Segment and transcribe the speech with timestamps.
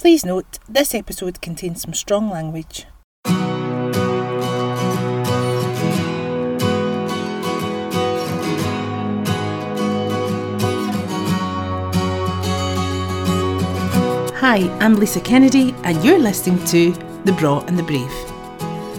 [0.00, 2.86] Please note, this episode contains some strong language.
[14.38, 16.92] Hi, I'm Lisa Kennedy, and you're listening to
[17.26, 18.08] The Braw and the Brave.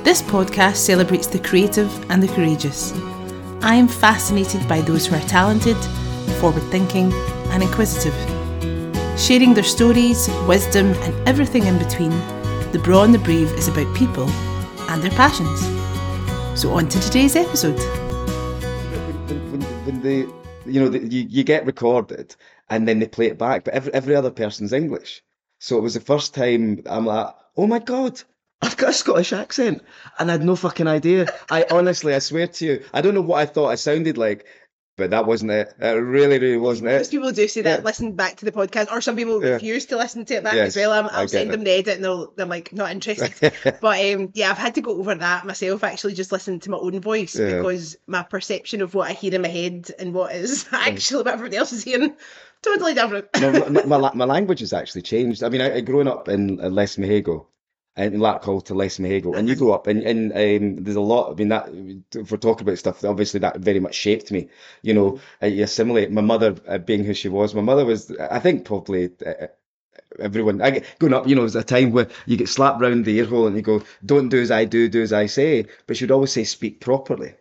[0.04, 2.94] This podcast celebrates the creative and the courageous.
[3.64, 5.78] I am fascinated by those who are talented,
[6.40, 7.12] forward thinking,
[7.50, 8.14] and inquisitive.
[9.22, 12.10] Sharing their stories, wisdom, and everything in between,
[12.72, 14.28] The Braw and the Brave is about people
[14.90, 15.60] and their passions.
[16.60, 17.78] So, on to today's episode.
[19.30, 20.26] when, when, they,
[20.66, 22.36] you know, you, you get recorded
[22.72, 25.22] and then they play it back, but every, every other person's English.
[25.60, 28.20] So it was the first time I'm like, oh my God,
[28.64, 29.84] I've got a Scottish accent.
[30.18, 31.28] And I had no fucking idea.
[31.52, 34.48] I honestly, I swear to you, I don't know what I thought I sounded like,
[34.98, 35.74] but that wasn't it.
[35.80, 36.98] It really, really wasn't it.
[36.98, 37.86] Most people do say that, Yeah.
[37.86, 39.52] listen back to the podcast, or some people Yeah.
[39.54, 40.92] refuse to listen to it back Yes, as well.
[40.92, 43.54] I'm, I'll send them the edit and they'll, they're like, not interested.
[43.82, 46.78] but um, yeah, I've had to go over that myself, actually, just listen to my
[46.78, 47.58] own voice Yeah.
[47.58, 51.34] because my perception of what I hear in my head and what is actually what
[51.34, 52.14] everybody else is hearing,
[52.62, 53.28] totally different.
[53.40, 55.42] no, my, my, my language has actually changed.
[55.44, 57.32] I mean, I, I grown up in Les Les
[58.04, 61.32] In Larkhall to Lesmahagow, and you go up and, and um, there's a lot.
[61.32, 61.70] I mean, that
[62.16, 64.50] if we're talking about stuff, obviously that very much shaped me.
[64.82, 66.12] You know, uh, you assimilate.
[66.12, 69.12] My mother uh, being who she was, my mother was, I think, probably.
[69.26, 69.48] Uh,
[70.20, 73.06] Everyone, I get, growing up, you know, was a time where you get slapped round
[73.06, 75.66] the ear hole and you go, "Don't do as I do, do as I say."
[75.88, 77.34] But she'd always say, "Speak properly,"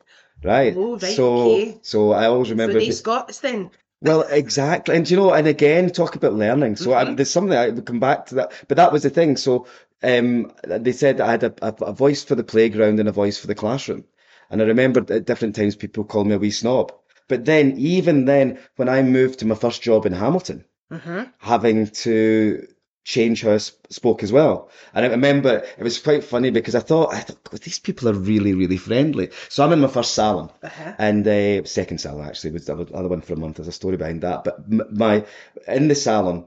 [0.44, 0.74] right?
[0.76, 1.78] Oh, right, so, okay.
[1.82, 2.78] so I always so remember.
[2.78, 3.70] they the- Scots then.
[4.02, 6.76] well, exactly, and you know, and again, talk about learning.
[6.76, 7.16] So I, Mhm.
[7.16, 9.36] there's something I would come back to that, but that was the thing.
[9.36, 9.66] So
[10.02, 13.38] um, they said I had a, a, a voice for the playground and a voice
[13.38, 14.04] for the classroom,
[14.50, 16.92] and I remember at different times people called me a wee snob.
[17.28, 21.86] But then, even then, when I moved to my first job in Hamilton, hmm having
[21.86, 22.66] to
[23.04, 24.70] change how I spoke as well.
[24.94, 28.08] And I remember it was quite funny because I thought, I thought, God, these people
[28.08, 29.30] are really, really friendly.
[29.48, 30.50] So I'm in my first salon.
[30.62, 30.94] Uh-huh.
[30.98, 33.56] And uh, second salon actually was the other other one for a month.
[33.56, 34.44] There's a story behind that.
[34.44, 35.24] But my
[35.66, 36.46] in the salon,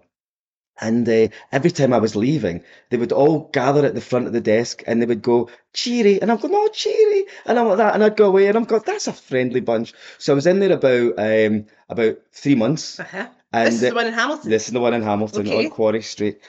[0.82, 4.34] and uh, every time I was leaving, they would all gather at the front of
[4.34, 7.78] the desk and they would go cheery, and I'm going, oh cheery, and I'm like
[7.78, 9.94] that, and I'd go away, and I'm going, that's a friendly bunch.
[10.18, 13.28] So I was in there about um about three months, Uh-huh.
[13.52, 14.50] and this is the one in Hamilton.
[14.50, 15.66] this is the one in Hamilton Okay.
[15.66, 16.40] on Quarry Street.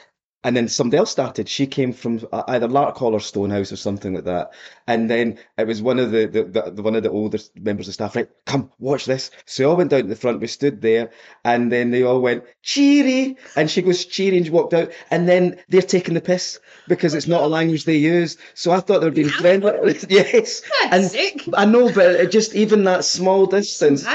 [0.44, 1.49] And then somebody else started.
[1.49, 4.53] She came from uh, either Larkhall or Stonehouse or something like that.
[4.87, 7.94] And then it was one of the, the, the, one of the older members of
[7.94, 8.15] staff.
[8.15, 9.31] Right, come watch this.
[9.47, 10.41] So we all went down to the front.
[10.41, 11.10] We stood there,
[11.44, 13.38] and then they all went cheery.
[13.56, 14.93] And she goes cheery, and she walked out.
[15.10, 18.37] And then they're taking the piss because it's not a language they use.
[18.53, 19.99] So I thought they were being friendly.
[20.11, 21.49] yes, and sake.
[21.55, 24.06] I know, but just even that small distance.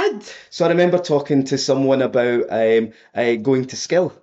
[0.51, 4.13] So I remember talking to someone about um, uh, going to skill,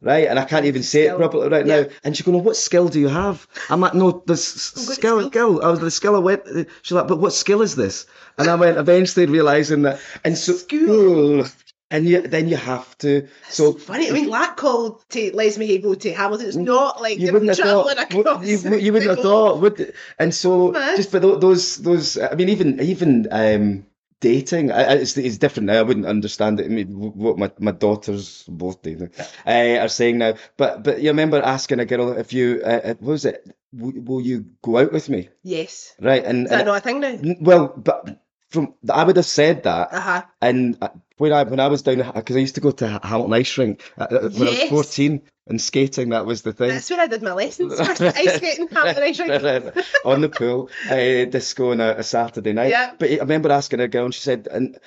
[0.00, 0.26] right?
[0.28, 1.82] And I can't even say it properly right Yeah.
[1.82, 1.88] now.
[2.04, 4.86] And she's going, "What skill do you have?" I'm like, "No, the s- I'm going
[4.88, 6.16] to skill, skill." skill." I was the skill.
[6.16, 6.42] I went.
[6.82, 8.06] She's like, "But what skill is this?"
[8.38, 11.46] And I went, eventually realizing that, and so School.
[11.90, 13.26] and you, then you have to.
[13.48, 17.20] So Funny, I mean, Larkhall to Lesmahagow to Hamilton, it's not like Mm.
[17.26, 17.98] you wouldn't have thought.
[17.98, 18.44] across.
[18.46, 19.94] You, you wouldn't have thought, would it?
[20.18, 20.96] And so, Mad.
[20.96, 22.18] just for those, those.
[22.18, 23.86] I mean, even, even um,
[24.20, 24.70] dating.
[24.72, 25.78] I, it's, it's different now.
[25.78, 26.66] I wouldn't understand it.
[26.66, 29.10] I mean, what my, my daughters both dating
[29.46, 30.34] uh, are saying now.
[30.56, 33.46] But, but you remember asking a girl if you, uh, uh, what was it?
[33.76, 35.28] W- will you go out with me?
[35.42, 35.94] Yes.
[36.00, 37.18] Right, and, Is that and not a thing now?
[37.40, 38.20] well, but
[38.50, 39.92] from I would have said that.
[39.92, 40.22] Uh huh.
[40.40, 43.32] And uh, when I when I was down because I used to go to Hamilton
[43.34, 46.10] Ice Rink uh, uh, when I was fourteen and skating.
[46.10, 46.68] That was the thing.
[46.68, 47.78] That's where I did my lessons.
[47.86, 49.86] First ice skating, Hamilton Ice Rink.
[50.04, 52.70] on the pool, uh, disco on a, a Saturday night.
[52.70, 52.94] Yeah.
[52.98, 54.78] But I remember asking a girl, and she said, "And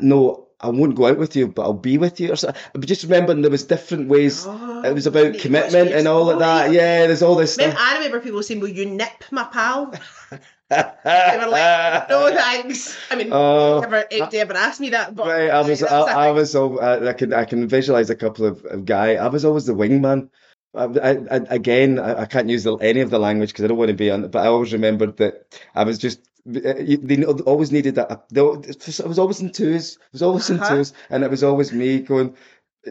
[0.00, 2.60] no, I won't go out with you, but I'll be with you." Or something.
[2.72, 4.44] But just remembering there was different ways.
[4.46, 6.72] Oh, it was about commitment and all of that.
[6.72, 7.88] Yeah, there's all this Remember, stuff.
[7.88, 9.94] I remember people saying, "Will you nip my pal?"
[10.70, 15.26] They were like, "No, thanks." I mean, Oh, never, they ever asked me that, but
[15.26, 18.64] Right, I was, I, I was, I, I can, I can visualize a couple of,
[18.64, 19.14] of guy.
[19.16, 20.30] I was always the wingman.
[20.74, 23.68] I, I, I- again, I, I can't use the, any of the language because I
[23.68, 24.28] don't want to be on.
[24.28, 26.20] But I always remembered that I was just.
[26.46, 28.28] uh, They always needed that.
[28.30, 29.94] They, it was always in twos.
[29.96, 30.76] It was always in Uh-huh.
[30.76, 32.36] twos, and it was always me going.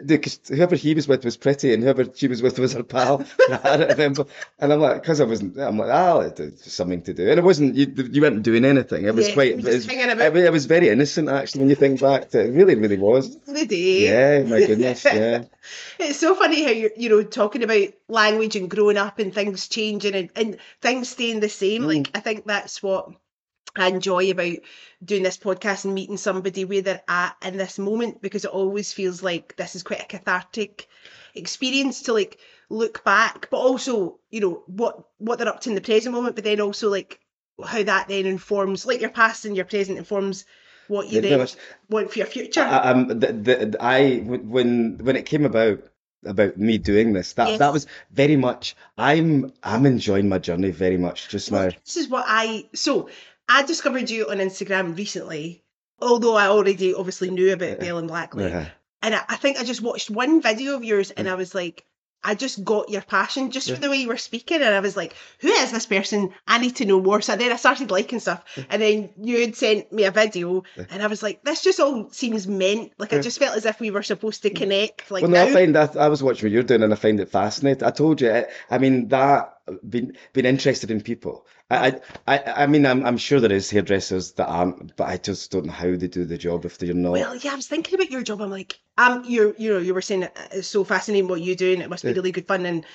[0.06, 3.26] Because whoever he was with was pretty, and whoever she was with was her pal.
[3.64, 4.26] I remember,
[4.60, 7.44] and I'm like, because I wasn't, I'm like, ah, it's something to do, and it
[7.44, 7.74] wasn't.
[7.76, 9.06] You, you weren't doing anything.
[9.06, 9.52] It was Yeah, quite.
[9.54, 12.50] It was, it, it was very innocent, actually, when you think back to it.
[12.50, 13.36] It really, really was.
[13.40, 14.04] the day.
[14.06, 15.46] Yeah, my goodness, yeah.
[15.98, 19.68] It's so funny how you're, you know, talking about language and growing up and things
[19.68, 21.84] changing and, and things staying the same.
[21.84, 21.88] Mm.
[21.88, 23.10] Like, I think that's what
[23.76, 24.58] I enjoy about
[25.04, 28.92] doing this podcast and meeting somebody where they're at in this moment because it always
[28.94, 30.88] feels like this is quite a cathartic
[31.36, 32.40] experience to like
[32.70, 36.36] look back, but also, you know, what what they're up to in the present moment,
[36.36, 37.20] but then also like
[37.64, 40.46] how that then informs, like your past and your present informs
[40.88, 41.48] what you Yeah, then
[41.90, 42.62] want for your future.
[42.62, 45.84] I, um, the, the, I when when it came about
[46.26, 47.60] about me doing this, that Yes.
[47.60, 48.76] that was very much.
[48.98, 51.70] I'm I'm enjoying my journey very much just now.
[51.86, 53.10] this is what I so
[53.50, 55.64] I discovered you on Instagram recently,
[56.00, 58.46] although I already obviously knew about Belle and Blackley.
[58.48, 58.60] Yeah.
[58.60, 58.70] Uh-huh.
[59.02, 61.32] And I, I think I just watched one video of yours and mm.
[61.32, 61.86] I was like,
[62.22, 63.76] I just got your passion just Yeah.
[63.76, 64.62] for the way you were speaking.
[64.62, 66.32] And I was like, who is this person?
[66.46, 67.22] I need to know more.
[67.22, 68.44] So then I started liking stuff.
[68.70, 72.10] And then you had sent me a video and I was like, this just all
[72.12, 72.92] seems meant.
[72.98, 74.56] Like I just felt as if we were supposed to mm.
[74.56, 75.10] connect.
[75.10, 77.22] Like Well, no, I find that I was watching what you're doing, and I find
[77.22, 77.88] it fascinating.
[77.88, 81.48] I told you, I, I mean, that uh, being being interested in people.
[81.72, 85.52] I, I, I mean, I'm I'm sure there is hairdressers that aren't, but I just
[85.52, 87.12] don't know how they do the job if they're not.
[87.12, 88.42] Well, yeah, I was thinking about your job.
[88.42, 91.74] I'm like, um, you you know, you were saying it's so fascinating what you do,
[91.74, 92.66] and it must be really good fun.
[92.66, 92.86] And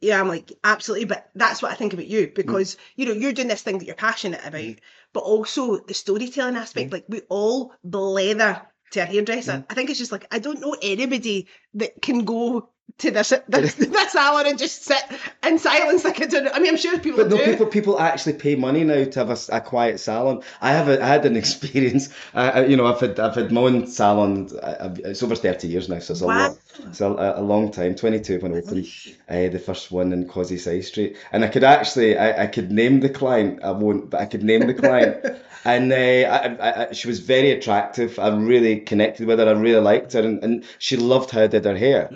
[0.00, 1.04] yeah, I'm like, absolutely.
[1.06, 2.10] But that's what I think about Mm.
[2.10, 4.74] you because you know you're doing this thing that you're passionate about,
[5.12, 6.90] but also the storytelling aspect.
[6.90, 6.92] Mm.
[6.92, 9.52] Like we all blether to a hairdresser.
[9.52, 9.66] Mm.
[9.70, 13.74] I think it's just like I don't know anybody that can go to this this,
[13.74, 15.02] this salon and just sit
[15.44, 16.04] in silence.
[16.04, 16.46] Like I don't.
[16.54, 17.44] I mean, I'm sure people But no, do.
[17.44, 20.42] people people actually pay money now to have a, a quiet salon.
[20.60, 22.10] I have a, I had an experience.
[22.34, 24.48] Uh, I- you know, I've had I've had my own salon.
[24.62, 26.48] uh, I've- It's over thirty years now, so it's a Wow.
[26.48, 26.58] lot.
[26.86, 27.96] It's a, a long time.
[27.96, 28.86] Twenty two when I opened
[29.28, 33.00] uh, the first one in Causeyside Street, and I could actually I, I could name
[33.00, 33.60] the client.
[33.64, 35.24] I won't, but I could name the client.
[35.66, 38.18] And uh, I, I, I, she was very attractive.
[38.18, 39.48] I really connected with her.
[39.48, 42.10] I really liked her, and, and she loved how I did her hair.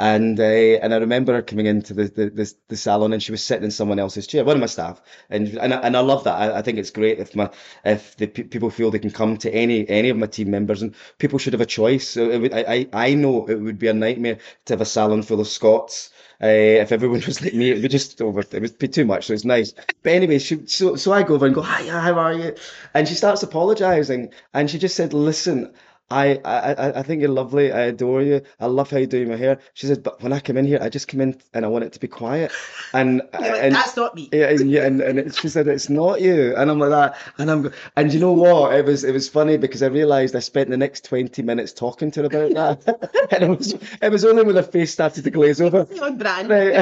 [0.00, 3.32] And uh, and I remember her coming into the, the, the, the salon, and she
[3.32, 5.02] was sitting in someone else's chair, one of my staff.
[5.28, 6.34] And and I, and I love that.
[6.34, 7.50] I, I think it's great if my
[7.84, 10.82] if the pe- people feel they can come to any any of my team members,
[10.82, 12.08] and people should have a choice.
[12.10, 15.22] So would, I I I know it would be a nightmare to have a salon
[15.22, 16.10] full of Scots.
[16.40, 18.40] Uh, if everyone was like me, it would just over.
[18.40, 19.26] It would be too much.
[19.26, 19.72] So it's nice.
[20.02, 22.54] But anyway, she, so so I go over and go, hi, how are you?
[22.94, 25.74] And she starts apologising, and she just said, listen.
[26.10, 27.70] I, I I- I think you're lovely.
[27.70, 28.40] I adore you.
[28.58, 29.58] I love how you do my hair.
[29.74, 31.84] She said, but when I come in here, I just come in and I want
[31.84, 32.50] it to be quiet.
[32.94, 34.30] And and that's not me.
[34.32, 37.50] yeah, and, and, and it, she said it's not you, and I'm like that, and
[37.50, 38.74] I'm, and you know what?
[38.74, 42.10] It was it was funny because I realised I spent the next twenty minutes talking
[42.12, 45.30] to her about that, and it was it was only when her face started to
[45.30, 45.86] glaze over.
[46.02, 46.48] On brand.
[46.48, 46.74] Right.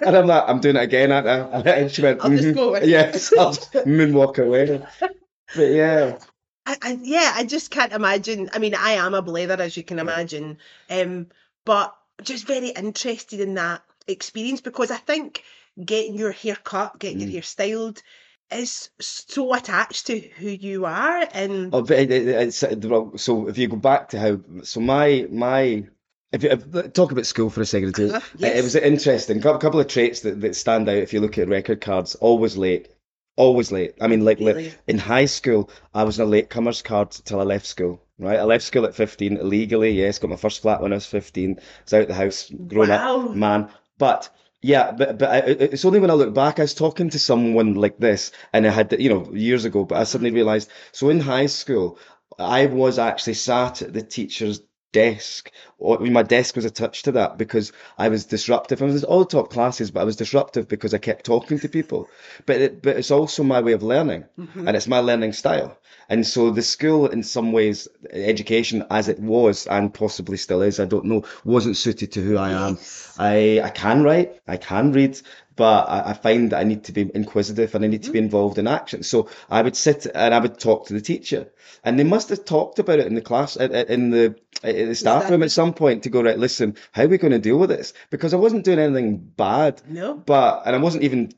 [0.00, 1.70] and I'm like, I'm doing it again, aren't I?
[1.70, 2.86] And she went, I'll just "Mhm." go it.
[2.86, 4.80] yes, I'll moonwalk away.
[5.56, 6.18] But yeah,
[6.82, 8.50] I, yeah, I just can't imagine.
[8.52, 10.58] I mean, I am a blether, as you can imagine,
[10.90, 11.26] um,
[11.64, 15.44] but just very interested in that experience because I think
[15.82, 17.32] getting your hair cut, getting your Mm.
[17.32, 18.02] hair styled,
[18.50, 23.48] is so attached to who you are, and Oh, it, it, it's well, so.
[23.48, 25.84] If you go back to how, so my my,
[26.32, 28.74] if you if, talk about school for a second or two, Uh-huh, it, it was
[28.74, 29.38] interesting.
[29.38, 32.14] A couple of traits that, that stand out if you look at record cards.
[32.16, 32.88] Always late,
[33.38, 33.94] always late.
[34.00, 34.72] I mean, like Really?
[34.86, 38.00] in high school, I was in a latecomers card till I left school.
[38.18, 39.92] Right, I left school at fifteen illegally.
[39.92, 41.60] Yes, got my first flat when I was fifteen.
[41.84, 43.28] Was out the house, grown Wow.
[43.28, 43.68] up man.
[43.96, 44.28] But
[44.60, 47.74] yeah, but but I, it's only when I look back, I was talking to someone
[47.74, 49.84] like this, and I had you know years ago.
[49.84, 50.68] But I suddenly realised.
[50.92, 51.98] So in high school,
[52.38, 54.60] I was actually sat at the teacher's
[54.92, 55.50] desk.
[55.78, 58.82] Or, I mean, my desk was attached to that because I was disruptive.
[58.82, 62.08] I was all top classes, but I was disruptive because I kept talking to people.
[62.46, 64.66] But it, but it's also my way of learning, mm-hmm.
[64.66, 65.78] and it's my learning style.
[66.08, 70.80] And so the school, in some ways, education as it was and possibly still is,
[70.80, 72.78] I don't know, wasn't suited to who I am.
[73.18, 75.20] I I can write, I can read,
[75.58, 78.20] but I, I find that I need to be inquisitive and I need to be
[78.20, 79.02] involved in action.
[79.02, 81.50] So I would sit and I would talk to the teacher,
[81.84, 85.28] and they must have talked about it in the class, in the in the staff
[85.30, 86.38] room at some point to go right.
[86.38, 87.92] Listen, how are we going to deal with this?
[88.10, 89.82] Because I wasn't doing anything bad.
[89.88, 91.32] no, But and I wasn't even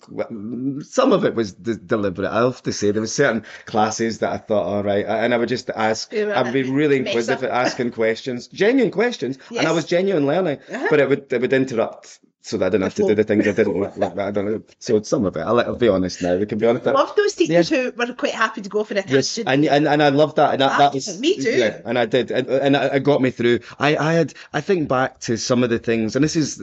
[0.84, 2.28] some of it was de- deliberate.
[2.28, 5.38] I have to say there were certain classes that I thought, all right, and I
[5.38, 6.12] would just ask.
[6.14, 10.58] I'd be really inquisitive asking questions, genuine questions, and I was genuine learning.
[10.70, 10.86] Uh-huh.
[10.90, 13.46] But it would it would interrupt so that I didn't have to do the things
[13.46, 13.96] I didn't like.
[13.98, 14.28] like that.
[14.28, 14.62] I don't know.
[14.78, 16.36] So some of it, I'll, I'll be honest now.
[16.36, 16.86] We can be honest.
[16.86, 19.86] I love those teachers who were quite happy to go for a Yes, and and
[19.86, 21.50] and I love that, and that, that Ah, was me too.
[21.50, 23.60] Yeah, and I did, and, and it got me through.
[23.78, 26.60] I I had I think back to some of the things, and this is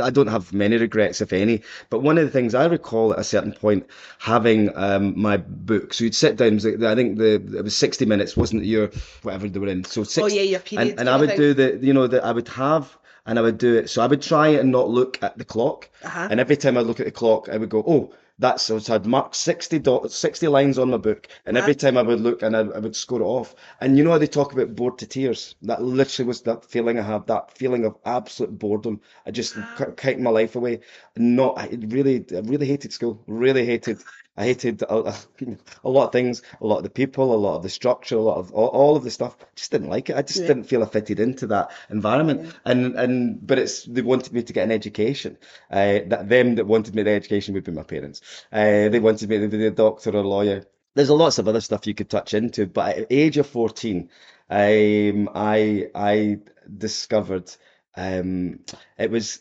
[0.00, 1.62] I don't have many regrets, if any.
[1.90, 3.86] But one of the things I recall at a certain point
[4.18, 5.94] having um my book.
[5.94, 6.56] So you'd sit down.
[6.56, 8.66] I think the it was sixty minutes, wasn't it?
[8.66, 8.90] Your
[9.22, 9.84] whatever they were in.
[9.84, 10.90] So six, oh yeah, your period.
[10.90, 12.96] and, and I would do the you know that I would have.
[13.26, 13.90] And I would do it.
[13.90, 15.88] So I would try and not look at the clock.
[16.02, 16.28] Uh-huh.
[16.30, 19.04] And every time I look at the clock, I would go, oh, That's so I'd
[19.06, 22.56] mark 60, do- 60 lines on my book, and every time I would look and
[22.56, 23.54] I, I would score it off.
[23.80, 25.54] And you know how they talk about bored to tears?
[25.62, 29.00] That literally was that feeling I had, that feeling of absolute boredom.
[29.26, 30.80] I just k- kicked my life away.
[31.16, 33.22] Not, I really, I really hated school.
[33.26, 34.02] Really hated.
[34.40, 35.14] I hated a,
[35.84, 38.20] a, lot of things, a lot of the people, a lot of the structure, a
[38.20, 39.36] lot of all, all of the stuff.
[39.54, 40.16] Just didn't like it.
[40.16, 40.46] I just Yeah.
[40.48, 42.54] didn't feel I fitted into that environment.
[42.64, 45.36] And and but it's they wanted me to get an education.
[45.70, 48.22] Uh, that them that wanted me the education would be my parents.
[48.52, 50.64] Uh, they wanted me to be a doctor or a lawyer.
[50.94, 53.46] There's a lots of other stuff you could touch into, but at the age of
[53.46, 54.08] 14,
[54.48, 56.38] um, I I
[56.78, 57.50] discovered
[57.96, 58.60] um,
[58.98, 59.40] it was.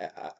[0.00, 0.30] uh,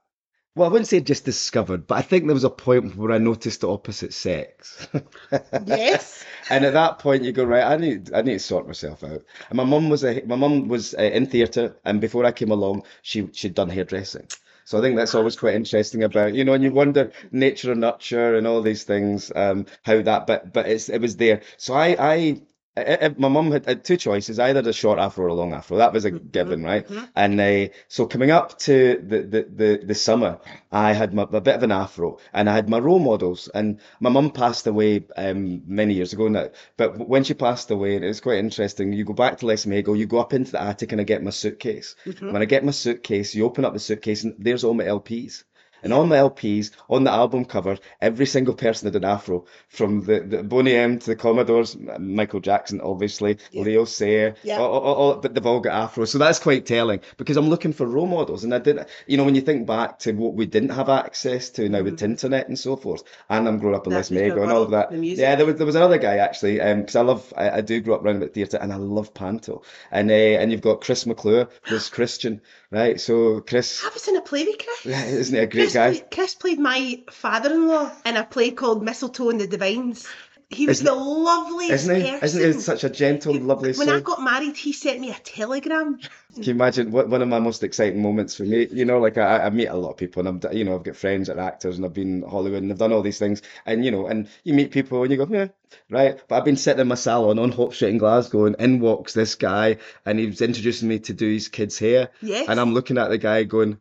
[0.54, 3.18] well, I wouldn't say just discovered, but I think there was a point where I
[3.18, 4.86] noticed the opposite sex.
[5.66, 6.24] Yes.
[6.50, 7.62] And at that point, you go right.
[7.64, 9.22] I need, I need to sort myself out.
[9.48, 12.50] And my mum was a, my mum was uh, in theatre, and before I came
[12.50, 14.26] along, she she'd done hairdressing.
[14.64, 17.80] So I think that's always quite interesting about, you know, and you wonder nature and
[17.80, 21.42] nurture and all these things, um, how that, but but it's it was there.
[21.56, 22.42] So I I.
[22.76, 25.52] I, I- my mum had, had two choices, either a short afro or a long
[25.52, 25.76] afro.
[25.76, 26.86] That was a given, right?
[27.14, 30.38] And uh, so coming up to the, the, the, the summer,
[30.70, 33.48] I had my, a bit of an afro and I had my role models.
[33.54, 36.48] And my mum passed away um, many years ago now.
[36.78, 39.98] But when she passed away, and it was quite interesting, you go back to Lesmahagow,
[39.98, 41.94] you go up into the attic and I get my suitcase.
[42.32, 45.44] When I get my suitcase, you open up the suitcase and there's all my LPs.
[45.82, 50.02] And on the LPs, on the album cover, every single person had an afro, from
[50.02, 54.58] the, the Boney M to the Commodores, Michael Jackson, obviously, Leo Sayer, Yeah.
[54.60, 56.04] all, all, all- but they've all got afro.
[56.04, 58.44] So that's quite telling because I'm looking for role models.
[58.44, 61.50] And I didn't, you know, when you think back to what we didn't have access
[61.50, 64.62] to now with internet and so forth, and I'm growing up in Lesmahagow and all
[64.62, 64.90] of that.
[64.90, 64.98] the.
[65.06, 67.96] Yeah, there was there was another guy actually, because I love, I, I do grow
[67.96, 69.62] up around about theatre and I love panto.
[69.90, 73.00] And uh, and you've got Chris McClure, who's Christian, right?
[73.00, 74.86] So Chris, I was in a play with Chris.
[74.86, 75.90] isn't it a great Chris, guy?
[75.92, 80.06] Played, Chris played my father-in-law in a play called Mistletoe and the Divines.
[80.50, 82.10] He was Isn't- the loveliest Isn't he?
[82.10, 82.40] person.
[82.40, 85.98] Isn't he such a gentle, lovely when I got married, he sent me a telegram.
[86.34, 88.66] Can you imagine what one of my most exciting moments for me?
[88.70, 90.82] You know, like I, I meet a lot of people, and I'm, you know, I've
[90.82, 93.40] got friends that are actors, and I've been Hollywood, and I've done all these things,
[93.64, 95.48] and you know, and you meet people, and you go, yeah,
[95.88, 96.20] right.
[96.28, 99.14] But I've been sitting in my salon on Hope Street in Glasgow, and in walks
[99.14, 102.46] this guy, and he was introducing me to do his kids' hair, Yes.
[102.50, 103.78] and I'm looking at the guy going,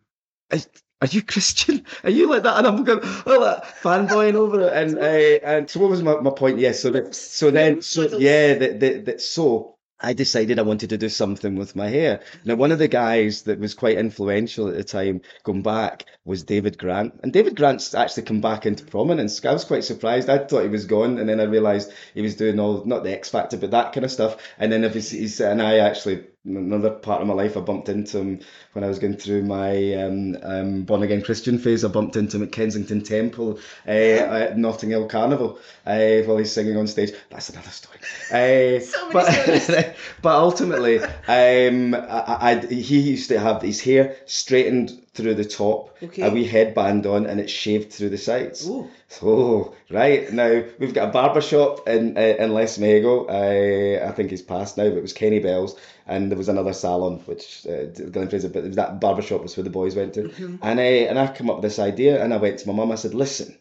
[1.02, 1.86] "Are you Christian?
[2.04, 2.58] Are you like that?
[2.60, 4.74] And I'm going, oh, like, fanboying over it.
[4.74, 6.60] And uh, and so what was my, my point?
[6.60, 6.80] Yes.
[6.82, 10.98] so that, so then so yeah, that that that so I decided I wanted to
[10.98, 12.22] do something with my hair.
[12.44, 16.44] Now one of the guys that was quite influential at the time, going back, was
[16.44, 17.20] David Grant.
[17.22, 19.44] And David Grant's actually come back into prominence.
[19.46, 20.30] I was quite surprised.
[20.30, 23.14] I thought he was gone, and then I realised he was doing all not the
[23.14, 24.38] X Factor, but that kind of stuff.
[24.58, 27.90] And then if he's, he's and I actually another part of my life I bumped
[27.90, 28.40] into him
[28.74, 31.86] when I was going through my um, um, born again Christian phase.
[31.86, 36.52] I bumped into him at Kensington Temple uh, at Notting Hill Carnival uh, while he's
[36.52, 37.12] singing on stage.
[37.30, 38.00] That's another story.
[38.32, 45.01] Uh, So but, but ultimately, um, I, I, he used to have his hair straightened
[45.14, 46.22] through the top, Okay.
[46.22, 48.66] a wee headband on, and it's shaved through the sides.
[48.68, 48.88] Ooh.
[49.10, 53.30] So right now we've got a barber shop in uh, in Lesmahagow.
[53.30, 55.76] I I think he's passed now, but it was Kenny Bell's,
[56.08, 58.48] and there was another salon which uh, Glenn Fraser.
[58.50, 61.50] But that barber shop was where the boys went to, and I and I come
[61.50, 62.92] up with this idea, and I went to my mum.
[62.92, 63.58] I said, "Listen,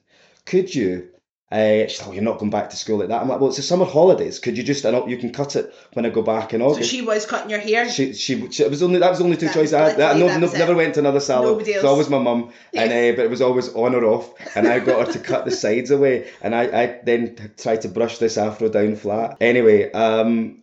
[0.46, 1.08] could you?"
[1.52, 3.20] Uh, she's like, oh, you're not going back to school like that.
[3.20, 4.38] I'm like, well, it's the summer holidays.
[4.38, 6.88] Could you just, I know you can cut it when I go back in August.
[6.88, 7.90] So she was cutting your hair.
[7.90, 9.98] She, she, she, it was only that was the only two That choices I had.
[9.98, 10.58] Literally- no, that no, was it.
[10.58, 11.46] never went to another salon.
[11.46, 11.84] Nobody else.
[11.84, 15.06] always my mum, and uh, but it was always on or off, and I got
[15.08, 18.68] her to cut the sides away, and I, I then tried to brush this afro
[18.68, 19.36] down flat.
[19.40, 20.59] Anyway, um.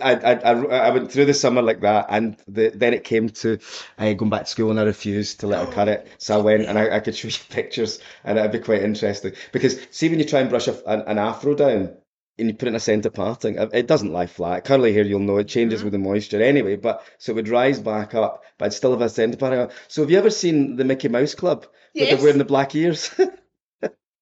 [0.00, 3.58] I, I, I, went through the summer like that, and the, then it came to
[3.98, 6.08] uh, going back to school, and I refused to let her cut it.
[6.18, 9.32] So I went, and I, I could show you pictures, and it'd be quite interesting
[9.52, 11.94] because see when you try and brush a, an, an afro down,
[12.38, 14.64] and you put it in a centre parting, it it doesn't lie flat.
[14.64, 17.80] Curly hair, you'll know, it changes with the moisture anyway, but so it would rise
[17.80, 19.68] back up, but I'd still have a centre parting.
[19.88, 21.66] So have you ever seen the Mickey Mouse Club?
[21.92, 22.14] Where Yes.
[22.14, 23.10] they're wearing the black ears?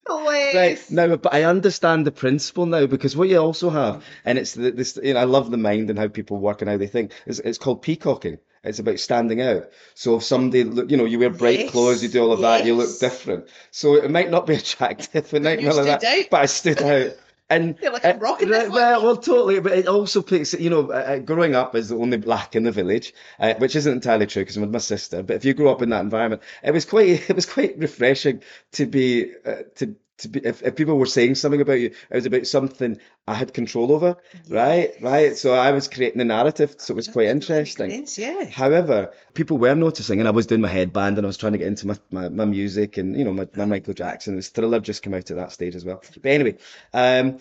[0.08, 0.54] Hilarious.
[0.54, 4.54] Right now, but I understand the principle now because what you also have, and it's
[4.54, 4.98] the, this.
[5.02, 7.12] You know, I love the mind and how people work and how they think.
[7.26, 8.38] It's, it's called peacocking.
[8.64, 9.68] It's about standing out.
[9.94, 12.40] So if somebody, look, you know, you wear bright Yes, clothes, you do all of
[12.40, 13.48] that, you look different.
[13.70, 16.26] So it might not be attractive, it might not like that, out.
[16.30, 17.12] but I stood out.
[17.50, 19.60] And You're like, I'm rocking uh, well, well, totally.
[19.60, 22.64] But it also puts, you know, uh, uh, growing up as the only black in
[22.64, 25.22] the village, uh, which isn't entirely true because I'm with my sister.
[25.22, 28.42] But if you grew up in that environment, it was quite, it was quite refreshing
[28.72, 29.96] to be, uh, to
[30.26, 32.98] be if, if people were saying something about you, it was about something
[33.28, 34.16] I had control over,
[34.48, 34.94] right?
[35.00, 35.36] Right.
[35.36, 37.90] So I was creating a narrative, so it was quite interesting.
[37.90, 38.46] Sense, yeah.
[38.46, 41.58] However, people were noticing, and I was doing my headband and I was trying to
[41.58, 44.34] get into my, my, my music and, you know, my, my Michael Jackson.
[44.34, 46.02] This thriller just came out at that stage as well.
[46.20, 46.56] But anyway,
[46.92, 47.38] um,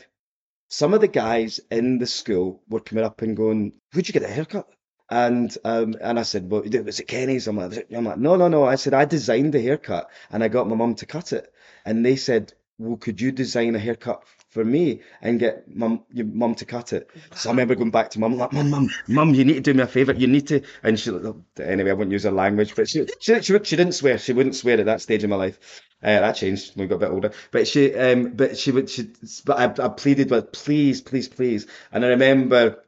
[0.70, 4.24] some of the guys in the school were coming up and going, Where'd you get
[4.24, 4.68] a haircut?
[5.10, 7.48] And um, and I said, Well, was it Kenny's?
[7.48, 8.66] I'm like, I'm like, No, no, no.
[8.66, 11.52] I said, I designed the haircut and I got my mum to cut it.
[11.86, 16.26] And they said, Well, could you design a haircut for me and get mum your
[16.26, 17.10] mum to cut it.
[17.36, 19.74] So I remember going back to mum like, mum, mum, mum, you need to do
[19.74, 20.14] me a favour.
[20.14, 20.62] You need to.
[20.84, 21.12] And she,
[21.60, 24.18] anyway, I won't use her language, but she, she, she, she didn't swear.
[24.18, 25.82] She wouldn't swear at that stage in my life.
[26.02, 27.32] Uh, that changed when we got a bit older.
[27.52, 29.10] But she, um, but she would, she,
[29.46, 31.68] but I, I pleaded with, please, please, please.
[31.92, 32.84] And I remember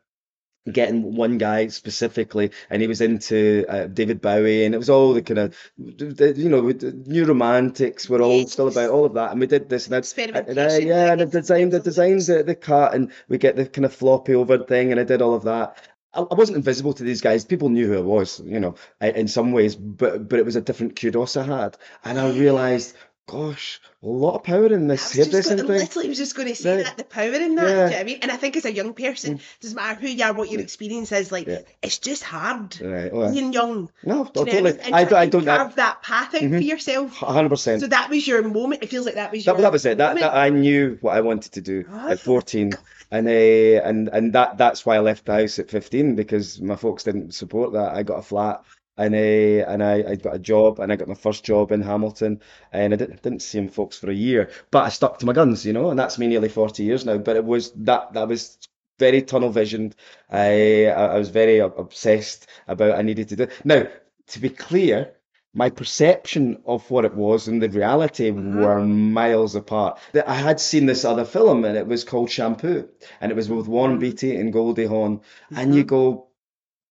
[0.71, 5.13] getting one guy specifically, and he was into uh, David Bowie, and it was all
[5.13, 6.61] the kind of, you know,
[7.05, 10.59] new romantics were all still about all of that, and we did this, and, and
[10.59, 13.85] I, yeah, and I designed, I designed the, the cut, and we get the kind
[13.85, 15.77] of floppy over thing, and I did all of that.
[16.13, 17.45] I, I wasn't invisible to these guys.
[17.45, 20.61] People knew who I was, you know, in some ways, but but it was a
[20.61, 22.95] different kudos I had, and I realised
[23.31, 25.67] gosh, a lot of power in this hairdressing thing.
[25.67, 26.85] Literally, was just going to say right.
[26.85, 27.67] that the power in that.
[27.67, 27.85] Yeah.
[27.85, 28.19] You know I mean?
[28.21, 29.59] And I think as a young person, mm.
[29.61, 31.31] doesn't matter who you are, what your experience is.
[31.31, 31.59] Like, yeah.
[31.81, 32.79] it's just hard.
[32.81, 33.13] Right.
[33.13, 33.91] Well, being young.
[34.03, 34.79] No, do totally.
[34.81, 36.57] I, I, I don't carve that path out mm-hmm.
[36.57, 37.17] for yourself.
[37.17, 37.81] Hundred percent.
[37.81, 38.83] So that was your moment.
[38.83, 39.55] It feels like that was your.
[39.55, 39.97] That, that was it.
[39.97, 42.73] That, that, I knew what I wanted to do oh, at fourteen.
[43.11, 46.75] And uh, and and that that's why I left the house at fifteen because my
[46.75, 47.95] folks didn't support that.
[47.95, 48.63] I got a flat
[48.99, 51.81] and uh, and I, I got a job and I got my first job in
[51.81, 52.41] Hamilton
[52.73, 55.33] and I didn't, didn't see him folks for a year but I stuck to my
[55.33, 58.27] guns you know and that's me nearly 40 years now but it was that that
[58.27, 58.57] was
[58.99, 59.95] very tunnel visioned
[60.29, 63.87] I I was very obsessed about I needed to do now
[64.27, 65.13] to be clear
[65.53, 68.59] my perception of what it was and the reality mm-hmm.
[68.59, 69.97] were miles apart.
[70.27, 72.87] I had seen this other film and it was called Shampoo
[73.19, 74.01] and it was with Warren mm-hmm.
[74.01, 75.17] Beatty and Goldie Hawn.
[75.17, 75.57] Mm-hmm.
[75.57, 76.28] And you go,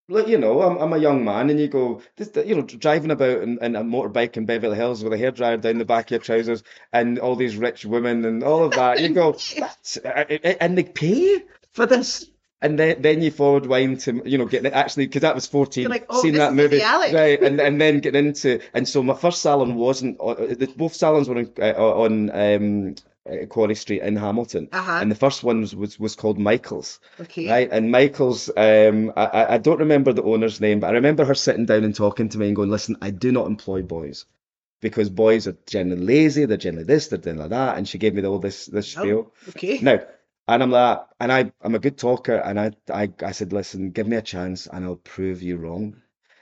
[0.08, 3.10] like you know, I'm, I'm a young man, and you go, this, you know, driving
[3.10, 6.10] about in, in a motorbike in Beverly Hills with a hairdryer down the back of
[6.12, 6.62] your trousers,
[6.92, 9.00] and all these rich women and all of that.
[9.00, 9.36] You go,
[10.60, 12.26] and they pay for this.
[12.60, 15.88] And then, then you forward wind to you know getting actually because that was fourteen,
[15.88, 17.40] like, oh, seeing that movie, right?
[17.40, 20.34] And and then getting into and so my first salon wasn't uh,
[20.76, 22.94] both salons were on, uh, on um,
[23.49, 24.99] Quarry Street in Hamilton, uh-huh.
[25.00, 27.00] and the first one was, was, was called Michael's.
[27.21, 27.49] Okay.
[27.50, 31.34] Right, and Michael's, um, I I don't remember the owner's name, but I remember her
[31.34, 34.26] sitting down and talking to me and going, "Listen, I do not employ boys."
[34.80, 38.25] Because boys are generally lazy, they're generally this, they're generally that, and she gave me
[38.25, 39.32] all this this oh, spiel.
[39.49, 39.80] okay.
[39.80, 40.00] Now,
[40.47, 43.91] and I'm like, and I I'm a good talker, and I I I said, listen,
[43.91, 45.97] give me a chance, and I'll prove you wrong.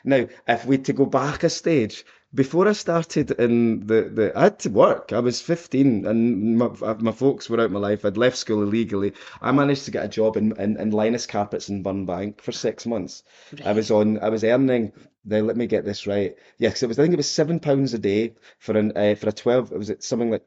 [0.05, 2.05] Now, if we to go back a stage,
[2.37, 5.13] before I started in the, the I had to work.
[5.13, 6.69] I was 15 and my,
[6.99, 8.05] my folks were out of my life.
[8.05, 9.15] I'd left school illegally.
[9.41, 12.85] I managed to get a job in, in, in Linus Carpets in Burnbank for six
[12.87, 13.23] months.
[13.53, 13.67] Right.
[13.67, 14.93] I was on, I was earning,
[15.25, 16.37] now let me get this right.
[16.59, 19.31] Yes, it was, I think it was seven pounds a day for an, uh, for
[19.31, 20.45] a 12, it was it something like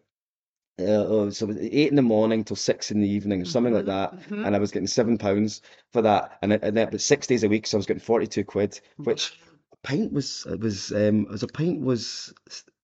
[0.79, 3.45] uh, oh, so it was eight in the morning till six in the evening, or
[3.45, 4.29] something mm-hmm, like that.
[4.29, 4.45] Mm-hmm.
[4.45, 7.49] And I was getting seven pounds for that, and, and that was six days a
[7.49, 9.37] week, so I was getting forty two quid, which
[9.89, 12.33] pint was it was um it was a pint was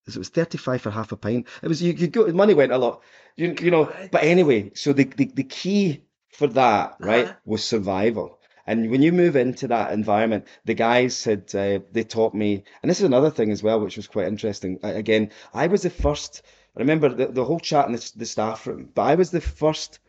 [0.07, 1.47] it was 35 for half a pint.
[1.61, 3.01] It was you could go money went a lot.
[3.35, 7.35] You, you know but anyway so the, the, the key for that right uh-huh.
[7.45, 8.39] was survival.
[8.67, 12.89] And when you move into that environment the guys said uh, they taught me and
[12.89, 14.79] this is another thing as well which was quite interesting.
[14.81, 16.41] Again i was the first
[16.75, 19.41] i remember the, the whole chat in the, the staff room but i was the
[19.41, 19.99] first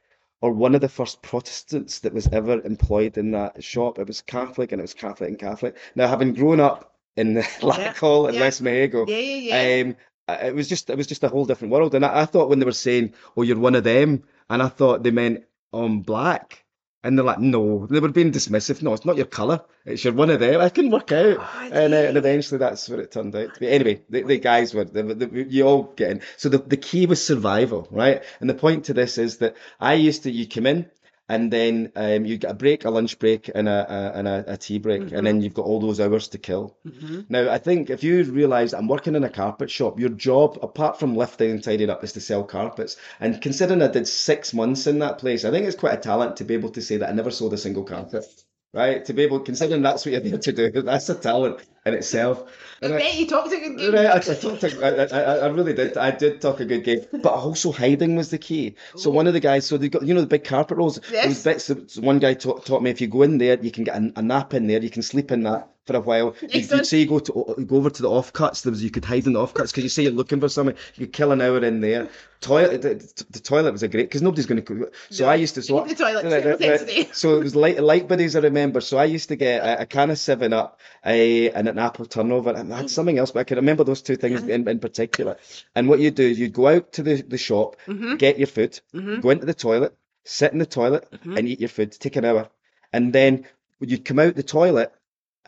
[0.41, 3.99] or one of the first Protestants that was ever employed in that shop.
[3.99, 5.77] It was Catholic and it was Catholic and Catholic.
[5.95, 8.41] Now, having grown up in the Larkhall in yeah.
[8.41, 9.83] West Mahago, yeah, yeah, yeah.
[9.85, 9.97] Um,
[10.29, 11.95] it was just it was just a whole different world.
[11.95, 14.69] And I, I, thought when they were saying, "Oh, you're one of them," and I
[14.69, 16.65] thought they meant I'm um, black.
[17.05, 18.83] And they're like, no, they were being dismissive.
[18.83, 19.63] No, it's not your colour.
[19.85, 20.61] It's your one of them.
[20.61, 21.37] I couldn't work out.
[21.39, 23.69] Oh, and, uh, and eventually that's what it turned out to be.
[23.69, 26.23] Anyway, the, the guys were, the, the, you all get in.
[26.37, 28.25] So the, the key was survival, right?
[28.41, 30.91] And the point to this is that I used to, you come in,
[31.29, 34.45] and then um, you get a break, a lunch break, and a, a and a,
[34.53, 35.17] a tea break, mm-hmm.
[35.17, 36.77] and then you've got all those hours to kill.
[36.87, 37.23] Mm-hmm.
[37.29, 41.01] Now, I think if you realise I'm working in a carpet shop, your job, apart
[41.01, 42.97] from lifting and tidying up, is to sell carpets.
[43.19, 46.37] And considering I did six months in that place, I think it's quite a talent
[46.37, 48.25] to be able to say that I never sold a single carpet.
[48.73, 51.61] Right, to be able, considering that's what you're there to do, that's a talent.
[51.87, 52.43] In itself.
[52.83, 53.95] I And I- bet you talked a good game.
[53.95, 55.97] Right, I, I, talked a, I, I, I really did.
[55.97, 58.75] I did talk a good game, but also hiding was the key.
[58.97, 61.01] So one of the guys, so they got you know the big carpet rolls.
[61.11, 61.45] Yes.
[61.45, 63.97] bits so one guy taught, taught me if you go in there, you can get
[63.97, 64.83] a, a nap in there.
[64.83, 66.35] You can sleep in that for a while.
[66.43, 68.63] You, Yes, you'd say you go to go over to the offcuts.
[68.63, 70.77] There was you could hide in the offcuts because you say you're looking for something.
[70.97, 72.09] You could kill an hour in there.
[72.41, 74.91] Toilet, the, the toilet was a great because nobody's going to.
[75.11, 75.63] So No, I used to.
[75.63, 77.09] So the toilet Right, right, right.
[77.15, 78.37] So it was light, Lightbody's.
[78.37, 78.81] I remember.
[78.81, 82.07] So I used to get a, a can of Seven Up, a, and an apple
[82.07, 84.79] turnover, and I had something else, but I can remember those two things in, in
[84.79, 85.37] particular.
[85.75, 88.17] And what you do is you'd go out to the, the shop, Mm-hmm.
[88.17, 88.81] get your food,
[89.21, 91.37] go into the toilet, sit in the toilet, Mm-hmm.
[91.37, 91.93] and eat your food.
[91.93, 92.49] Take an hour,
[92.93, 93.47] and then
[93.81, 94.93] you'd come out the toilet.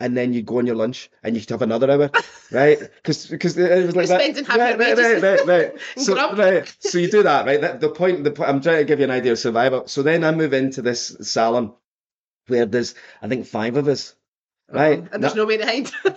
[0.01, 2.09] And then you'd go on your lunch, and you'd have another hour,
[2.53, 2.79] right?
[2.79, 4.21] Because because it was like You're that.
[4.23, 5.71] spending half right, right, right, right, right.
[5.97, 7.59] So right, so you do that, right?
[7.59, 9.87] That, the point, the point, I'm trying to give you an idea of survival.
[9.87, 11.73] So then I move into this salon
[12.47, 14.15] where there's, I think, five of us,
[14.71, 15.03] right?
[15.11, 15.89] And there's no way to hide.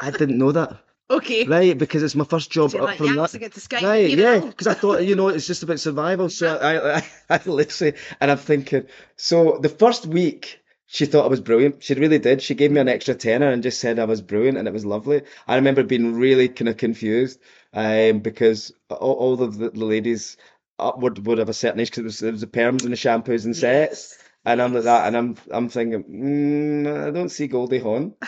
[0.00, 0.78] I didn't know that,
[1.10, 1.44] okay.
[1.44, 1.76] right?
[1.76, 3.38] Because it's my first job So up like, from yes, that.
[3.38, 3.82] Get to Skype.
[3.82, 6.28] Right, yeah, because I thought, you know, it's just about survival.
[6.28, 11.28] So I, I, I literally, and I'm thinking, so the first week, she thought I
[11.28, 11.82] was brilliant.
[11.82, 12.40] She really did.
[12.40, 14.86] She gave me an extra tenner and just said I was brilliant, and it was
[14.86, 15.22] lovely.
[15.46, 17.40] I remember being really kind of confused,
[17.74, 20.36] um, because all, all of the, the ladies
[20.78, 22.96] upward would have a certain age because it was, it was the perms and the
[22.96, 24.16] shampoos and sets.
[24.48, 28.14] And I'm like that, and I'm I'm thinking, mm, I don't see Goldie Hawn.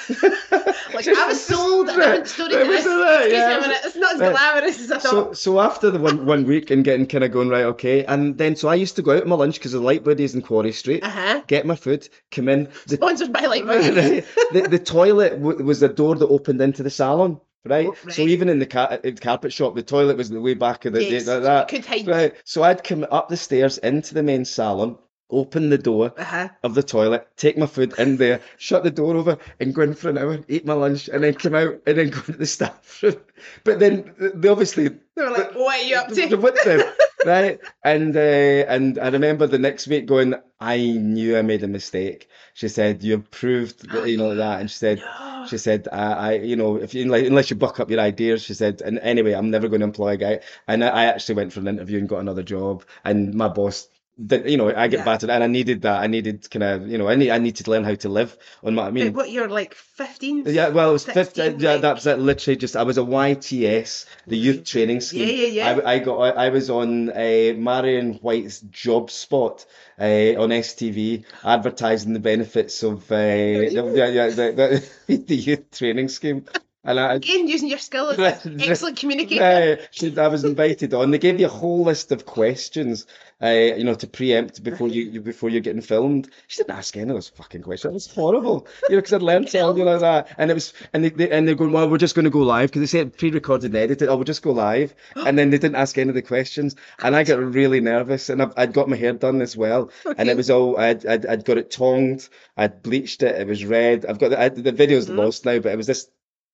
[0.92, 2.36] Like, I was sold story to Right, this.
[2.38, 2.58] was it?
[2.58, 3.58] Excuse me Yeah.
[3.58, 3.76] a minute.
[3.84, 4.32] It's not as Right.
[4.36, 5.02] glamorous as I thought.
[5.02, 8.36] so so after the one, one week and getting kind of going right, okay, and
[8.36, 11.04] then so I used to go out my lunch because the Lightbody's in Quarry Street,
[11.04, 11.42] Uh-huh.
[11.46, 12.68] get my food, come in.
[12.88, 16.82] The, Sponsored by like right, the, the toilet w- was the door that opened into
[16.82, 17.86] the salon, right?
[17.88, 20.84] Oh, So even in the ca- in carpet shop, the toilet was the way back
[20.86, 21.72] of the Yes, like so that.
[21.72, 22.06] you could hide.
[22.08, 22.34] Right.
[22.44, 24.98] So I'd come up the stairs into the main salon,
[25.30, 26.48] open the door Uh-huh.
[26.62, 29.94] of the toilet, take my food in there, shut the door over, and go in
[29.94, 32.46] for an hour, eat my lunch, and then come out and then go to the
[32.46, 33.16] staff room.
[33.64, 36.36] But then they obviously They were like, what are you up to?
[36.36, 36.82] with them,
[37.26, 37.58] right?
[37.84, 38.20] And uh,
[38.68, 42.28] and I remember the next week going, I knew I made a mistake.
[42.52, 45.46] She said, "You proved, that, you know that," and she said, No.
[45.48, 48.42] she said, I, I, you know, if you like, unless you buck up your ideas,
[48.42, 50.40] she said, and anyway, I'm never going to employ a guy.
[50.68, 53.88] And I, I actually went for an interview and got another job, and my boss.
[54.26, 55.04] Did, you know, I get Yeah.
[55.04, 56.02] battered, and I needed that.
[56.02, 58.36] I needed kind of, you know, I need, I needed to learn how to live
[58.62, 58.86] on my.
[58.86, 60.44] I mean, But what, you're like 15?
[60.46, 62.18] yeah, well, it was 16, 15, yeah, that's it.
[62.18, 65.28] Literally, just I was a YTS, the youth training scheme.
[65.28, 65.80] Yeah, yeah, yeah.
[65.84, 69.64] I, I got, I was on uh, Marion White's job spot
[69.98, 70.02] uh,
[70.38, 76.08] on STV, advertising the benefits of uh, the, yeah, yeah, the, the, the youth training
[76.08, 76.44] scheme,
[76.84, 77.14] and I.
[77.14, 78.68] Again, using your skill as Right, an right.
[78.70, 79.78] excellent communicator.
[80.20, 81.10] I was invited on.
[81.10, 83.06] They gave you a whole list of questions,
[83.42, 86.28] uh, you know, to preempt before you you- before you're getting filmed.
[86.48, 87.90] She didn't ask any of those fucking questions.
[87.90, 91.04] It was horrible, you know, because I'd learned something like that, and it was, and
[91.04, 93.16] they, they and they're going, well, we're just going to go live because they said
[93.16, 94.08] pre-recorded and edited.
[94.08, 97.14] Oh, we'll just go live, and then they didn't ask any of the questions, and
[97.14, 100.36] I got really nervous, and I've, I'd got my hair done as well, and it
[100.36, 104.06] was all I'd, I'd I'd got it tonged, I'd bleached it, it was red.
[104.06, 105.16] I've got the, I, the video's Mhm.
[105.16, 106.08] lost now, but it was this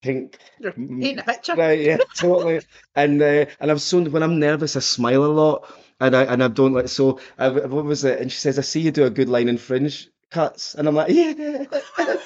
[0.06, 1.54] pink You're Mm, painting a picture.
[1.56, 2.60] Right, yeah, totally.
[2.94, 6.42] And uh, and I'm so when I'm nervous, I smile a lot, and I and
[6.42, 7.18] I don't like so.
[7.38, 8.20] I, what was it?
[8.20, 10.94] And she says, "I see you do a good line in fringe cuts," and I'm
[10.94, 11.64] like, "Yeah."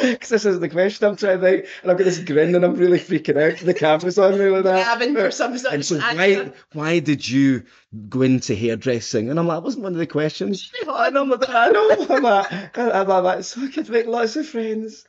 [0.00, 2.64] Because this is the question I'm trying to think, and I've got this grin, and
[2.64, 3.58] I'm really freaking out.
[3.60, 4.98] The camera's on me like that.
[4.98, 6.16] Gabbing for some sort And so answer.
[6.16, 7.62] why why did you
[8.08, 9.30] go into hairdressing?
[9.30, 10.72] And I'm like, that wasn't one of the questions.
[10.84, 12.06] And I'm like, I know.
[12.10, 15.06] I'm like, I'm like, so I could make lots of friends.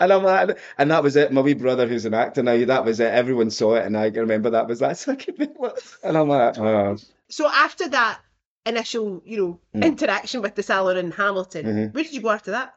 [0.00, 1.32] And I'm like, and that was it.
[1.32, 3.12] My wee brother, who's an actor now, that was it.
[3.12, 4.98] Everyone saw it, and I can remember that was that.
[4.98, 5.96] So I could make lots.
[6.02, 6.96] And I'm like, oh.
[7.28, 8.20] So after that
[8.66, 9.86] initial, you know, Mm.
[9.86, 11.94] interaction with the salon in Hamilton, Mhm.
[11.94, 12.74] where did you go after that?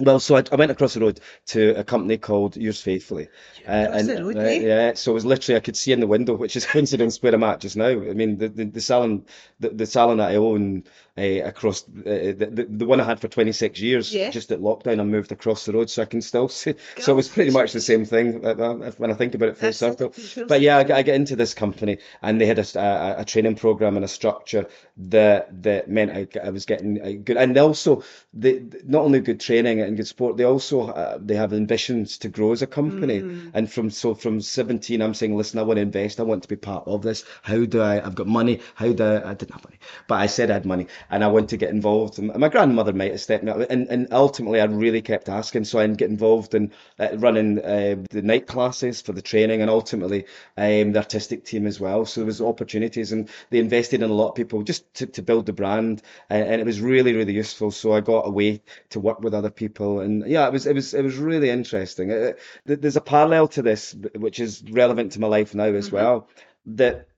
[0.00, 3.28] Well, so I, I went across the road to a company called Yours Faithfully.
[3.64, 4.58] Uh, the road, uh, eh?
[4.58, 7.32] yeah, so it was literally I could see in the window, which is coincidence where
[7.32, 7.86] I'm at just now.
[7.86, 9.24] I mean, the the, the salon,
[9.60, 10.84] the, the salon that I own
[11.16, 14.30] uh, across uh, the, the the one I had for 26 years, Yeah.
[14.30, 16.74] just at lockdown, I moved across the road, so I can still see.
[16.98, 19.56] So it was pretty much the same thing uh, uh, when I think about it
[19.56, 20.12] full That's circle.
[20.48, 23.56] But yeah, I, get- I get into this company, and they had a a training
[23.56, 28.02] program and a structure that that meant I, I was getting a good, and also
[28.32, 32.28] they not only good training and good sport, they also uh, they have ambitions to
[32.28, 33.20] grow as a company.
[33.20, 33.50] Mm.
[33.54, 36.18] And from so from seventeen, I'm saying, listen, I want to invest.
[36.20, 37.24] I want to be part of this.
[37.42, 38.04] How do I?
[38.04, 38.60] I've got money.
[38.74, 39.30] How do I?
[39.30, 40.86] I didn't have money, but I said I had money.
[41.10, 42.18] And I want to get involved.
[42.18, 45.64] And my grandmother might have stepped me up, and, and ultimately I really kept asking,
[45.64, 49.70] so I get involved in uh, running uh, the night classes for the training, and
[49.70, 50.24] ultimately
[50.56, 52.04] um, the artistic team as well.
[52.06, 55.22] So there was opportunities, and they invested in a lot of people just to, to
[55.22, 57.70] build the brand, and, and it was really really useful.
[57.70, 60.94] So I got away to work with other people, and yeah, it was it was
[60.94, 62.10] it was really interesting.
[62.12, 62.32] Uh,
[62.64, 65.96] there's a parallel to this, which is relevant to my life now as Mm-hmm.
[65.96, 66.28] well.
[66.66, 67.08] That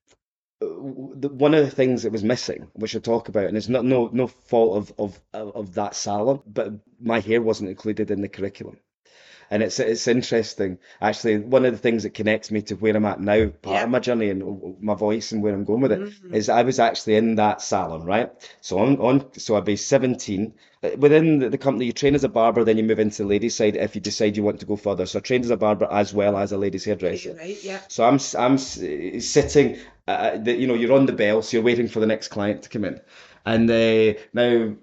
[0.61, 4.09] one of the things that was missing, which I talk about, and it's not no
[4.13, 8.79] no fault of of of that salon, but my hair wasn't included in the curriculum.
[9.51, 10.79] And it's it's interesting.
[11.01, 13.85] Actually, one of the things that connects me to where I'm at now, part Yeah.
[13.85, 16.35] of my journey and my voice and where I'm going with it, Mhm.
[16.35, 18.31] is I was actually in that salon, right?
[18.61, 20.55] So on on so I'd be 17.
[20.83, 23.29] Uh, Within the, the company, you train as a barber, then you move into the
[23.29, 25.07] ladies' side if you decide you want to go further.
[25.07, 27.35] So I trained as a barber as well as a ladies' hairdresser.
[27.35, 27.81] Right, yeah.
[27.89, 29.79] So I'm I'm sitting,
[30.09, 32.63] uh, the, you know, you're on the bell, so you're waiting for the next client
[32.65, 33.01] to come in,
[33.45, 34.75] and uh, now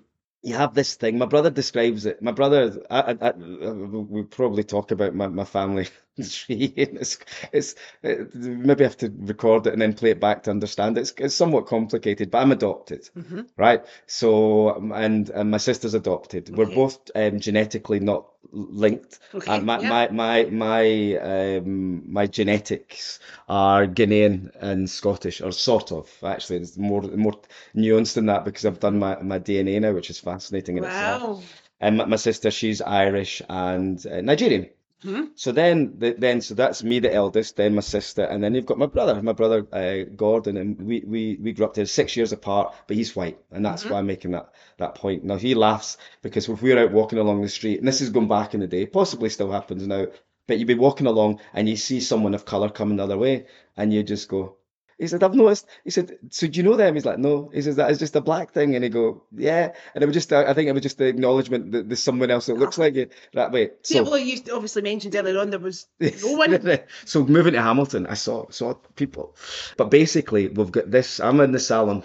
[0.43, 1.17] you have this thing.
[1.19, 2.21] My brother describes it.
[2.21, 5.87] My brother, I, I, I, we probably talk about my, my family
[6.21, 7.17] tree, and it's
[7.51, 10.97] it's it, maybe I have to record it and then play it back to understand
[10.97, 11.01] it.
[11.01, 13.85] It's, it's somewhat complicated, but I'm adopted, hmm right?
[14.07, 16.55] So um, and, and my sister's adopted.
[16.55, 19.19] We're both um, genetically not linked.
[19.33, 19.55] Okay.
[19.55, 19.89] And my, yeah.
[19.89, 26.09] my my my um my genetics are Ghanaian and Scottish, or sort of.
[26.23, 27.33] Actually, it's more more
[27.75, 31.21] nuanced than that because I've done my, my DNA now, which is fascinating in itself.
[31.21, 31.41] Wow.
[31.79, 34.69] And my, my sister, she's Irish and uh, Nigerian.
[35.03, 35.31] Mhm.
[35.35, 38.65] So then, the, then, so that's me, the eldest, then my sister, and then you've
[38.65, 42.15] got my brother, my brother uh, Gordon, and we, we we grew up together six
[42.15, 43.89] years apart, but he's white, and that's Mhm.
[43.91, 45.23] why I'm making that that point.
[45.23, 48.27] Now he laughs because if we're out walking along the street, and this is going
[48.29, 50.07] back in the day, possibly still happens now,
[50.47, 53.45] but you'd be walking along and you see someone of color coming the other way,
[53.75, 54.55] and you just go.
[54.99, 55.67] He said, I've noticed.
[55.83, 56.93] He said, so do you know them?
[56.93, 57.49] He's like, no.
[57.53, 58.75] He says, that is just a black thing.
[58.75, 59.73] And he go, yeah.
[59.93, 62.45] And it was just, I think it was just the acknowledgement that there's someone else
[62.45, 63.71] that looks like you that way.
[63.83, 66.79] See, So, well, you obviously mentioned earlier on there was no one.
[67.05, 69.35] so moving to Hamilton, I saw saw people,
[69.77, 71.19] but basically we've got this.
[71.19, 72.03] I'm in the salon,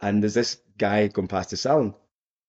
[0.00, 1.94] and there's this guy going past the salon.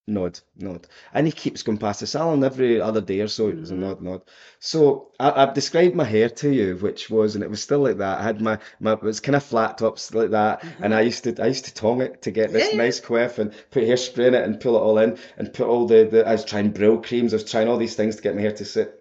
[0.10, 3.50] Nod, nod, and he keeps going past the salon every other day or so.
[3.50, 4.24] It was a nod, nod.
[4.60, 7.98] So I, I've described my hair to you, which was, and it was still like
[8.00, 8.20] that.
[8.20, 11.24] I had my my it was kind of flat tops like that, and I used
[11.26, 12.78] to I used to tong it to get this Yeah, yeah.
[12.78, 15.88] nice quiff and put hairspray in it and pull it all in and put all
[15.88, 17.32] the, the I was trying Brylcreems.
[17.32, 18.96] I was trying all these things to get my hair to sit.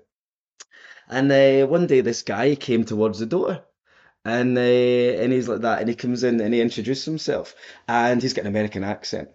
[1.08, 3.64] And uh, one day this guy came towards the door.
[4.28, 4.60] And uh,
[5.22, 7.54] and he's like that, and he comes in and he introduces himself,
[7.88, 9.28] and he's got an American accent,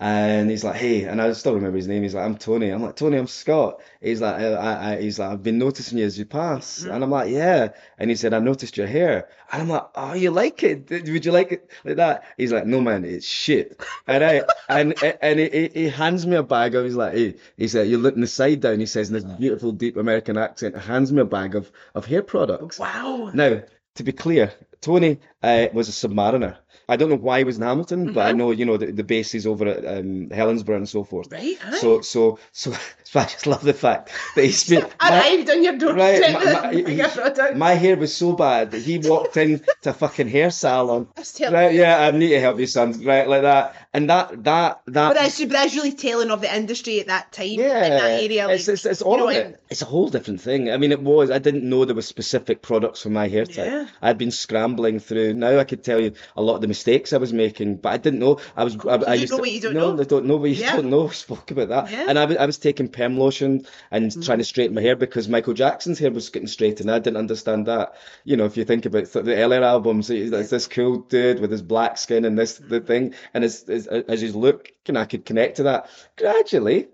[0.00, 2.02] and he's like, "Hey," and I still remember his name.
[2.02, 5.18] He's like, "I'm Tony." I'm like, "Tony, I'm Scott." He's like, I, I, I- "He's
[5.20, 8.34] like, I've been noticing you as you pass," and I'm like, "Yeah," and he said,
[8.34, 10.90] "I noticed your hair," and I'm like, "Oh, you like it?
[10.90, 14.94] Would you like it like that?" He's like, "No, man, it's shit," and I and
[15.22, 16.84] and he, he, hands me a bag of.
[16.84, 19.70] He's like, "Hey," he said, "You're looking the side down." He says in this beautiful,
[19.72, 22.78] deep American accent, hands me a bag of of hair products.
[22.80, 23.30] Wow.
[23.34, 23.62] Now,
[23.96, 26.56] to be clear, Tony uh, was a submariner.
[26.88, 28.36] I don't know why he was in Hamilton, but I Mhm.
[28.36, 31.30] know you know the, the bases over at um, Helensburgh and so forth.
[31.30, 31.56] Right.
[31.64, 31.76] aye.
[31.78, 32.72] So, so, so,
[33.04, 34.84] so I just love the fact that he's been.
[35.00, 36.34] Arrived on your doorstep.
[36.34, 40.28] right, my, my, my hair was so bad that he walked in to a fucking
[40.28, 41.06] hair salon.
[41.40, 43.00] Right, yeah, I need to help you, son.
[43.04, 45.08] Right, like that, and that, that, that.
[45.08, 48.22] But that's, but that's really telling of the industry at that time Yeah, in that
[48.22, 48.46] area.
[48.46, 49.62] Like, it's, it's, it's you all know, of and- it.
[49.70, 50.68] It's a whole different thing.
[50.70, 51.30] I mean, it was.
[51.30, 53.66] I didn't know there were specific products for my hair type.
[53.66, 53.86] Yeah.
[54.02, 55.34] I'd been scrambling through.
[55.34, 57.96] Now I could tell you a lot of the mistakes I was making, but I
[57.96, 58.40] didn't know.
[58.56, 58.76] I was.
[58.84, 60.00] I, I you used know to, what you don't no, know.
[60.02, 60.74] I don't know what you Yeah.
[60.74, 61.08] don't know.
[61.20, 62.06] Spoke about that, Yeah.
[62.08, 64.24] and I was, I was taking perm lotion and Mm.
[64.26, 67.18] trying to straighten my hair because Michael Jackson's hair was getting straight, and I didn't
[67.18, 67.94] understand that.
[68.24, 71.52] You know, if you think about th- the earlier albums, it's this cool dude with
[71.52, 75.04] his black skin and this the thing, and as as, as his look, and I
[75.04, 76.88] could connect to that gradually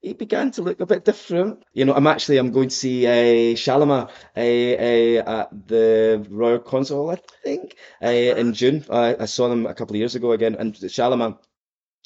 [0.00, 1.62] he began to look a bit different.
[1.72, 6.58] You know, I'm actually I'm going to see uh, Shalamar uh, uh, at the Royal
[6.58, 8.84] Concert Hall, I think, uh, in June.
[8.90, 11.38] I, I saw them a couple of years ago again, and Shalamar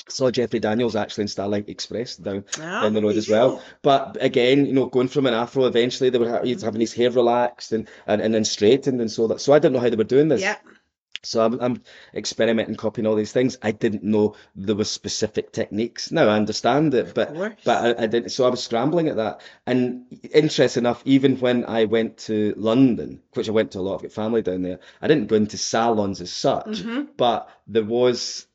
[0.09, 3.63] saw Jeffrey Daniels actually in Starlight Express down Ah, down the road as well.
[3.83, 7.11] But again, you know, going from an afro, eventually they were he's having his hair
[7.11, 9.41] relaxed and, and, and then straightened and so that.
[9.41, 10.43] So I didn't know how they were doing this.
[10.43, 10.57] Yeah.
[11.25, 11.83] So I'm, I'm
[12.15, 13.57] experimenting, copying all these things.
[13.63, 16.11] I didn't know there were specific techniques.
[16.13, 17.35] Now I understand it, but
[17.65, 18.31] but I, I didn't.
[18.31, 19.41] So I was scrambling at that.
[19.67, 24.05] And interesting enough, even when I went to London, which I went to a lot,
[24.05, 24.81] I've family down there.
[25.03, 27.09] I didn't go into salons as such, Mhm.
[27.17, 28.47] but there was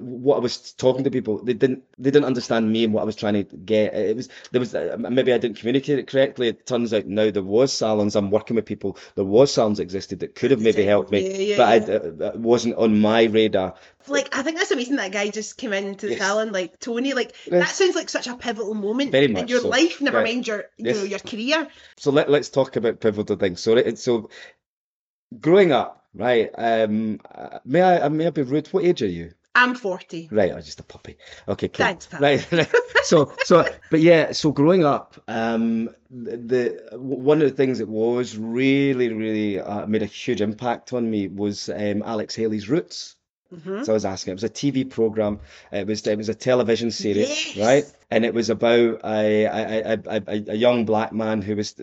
[0.00, 3.04] what I was talking to people, they didn't they didn't understand me and what I
[3.04, 3.94] was trying to get.
[3.94, 6.48] It was there was uh, maybe I didn't communicate it correctly.
[6.48, 8.16] It turns out now there was salons.
[8.16, 8.96] I'm working with people.
[9.14, 12.30] There was salons existed that could have maybe helped me, Yeah, yeah, but I, uh,
[12.34, 13.74] it wasn't on my radar.
[14.08, 16.20] Like I think that's amazing that guy just came into the Yes.
[16.22, 17.14] salon like Tony.
[17.14, 17.52] Like Yes.
[17.52, 19.68] that sounds like such a pivotal moment Very in your so.
[19.68, 20.00] life.
[20.00, 20.26] Never Right.
[20.34, 20.96] mind your you Yes.
[20.96, 21.68] know your career.
[21.96, 23.60] So let let's talk about pivotal things.
[23.60, 24.28] So so
[25.40, 26.50] growing up, right?
[26.56, 28.68] Um, uh, may I may I be rude?
[28.68, 29.32] What age are you?
[29.54, 30.28] I'm forty.
[30.30, 31.16] Right, I'm just a puppy.
[31.46, 31.84] Okay, cool.
[31.86, 32.20] Thanks, pal.
[32.20, 32.70] Right, right.
[33.04, 36.36] So, so, but yeah, so growing up, um, the,
[36.90, 41.10] the one of the things that was really, really uh, made a huge impact on
[41.10, 43.16] me was um, Alex Haley's Roots.
[43.52, 45.40] hmm So I was asking, it was a TV program.
[45.70, 47.56] It was it was a television series, Yes.
[47.58, 47.84] right?
[48.10, 51.74] And it was about a a, a, a, a young black man who was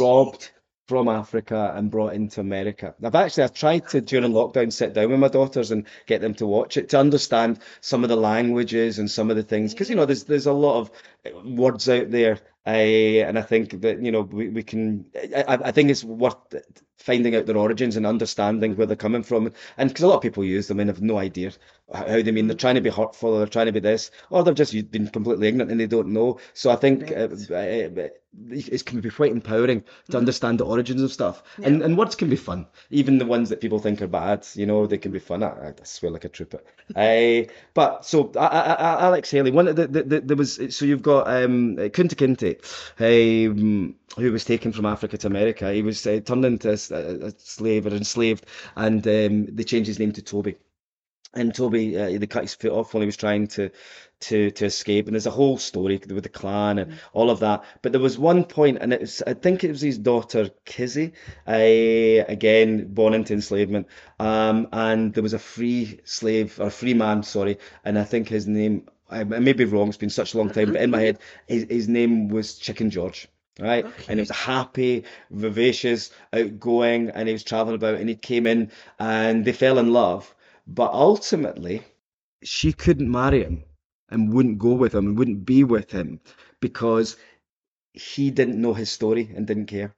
[0.00, 0.50] robbed
[0.90, 2.96] from Africa and brought into America.
[3.00, 6.34] I've actually I've tried to during lockdown sit down with my daughters and get them
[6.34, 9.88] to watch it to understand some of the languages and some of the things because
[9.88, 10.90] you know there's there's a lot of
[11.44, 12.40] words out there.
[12.66, 16.54] Uh, and I think that you know we, we can I I think it's worth
[17.00, 19.52] finding out their origins and understanding where they're coming from.
[19.78, 21.52] And because a lot of people use them and have no idea
[21.92, 22.46] how they mean.
[22.46, 25.08] They're trying to be hurtful or they're trying to be this or they've just been
[25.08, 26.38] completely ignorant and they don't know.
[26.54, 28.08] So I think uh, uh,
[28.50, 31.42] it can be quite empowering to understand the origins of stuff.
[31.62, 32.66] And and words can be fun.
[32.90, 35.42] Even the ones that people think are bad you know they can be fun.
[35.42, 36.60] I, I swear like a trooper.
[36.90, 40.84] Uh, but so I, I, Alex Haley one of the, the, the there was so
[40.84, 46.06] you've got um Kunta Kinte um, who was taken from Africa to America he was
[46.06, 46.76] uh, turned into a
[47.38, 48.46] slave or enslaved
[48.76, 50.56] and um, they changed his name to Toby
[51.34, 53.70] and Toby, uh, they cut his foot off while he was trying to
[54.20, 55.06] to to escape.
[55.06, 57.64] And there's a whole story with the clan and all of that.
[57.82, 61.12] But there was one point, and it was I think it was his daughter Kizzy,
[61.46, 63.86] uh, again born into enslavement.
[64.18, 68.46] Um, and there was a free slave or free man, sorry, and I think his
[68.46, 68.88] name.
[69.08, 69.88] I, I may be wrong.
[69.88, 72.90] It's been such a long time, but in my head, his, his name was Chicken
[72.90, 73.28] George.
[73.60, 77.96] Right, and he was happy, vivacious, outgoing, and he was traveling about.
[78.00, 80.34] And he came in, and they fell in love.
[80.66, 81.82] But ultimately,
[82.42, 83.64] she couldn't marry him
[84.08, 86.20] and wouldn't go with him and wouldn't be with him
[86.60, 87.16] because
[87.92, 89.94] he didn't know his story and didn't care,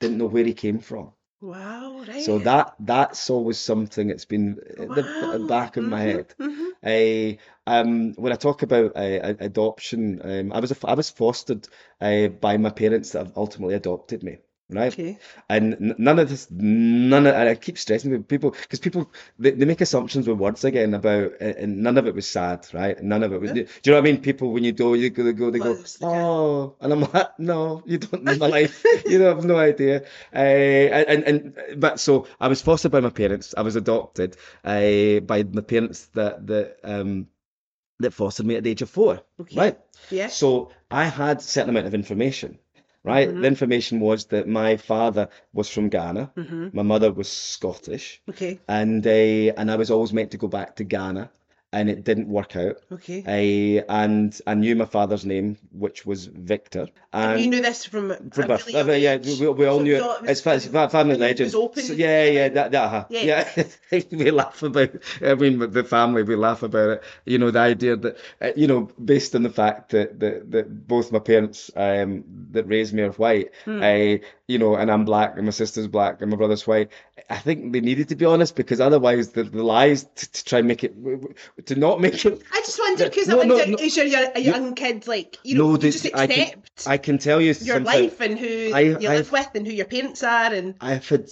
[0.00, 1.12] didn't know where he came from.
[1.40, 2.16] Wow, right.
[2.16, 5.38] So that that's always something that's been the Wow.
[5.46, 6.34] back of my Mhm, head.
[6.38, 6.72] mhm.
[6.82, 11.66] I um when I talk about uh, adoption, um, I was a, I was fostered
[12.00, 14.38] uh, by my parents that have ultimately adopted me.
[14.70, 14.92] Right.
[14.92, 15.18] Okay.
[15.48, 19.52] And none of this, none of, and I keep stressing with people because people they,
[19.52, 23.02] they make assumptions with words again about, and none of it was sad, right?
[23.02, 23.52] None of it was.
[23.52, 24.20] Do you know what I mean?
[24.20, 26.20] People when you do, you go, they go, they go, Well, it's the guy.
[26.20, 28.84] oh, and I'm like, no, you don't know my life.
[29.06, 30.04] You have no idea.
[30.34, 33.54] Uh, and and but so I was fostered by my parents.
[33.56, 37.28] I was adopted uh, by my parents that that um
[38.00, 39.56] that fostered me at the age of four, Okay.
[39.56, 39.78] right?
[40.10, 40.28] Yeah.
[40.28, 42.58] So I had a certain amount of information,
[43.12, 43.28] right?
[43.28, 43.40] Mhm.
[43.40, 48.52] The information was that my father was from Ghana, hmm my mother was Scottish, Okay.
[48.68, 51.30] and uh, and I was always meant to go back to Ghana,
[51.70, 52.76] and it didn't work out.
[52.90, 53.22] Okay.
[53.26, 57.84] I and I knew my father's name, which was Victor, And and you knew this
[57.84, 58.66] from from birth.
[58.66, 60.22] really yeah, we, we all So- knew so it.
[60.22, 61.54] was- It's, fa- family legend.
[61.54, 61.82] open?
[61.82, 63.48] So, yeah, yeah, that, that, uh, Yeah.
[63.90, 64.00] yeah.
[64.12, 64.90] we laugh about.
[65.20, 67.02] I mean, the family, we laugh about it.
[67.26, 70.88] You know, the idea that, uh, you know, based on the fact that that, that
[70.88, 73.80] both my parents um that raised me are white, Hmm.
[73.82, 76.90] I, you know, and I'm black, and my sister's black, and my brother's white.
[77.30, 80.58] I think they needed to be honest because otherwise the, the lies to, to try
[80.60, 80.94] and make it
[81.66, 82.42] to not make it.
[82.52, 83.78] I just wonder because No, I no, wonder, no.
[83.78, 86.62] is your, your a young kid like you know No, you the- just I can-
[86.86, 89.86] I can tell you your life and who I- you live with and who your
[89.86, 91.28] parents are and I've had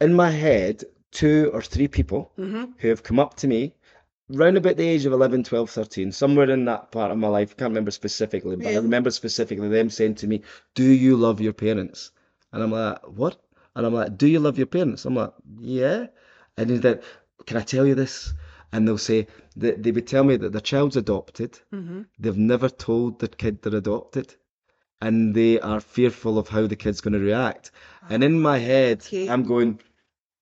[0.00, 2.72] in my head two or three people Mhm.
[2.78, 3.74] who have come up to me
[4.30, 7.50] round about the age of 11, 12, 13, somewhere in that part of my life.
[7.52, 10.42] I can't remember specifically, but I remember specifically them saying to me,
[10.74, 12.10] Do you love your parents?
[12.52, 13.36] And I'm like, What?
[13.76, 15.04] And I'm like, Do you love your parents?
[15.04, 16.06] I'm like, Yeah.
[16.56, 17.02] And he's like,
[17.46, 18.32] Can I tell you this?
[18.72, 21.58] And they'll say that they would tell me that their child's adopted.
[21.72, 22.06] Mhm.
[22.18, 24.34] They've never told their kid they're adopted.
[25.00, 27.70] And they are fearful of how the kid's going to react.
[28.08, 29.28] And in my head, Okay.
[29.28, 29.80] I'm going,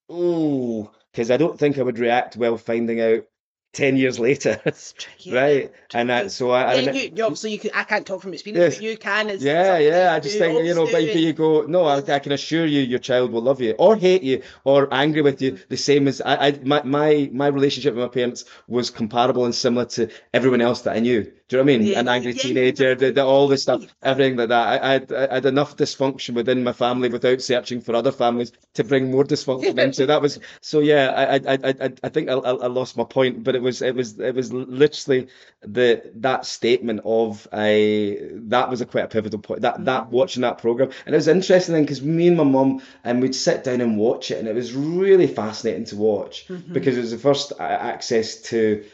[0.08, 3.24] oh, because I don't think I would react well finding out
[3.72, 4.60] 10 years later.
[4.66, 5.72] It's tricky, right.
[5.94, 8.22] And I, so I, I yeah, remem- you, you obviously you can, I can't talk
[8.22, 8.76] from experience, Yes.
[8.76, 10.12] but you can as yeah, yeah.
[10.14, 12.98] I just think, you know, but you go, no, I, I can assure you your
[12.98, 16.48] child will love you or hate you or angry with you the same as I,
[16.48, 20.82] I my, my, my relationship with my parents was comparable and similar to everyone else
[20.82, 21.32] that I knew.
[21.52, 21.86] Do you know what I mean?
[21.88, 24.68] Yeah, An angry teenager, the, the, all this stuff, everything like that.
[24.82, 28.52] I, I, had, I had enough dysfunction within my family without searching for other families
[28.72, 30.06] to bring more dysfunction into.
[30.06, 30.80] That was so.
[30.80, 33.60] Yeah, I, I, I, I- I think I, I I lost my point, but it
[33.60, 35.28] was it was it was literally
[35.60, 39.60] the that statement of a that was a quite a pivotal point.
[39.60, 40.10] That that Mm-hmm.
[40.16, 43.34] watching that program, and it was interesting then because me and my mum and we'd
[43.34, 46.72] sit down and watch it, and it was really fascinating to watch Mm-hmm.
[46.72, 48.84] because it was the first access to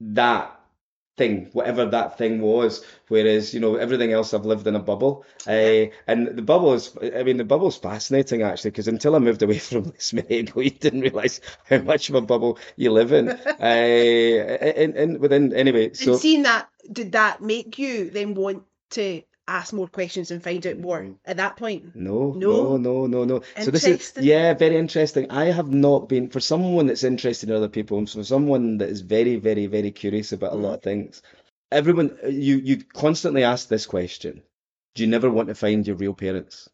[0.00, 0.59] that
[1.20, 2.82] thing, whatever that thing was.
[3.08, 5.26] Whereas, you know, everything else I've lived in a bubble.
[5.46, 9.42] Uh, and the bubble is, I mean, the bubble's fascinating actually, because until I moved
[9.42, 13.28] away from Les you didn't realise how much of a bubble you live in.
[13.60, 16.12] uh, and, and within, anyway, so.
[16.12, 20.66] and seeing that, did that make you then want to ask more questions and find
[20.66, 21.12] out more mm-hmm.
[21.24, 21.94] at that point?
[21.94, 22.76] No, No?
[22.76, 23.42] no, no, no, no.
[23.60, 25.30] So this is yeah, very interesting.
[25.30, 28.88] I have not been for someone that's interested in other people, and for someone that
[28.88, 30.90] is very, very, very curious about a lot of mm-hmm.
[30.90, 31.22] things.
[31.72, 34.42] Everyone, you you constantly ask this question:
[34.94, 36.68] Do you never want to find your real parents?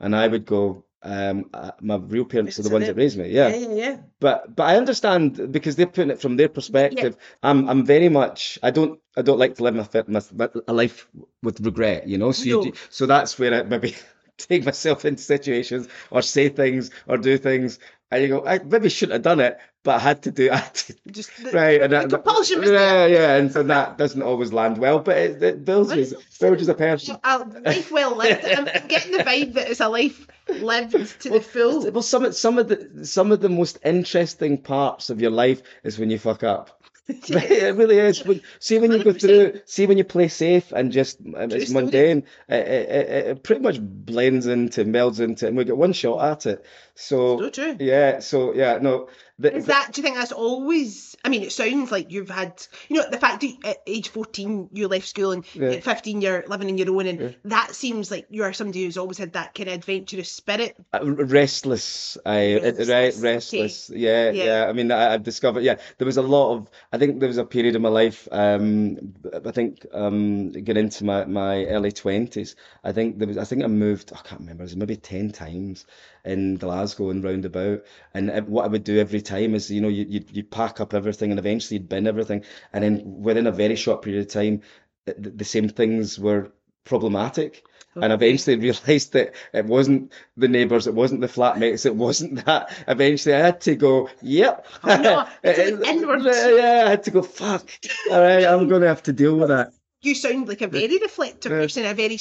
[0.00, 3.28] And I would go, um, uh, my real parents are the ones that raised me.
[3.30, 3.96] Yeah, Yeah, yeah, yeah.
[4.20, 7.16] but but I understand because they're putting it from their perspective.
[7.42, 10.72] I'm I'm very much I don't I don't like to live my, my, my a
[10.72, 11.08] life
[11.42, 12.32] with regret, you know.
[12.32, 13.96] So you, so that's where I maybe
[14.38, 17.78] take myself into situations or say things or do things,
[18.14, 20.50] and you go, I maybe shouldn't have done it, but I had to do.
[20.52, 23.08] I had to, Just the, right, and that, compulsion was yeah, there.
[23.08, 26.68] yeah, and so that doesn't always land well, but it, it builds you, builds as
[26.68, 27.18] a person.
[27.24, 28.44] A life well lived.
[28.56, 31.90] I'm getting the vibe that it's a life lived to the full.
[31.90, 35.98] Well, some some of the some of the most interesting parts of your life is
[35.98, 36.83] when you fuck up.
[37.08, 38.22] it really is.
[38.60, 39.20] See when you go 100%.
[39.20, 42.24] through, see when you play safe and just uh, and it's mundane.
[42.48, 46.46] It, it, it, pretty much blends into, melds into, and we get one shot at
[46.46, 46.64] it.
[46.94, 47.76] So, So true.
[47.78, 49.08] yeah, so yeah, no.
[49.38, 49.92] The, Is that?
[49.92, 51.13] Do you think that's always?
[51.24, 52.62] I mean, it sounds like you've had.
[52.88, 55.70] You know, the fact that at age fourteen you left school and Yeah.
[55.70, 58.98] at fifteen you're living on your own, and that seems like you are somebody who's
[58.98, 60.76] always had that kind of adventurous spirit.
[60.92, 63.98] Uh, restless I it- right Restless, okay.
[64.00, 64.44] yeah, Yeah.
[64.44, 67.28] yeah I mean I, I've discovered yeah there was a lot of I think there
[67.28, 69.14] was a period in my life um
[69.44, 72.54] I think um getting into my my early 20s
[72.84, 75.30] I think there was I think I moved I can't remember it was maybe 10
[75.32, 75.86] times
[76.24, 77.82] in Glasgow and roundabout.
[78.14, 80.80] and uh, what I would do every time is you know you you, you pack
[80.80, 84.28] up everything and eventually you'd bin everything and then within a very short period of
[84.32, 84.62] time
[85.06, 86.52] the, the same things were
[86.84, 87.64] problematic
[87.96, 92.74] and eventually realised that it wasn't the neighbours, it wasn't the flatmates, it wasn't that.
[92.88, 94.66] Eventually, I had to go, yep.
[94.82, 96.24] Oh, no, inwards.
[96.24, 97.68] yeah, I had to go, fuck.
[98.10, 99.72] All right, I'm going to have to deal with that.
[100.02, 102.18] You sound like a very reflective person, a very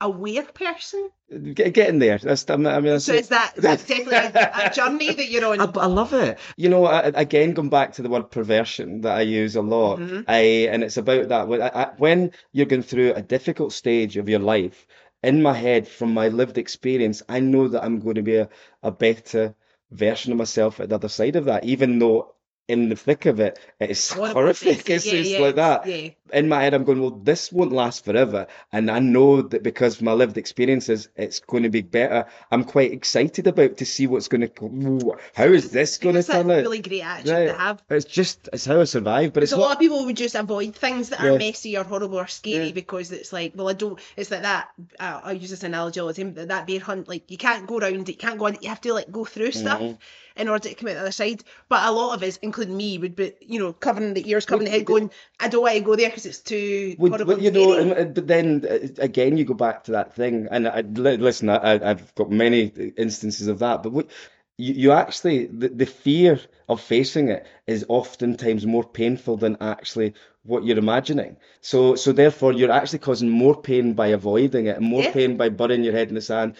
[0.00, 1.10] self-aware person.
[1.54, 2.18] Get, getting there.
[2.18, 5.60] That's, I mean, that's So is that that's definitely a, a journey that you're on?
[5.60, 6.38] I, I love it.
[6.56, 9.98] You know, I, again, going back to the word perversion that I use a lot,
[9.98, 10.24] Mhm.
[10.26, 11.48] I, and it's about that.
[11.48, 14.86] When, I, when you're going through a difficult stage of your life,
[15.22, 18.48] in my head, from my lived experience, I know that I'm going to be a,
[18.82, 19.54] a better
[19.90, 22.34] version of myself at the other side of that, even though
[22.68, 24.88] in the thick of it, it's horrific.
[24.88, 26.10] It's, Yeah, yeah, like that Yeah.
[26.32, 28.46] In my head, I'm going, well, this won't last forever.
[28.72, 32.26] And I know that because of my lived experiences, it's going to be better.
[32.50, 35.16] I'm quite excited about to see what's going to go.
[35.34, 36.58] How is this going to turn out?
[36.62, 37.46] really great attitude Right.
[37.46, 37.82] to have.
[37.90, 39.32] It's just, it's how I survive.
[39.32, 42.18] But it's a lot of people would just avoid things that are messy or horrible
[42.18, 42.72] or scary Yeah.
[42.72, 43.98] because it's like, well, I don't.
[44.16, 44.68] It's like that.
[44.98, 46.34] Uh, I use this analogy all the time.
[46.34, 48.62] That, that bear hunt, like you can't go around it, you can't go on it.
[48.62, 49.98] You have to like go through stuff Mhm.
[50.36, 51.42] in order to come out the other side.
[51.68, 54.66] But a lot of us, including me, would be, you know, covering the ears, covering
[54.66, 55.10] the head, going,
[55.40, 58.14] I don't want to go there because it's too Would, would- you know, scary." and,
[58.14, 62.14] but then uh, again, you go back to that thing, and I, listen, I, I've
[62.14, 62.64] got many
[62.96, 64.10] instances of that, but what,
[64.56, 70.14] you, you actually, the, the fear of facing it is oftentimes more painful than actually
[70.42, 71.36] what you're imagining.
[71.60, 75.12] So, so therefore, you're actually causing more pain by avoiding it, and more Yeah.
[75.12, 76.56] pain by burying your head in the sand.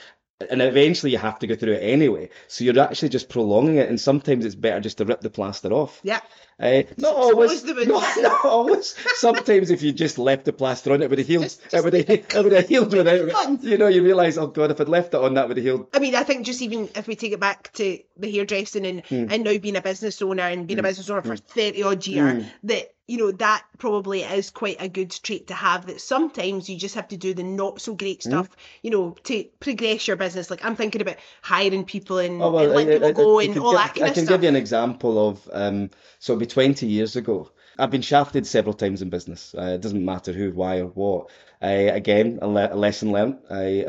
[0.50, 2.30] And eventually, you have to go through it anyway.
[2.46, 5.72] So you're actually just prolonging it, and sometimes it's better just to rip the plaster
[5.72, 5.98] off.
[6.04, 6.20] yeah.
[6.60, 7.64] Uh, not always.
[7.64, 7.86] Not,
[8.18, 8.94] not always.
[9.16, 11.44] Sometimes if you just left the plaster on, it would have healed.
[11.44, 14.70] Just- it would have, it would have healed without You know, you realise, oh God,
[14.70, 15.88] if I'd left it on, that would have healed.
[15.92, 19.06] I mean, I think just even if we take it back to the hairdressing and,
[19.06, 19.26] Hmm.
[19.30, 22.34] and now being a business owner and being a business owner for 30 odd year,
[22.34, 22.42] Hmm.
[22.64, 26.76] that, you know, that probably is quite a good trait to have that sometimes you
[26.76, 28.28] just have to do the not so great Hmm.
[28.30, 28.48] stuff,
[28.82, 30.50] you know, to progress your business.
[30.50, 33.40] Like I'm thinking about hiring people and, Oh, well, and letting I- people I- go
[33.40, 34.34] I and can all give- that kind I of can stuff.
[34.34, 37.50] give you an example of, um, so it'll be 20 years ago.
[37.78, 39.54] I've been shafted several times in business.
[39.56, 41.30] Uh, it doesn't matter who, why, or what.
[41.60, 43.38] Again, a, le- a lesson learned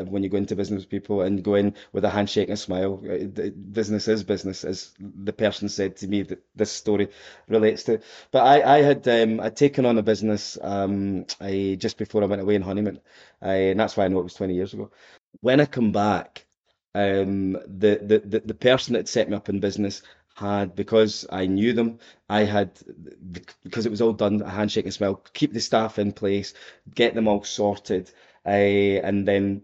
[0.08, 2.56] when you go into business with people and go in with a handshake and a
[2.56, 3.02] smile.
[3.04, 7.08] Uh, business is business, as the person said to me that this story
[7.48, 8.00] relates to.
[8.30, 12.26] But I, I had um, I'd taken on a business um, I, just before I
[12.26, 13.00] went away on honeymoon,
[13.42, 14.90] uh, and that's why I know it was 20 years ago.
[15.40, 16.46] When I come back,
[16.94, 20.02] um, the, the, the, the person that set me up in business
[20.34, 21.98] had because I knew them.
[22.28, 22.70] I had
[23.62, 25.22] because it was all done a handshake and smile.
[25.32, 26.54] Keep the staff in place,
[26.94, 28.10] get them all sorted,
[28.46, 29.62] uh, and then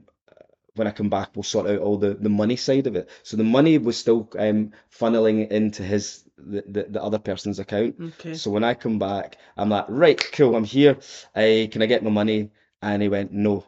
[0.77, 3.09] when I come back, we'll sort out all the, the money side of it.
[3.23, 7.97] So the money was still um, funneling into his the, the, the other person's account.
[8.01, 8.35] Okay.
[8.35, 10.99] So when I come back, I'm like, right, cool, I'm here.
[11.35, 12.51] Uh, can I get my money?
[12.83, 13.65] And he went, no.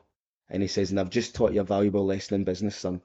[0.51, 3.01] And he says, and I've just taught you a valuable lesson in business, son.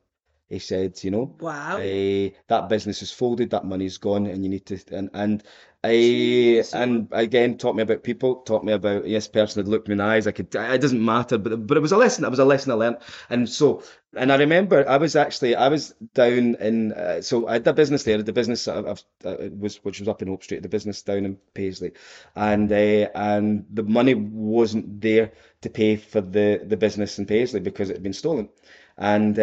[0.50, 1.78] He said, you know, Wow.
[1.78, 5.44] uh, that business is folded, that money's gone, and you need to and and
[5.86, 9.94] I and again taught me about people, taught me about yes, person had looked me
[9.94, 10.28] in the eyes.
[10.28, 12.24] I could it doesn't matter, but but it was a lesson.
[12.24, 12.98] It was a lesson I learned,
[13.30, 13.84] and so
[14.16, 17.74] and I remember I was actually I was down in uh, so I had a
[17.74, 20.70] business there, the business I- I've, uh, was which was up in Hope Street, the
[20.70, 21.92] business down in Paisley,
[22.36, 25.32] and uh, and the money wasn't there
[25.62, 28.50] to pay for the the business in Paisley because it had been stolen
[28.98, 29.42] and uh,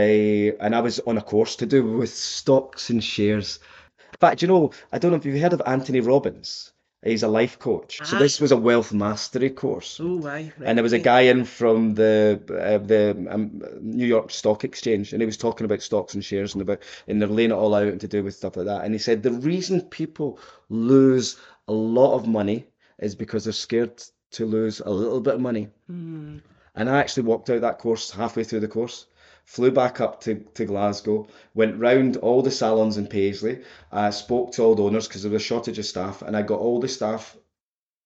[0.60, 3.58] and I was on a course to do with stocks and shares.
[4.12, 6.72] In fact, you know, I don't know if you've heard of Anthony Robbins.
[7.02, 7.98] He's a life coach.
[8.04, 8.18] So Ah.
[8.18, 9.98] this was a wealth mastery course.
[10.02, 10.52] Oh, aye.
[10.58, 10.68] Right.
[10.68, 15.12] And there was a guy in from the uh, the um, New York Stock Exchange,
[15.14, 17.74] and he was talking about stocks and shares and about and they're laying it all
[17.74, 18.84] out and to do with stuff like that.
[18.84, 20.38] And he said the reason people
[20.68, 21.36] lose
[21.68, 22.66] a lot of money
[22.98, 25.68] is because they're scared to lose a little bit of money.
[25.86, 26.38] Hmm.
[26.74, 29.06] And I actually walked out that course halfway through the course,
[29.44, 33.60] flew back up to, to Glasgow, went round all the salons in Paisley,
[33.92, 36.42] uh, spoke to all the owners because there was a shortage of staff, and I
[36.42, 37.36] got all the staff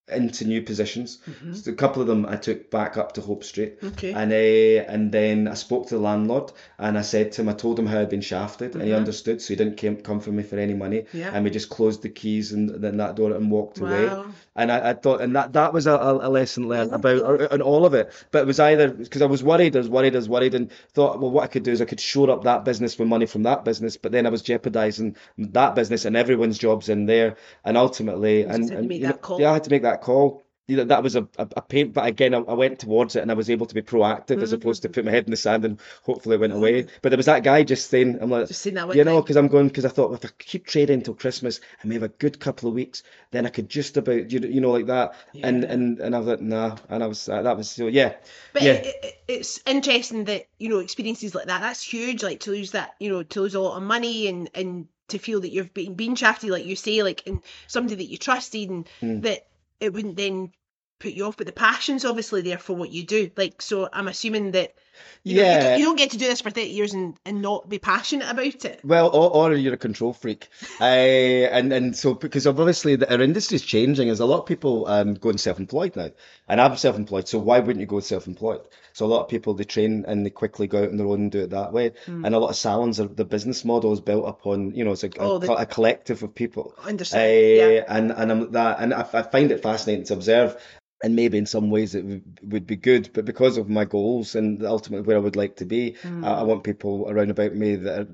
[0.08, 1.18] into new positions.
[1.26, 1.56] Mhm.
[1.56, 3.78] So a couple of them I took back up to Hope Street.
[3.82, 4.12] Okay.
[4.12, 7.54] And uh, and then I spoke to the landlord and I said to him, I
[7.54, 8.96] told him how I'd been shafted, and he Mhm.
[8.96, 11.04] understood, so he didn't come, come for me for any money.
[11.14, 11.30] Yeah.
[11.32, 14.10] And we just closed the keys and then that door and walked away.
[14.56, 17.46] And I, I thought, and that that was a, a lesson learned Yeah, about yeah.
[17.50, 18.12] and all of it.
[18.30, 20.70] But it was either because I was worried, I was worried, I was worried, and
[20.92, 23.26] thought, well, what I could do is I could shore up that business with money
[23.26, 23.96] from that business.
[23.96, 27.36] But then I was jeopardizing that business and everyone's jobs in there.
[27.64, 29.40] And ultimately, and, and make that know, call.
[29.40, 30.42] yeah, I had to make that call.
[30.66, 33.20] You know, that was a, a, a pain, but again, I, I went towards it
[33.20, 35.36] and I was able to be proactive as opposed to put my head in the
[35.36, 36.86] sand and hopefully it went away.
[37.02, 39.68] But there was that guy just saying, I'm like, that you know, because I'm going,
[39.68, 42.70] because I thought if I keep trading until Christmas and we have a good couple
[42.70, 45.14] of weeks, then I could just about, you, you know, like that.
[45.42, 45.72] And Yeah.
[45.72, 48.14] and and I was like, nah, and I was uh, that was so yeah,
[48.54, 48.72] But yeah.
[48.72, 51.60] it, it, it's interesting that you know experiences like that.
[51.60, 52.22] That's huge.
[52.22, 55.18] Like to lose that, you know, to lose a lot of money and and to
[55.18, 58.70] feel that you've been been shafted, like you say, like and somebody that you trusted,
[58.70, 59.22] and Mm.
[59.22, 59.46] that
[59.80, 60.52] it wouldn't then
[61.00, 61.36] put you off.
[61.36, 63.30] But the passion's obviously there for what you do.
[63.36, 64.74] Like so, I'm assuming that
[65.22, 65.60] you know, you, Yeah.
[65.70, 68.28] don't, you don't get to do this for thirty years and and not be passionate
[68.30, 68.80] about it.
[68.84, 70.48] Well, or, or you're a control freak,
[70.80, 74.08] uh, and and so because obviously the, our industry is changing.
[74.08, 76.10] There's a lot of people um, going self-employed now,
[76.48, 77.28] and I'm self-employed.
[77.28, 78.62] So why wouldn't you go self-employed?
[78.92, 81.22] So a lot of people they train and they quickly go out on their own
[81.22, 81.92] and do it that way.
[82.06, 82.24] Hmm.
[82.24, 85.02] And a lot of salons are the business model is built upon you know it's
[85.04, 86.74] a, a, Oh, the- a collective of people.
[86.84, 87.22] Understand?
[87.22, 87.84] Uh, yeah.
[87.88, 90.56] and and I'm that, and I, I find it fascinating to observe.
[91.04, 94.34] And maybe in some ways it would, would be good, but because of my goals
[94.34, 96.24] and ultimately where I would like to be, Hmm.
[96.24, 98.06] I, I want people around about me that are,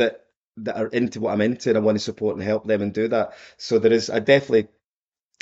[0.00, 0.24] that
[0.58, 2.92] that are into what I'm into, and I want to support and help them and
[2.94, 3.34] do that.
[3.56, 4.68] So there is, I definitely.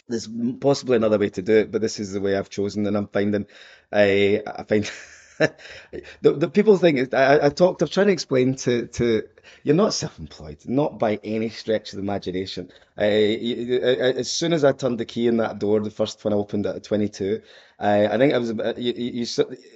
[0.09, 0.29] There's
[0.61, 3.09] possibly another way to do it, but this is the way I've chosen, and I'm
[3.09, 3.47] finding,
[3.93, 4.85] I I find
[6.23, 7.83] the the people think I, I talked.
[7.83, 9.23] I'm trying to explain to to
[9.63, 12.71] you're not self-employed, not by any stretch of the imagination.
[12.99, 13.87] You- uh,
[14.19, 16.67] as soon as I turned the key in that door, the first one I opened
[16.67, 17.43] at 22,
[17.79, 18.51] uh, I think I was.
[18.51, 19.27] You, you, you,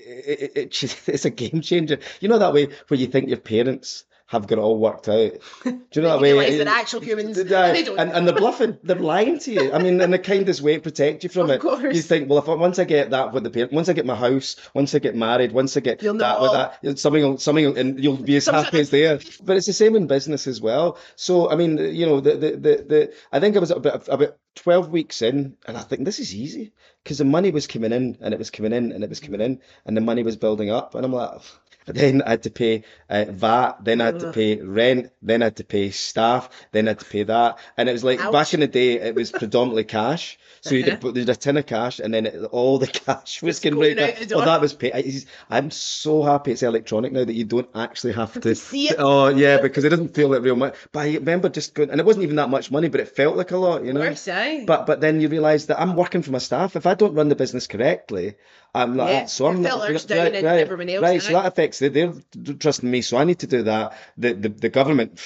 [0.07, 1.99] it, it, it's a game changer.
[2.21, 5.33] You know that way where you think your parents have got it all worked out.
[5.65, 6.33] Do you know that way?
[6.33, 7.99] realise they're actual humans, and they don't.
[7.99, 8.79] and, and they're bluffing.
[8.85, 9.73] They're lying to you.
[9.73, 11.61] I mean, in the kindest way to protect you from Of it.
[11.61, 11.97] course.
[11.97, 14.07] You think, well, if I, once I get that with the parent, once I get
[14.07, 17.39] my house, once I get married, once I get You'll that with that, something, will,
[17.39, 19.19] something, will, and you'll be as Some happy as they are.
[19.43, 20.97] But it's the same in business as well.
[21.17, 24.37] So, I mean, you know, the the the, the I think I was about about
[24.55, 26.73] twelve weeks in, and I think this is easy
[27.03, 29.41] because the money was coming in, and it was coming in, and it was coming
[29.41, 31.41] in, and the money was building up, and I'm like.
[31.87, 35.47] Then I had to pay uh, VAT, then I had to pay rent, then I
[35.47, 37.59] had to pay staff, then I had to pay that.
[37.77, 38.33] And it was like Ouch.
[38.33, 40.39] back in the day, it was predominantly cash.
[40.63, 40.99] So you'd, Uh-huh.
[41.01, 43.97] put- there's a tin of cash, and then it, all the cash was getting right
[43.97, 44.19] back.
[44.33, 44.93] Oh, that was pay.
[44.93, 48.55] I- I'm so happy it's electronic now that you don't actually have to.
[48.55, 48.97] see it.
[48.99, 50.75] Oh yeah, because it doesn't feel like real money.
[50.93, 53.37] But I remember just going, and it wasn't even that much money, but it felt
[53.37, 54.03] like a lot, you know.
[54.67, 56.77] But but then you realise that I'm working for my staff.
[56.77, 58.37] If I don't run the business correctly,
[58.75, 61.23] I'm like, Yeah, so I'm not right, right, else, right.
[61.23, 62.15] So that affects they, they're
[62.59, 63.97] trusting me, so I need to do that.
[64.17, 65.21] The the, the government.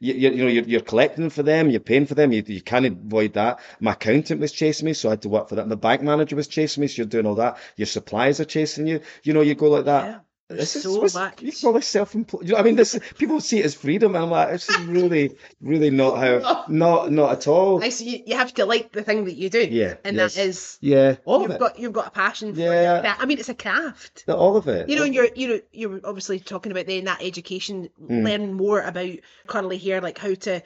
[0.00, 2.30] You, you, you know you're, you're collecting for them, you're paying for them.
[2.30, 3.58] You, you can't avoid that.
[3.80, 5.66] My accountant was chasing me, so I had to work for that.
[5.66, 7.58] My bank manager was chasing me, so you're doing all that.
[7.76, 9.00] Your suppliers are chasing you.
[9.24, 10.04] You know, you go like that.
[10.04, 10.18] Yeah.
[10.48, 11.42] This is so what's- much.
[11.42, 12.44] You call this self-employed?
[12.48, 14.78] You know, I mean, this people see it as freedom, and I'm like, this is
[14.86, 17.84] really, really not how, not, not at all.
[17.84, 18.22] I see.
[18.26, 19.60] You have to like the thing that you do.
[19.70, 20.34] Yeah, and yes.
[20.36, 21.58] that is Yeah, all of you've it.
[21.60, 23.02] got you've got a passion for Yeah.
[23.02, 23.18] that.
[23.20, 24.24] I mean, it's a craft.
[24.26, 24.88] all of it.
[24.88, 28.24] You know, you're you know you're obviously talking about then that education, Mm.
[28.24, 29.10] learning more about
[29.46, 30.62] curly hair, like how to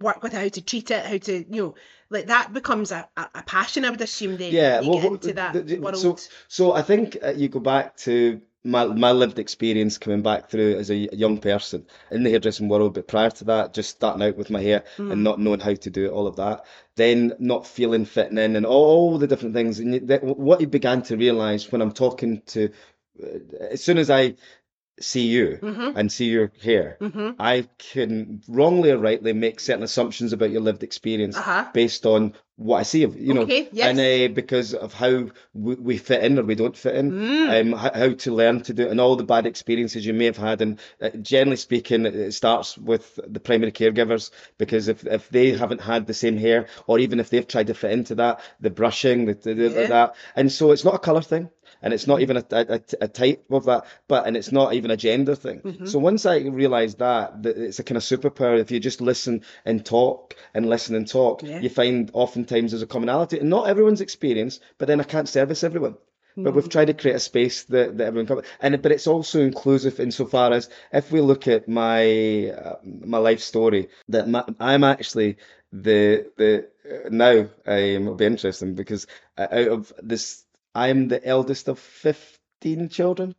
[0.00, 1.74] work with it, how to treat it, how to you know,
[2.10, 3.84] like that becomes a, a, passion.
[3.84, 4.52] I would assume then.
[4.52, 5.96] yeah, well, get well, into that the- the- world.
[5.96, 6.16] So,
[6.46, 10.76] so I think uh, you go back to my my lived experience coming back through
[10.78, 14.36] as a young person in the hairdressing world, but prior to that, just starting out
[14.36, 15.12] with my hair Mm.
[15.12, 16.64] and not knowing how to do it, all of that,
[16.96, 19.78] then not feeling fitting in and all the different things.
[19.80, 22.70] And that, what you began to realize when I'm talking to,
[23.22, 23.38] uh,
[23.70, 24.34] as soon as I
[25.00, 25.96] see you Mhm.
[25.96, 27.34] and see your hair, Mhm.
[27.38, 31.66] I can wrongly or rightly make certain assumptions about your lived experience Uh-huh.
[31.74, 33.88] based on what I see of you know, Okay, yes.
[33.88, 37.60] and uh, because of how we, we fit in or we don't fit in, Mm.
[37.60, 40.26] um, how, how to learn to do it, and all the bad experiences you may
[40.26, 40.62] have had.
[40.62, 45.80] And uh, generally speaking, it- starts with the primary caregivers because if if they haven't
[45.80, 49.24] had the same hair, or even if they've tried to fit into that, the brushing,
[49.26, 49.86] the, the, the- Yeah.
[49.88, 51.50] that, and so it's not a color thing.
[51.84, 54.90] And it's not even a, a, a type of that, but and it's not even
[54.90, 55.60] a gender thing.
[55.60, 55.86] Mm-hmm.
[55.86, 58.58] So once I realised that, that it's a kind of superpower.
[58.58, 61.60] If you just listen and talk and listen and talk, Yeah.
[61.60, 63.38] you find oftentimes there's a commonality.
[63.38, 65.96] And not everyone's experience, but then I can't service everyone.
[66.36, 66.56] But Mm-hmm.
[66.56, 70.00] we've tried to create a space that, that everyone comes, and but it's also inclusive
[70.00, 75.36] insofar as if we look at my uh, my life story, that my, I'm actually
[75.72, 79.06] the the uh, now um, it'll be interesting because
[79.38, 80.43] uh, out of this,
[80.74, 83.34] I'm the eldest of fifteen children.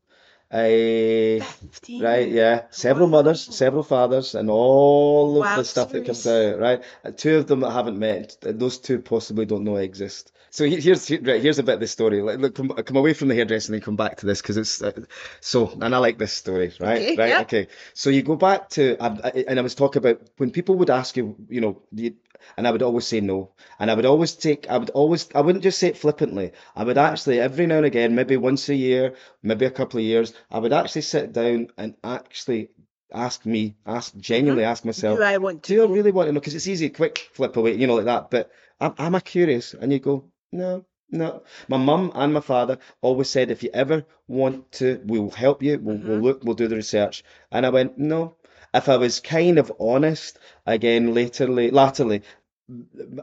[0.51, 2.03] I 15.
[2.03, 2.63] Right, yeah.
[2.69, 6.83] Several mothers, several fathers, and all of Wow, the stuff that comes out, right?
[7.03, 10.31] Uh, Two of them that I haven't met, those two possibly don't know I exist.
[10.51, 12.21] So here's right, here's a bit of the story.
[12.21, 14.81] Like, look, come, come away from the hairdressing and come back to this because it's
[14.81, 14.93] uh,
[15.41, 17.01] so, and I like this story, right?
[17.01, 17.41] Okay, right, yeah.
[17.41, 17.67] okay.
[17.93, 20.89] So you go back to, I, I, and I was talking about when people would
[20.89, 22.13] ask you, you know, you,
[22.57, 23.51] and I would always say no.
[23.79, 26.51] And I would always take, I would always, I wouldn't just say it flippantly.
[26.75, 30.05] I would actually, every now and again, maybe once a year, maybe a couple of
[30.05, 32.69] years, I would actually sit down and actually
[33.13, 34.71] ask me, ask, genuinely uh-huh.
[34.71, 35.75] ask myself, Do I want to?
[35.75, 36.39] do I really want to know?
[36.39, 38.31] Because it's easy, quick flip away, you know, like that.
[38.31, 39.73] But am, am I curious?
[39.73, 41.43] And you go, no, no.
[41.67, 45.79] My mum and my father always said, if you ever want to, we'll help you.
[45.79, 46.23] We'll, we'll uh-huh.
[46.23, 47.23] look, we'll do the research.
[47.51, 48.35] And I went, no.
[48.75, 52.21] If I was kind of honest, again, laterly, latterly,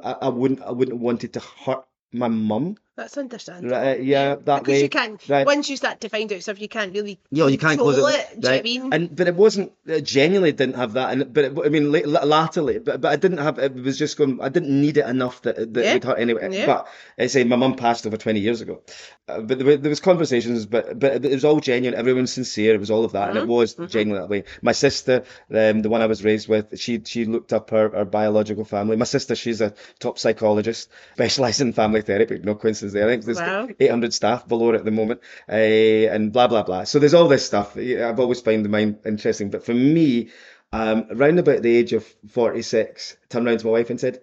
[0.02, 2.76] I, I wouldn't, I wouldn't wanted to hurt my mum.
[2.94, 3.74] That's understandable.
[3.74, 4.02] Right?
[4.02, 4.82] Yeah, that because way.
[4.82, 5.28] you can't.
[5.28, 5.46] right.
[5.46, 7.18] Once you start to find out stuff, you can't really.
[7.30, 8.92] Yeah, you can't close it, it, do you know what I mean?
[8.92, 12.00] And but it wasn't uh, genuinely didn't have that, and but it, I mean la-
[12.04, 14.42] la- latterly, but but I didn't have it was just going.
[14.42, 15.94] I didn't need it enough that that Yeah.
[15.94, 16.46] would hurt anyway.
[16.52, 16.66] Yeah.
[16.66, 16.88] But
[17.18, 18.82] I say my mum passed over twenty years ago,
[19.26, 21.98] uh, but there, were, there was conversations, but but it was all genuine.
[21.98, 22.74] Everyone sincere.
[22.74, 24.44] It was all of that, and it Mhm, was genuinely that way.
[24.60, 28.04] My sister, um, the one I was raised with, she she looked up her, her
[28.04, 28.96] biological family.
[28.96, 32.38] My sister, she's a top psychologist, specialising in family therapy.
[32.44, 33.06] No coincidence there.
[33.06, 33.68] I think there's Wow.
[33.78, 36.82] 800 staff below her at the moment, uh, and blah blah blah.
[36.84, 37.76] So there's all this stuff.
[37.76, 40.30] I've always found the mind interesting, but for me,
[40.72, 44.20] um, around about the age of 46, I turned around to my wife and said,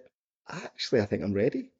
[0.48, 1.70] "Actually, I think I'm ready."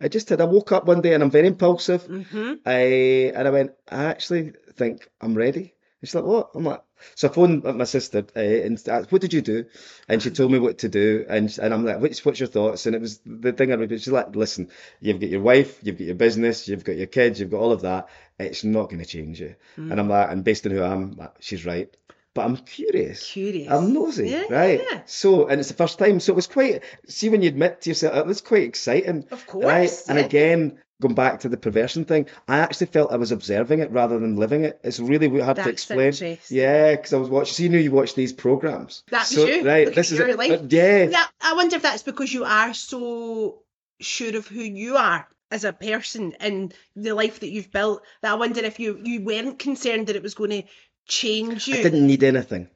[0.00, 0.40] I just did.
[0.40, 2.02] I woke up one day and I'm very impulsive.
[2.06, 5.60] hmm I and I went, I actually think I'm ready.
[6.00, 6.50] And she's like, what?
[6.54, 6.82] I'm like,
[7.14, 9.66] so I phoned my sister uh, and asked, what did you do?
[10.08, 11.24] And she told me what to do.
[11.28, 12.86] And and I'm like, what's what's your thoughts?
[12.86, 14.02] And it was the thing I repeated.
[14.02, 17.40] She's like, listen, you've got your wife, you've got your business, you've got your kids,
[17.40, 18.08] you've got all of that.
[18.38, 19.54] It's not going to change you.
[19.76, 21.94] And I'm like, and based on who I am, like, she's right.
[22.34, 23.30] But I'm curious.
[23.30, 23.70] Curious.
[23.70, 24.82] I'm nosy, Yeah, right?
[24.90, 25.02] yeah.
[25.04, 26.18] So, and it's the first time.
[26.18, 29.26] So it was quite, see, when you admit to yourself, it was quite exciting.
[29.30, 29.64] Of course.
[29.66, 29.88] Right.
[29.88, 30.08] course.
[30.08, 33.90] And again, going back to the perversion thing, I actually felt I was observing it
[33.90, 34.80] rather than living it.
[34.82, 36.06] It's really hard to explain.
[36.06, 36.38] interesting.
[36.48, 39.02] Yeah, because I was watching, so you know you watch these programs.
[39.10, 39.66] That was so, you.
[39.66, 39.94] Right.
[39.94, 40.38] This is your it.
[40.38, 40.50] life.
[40.52, 41.04] Uh, yeah.
[41.04, 43.58] Yeah, I wonder if that's because you are so
[44.00, 48.02] sure of who you are as a person and the life that you've built.
[48.22, 50.62] That I wonder if you you weren't concerned that it was going to
[51.06, 51.74] change you.
[51.74, 52.68] I didn't need anything.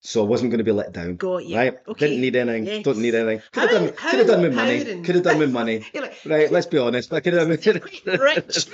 [0.00, 1.16] So I wasn't going to be let down.
[1.16, 1.56] Got you.
[1.56, 1.76] Right?
[1.88, 2.06] Okay.
[2.06, 2.66] Didn't need anything.
[2.66, 2.84] Yes.
[2.84, 3.42] Don't need anything.
[3.50, 4.76] Could have done, could have done with money.
[4.78, 5.02] empowering.
[5.02, 5.84] Could have done with money.
[5.92, 7.12] Like, Right, let's be honest.
[7.12, 8.66] I could have done Quite rich.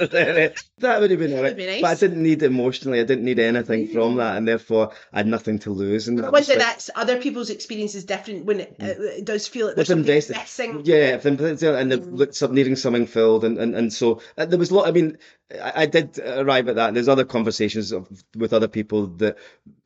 [0.79, 1.57] that would have been all right.
[1.57, 3.01] That'd But I didn't need emotionally.
[3.01, 6.09] I didn't need anything from that, and therefore I had nothing to lose.
[6.09, 9.67] And that was that's other people's experience is different when it, uh, it does feel
[9.69, 10.83] like With there's something invested, missing.
[10.85, 12.19] yeah, if and they've Mm.
[12.19, 14.87] looked up needing something filled, and, and, and so uh, there was a lot.
[14.89, 15.17] I mean,
[15.63, 16.93] I, I did arrive at that.
[16.95, 19.37] There's other conversations of, with other people that,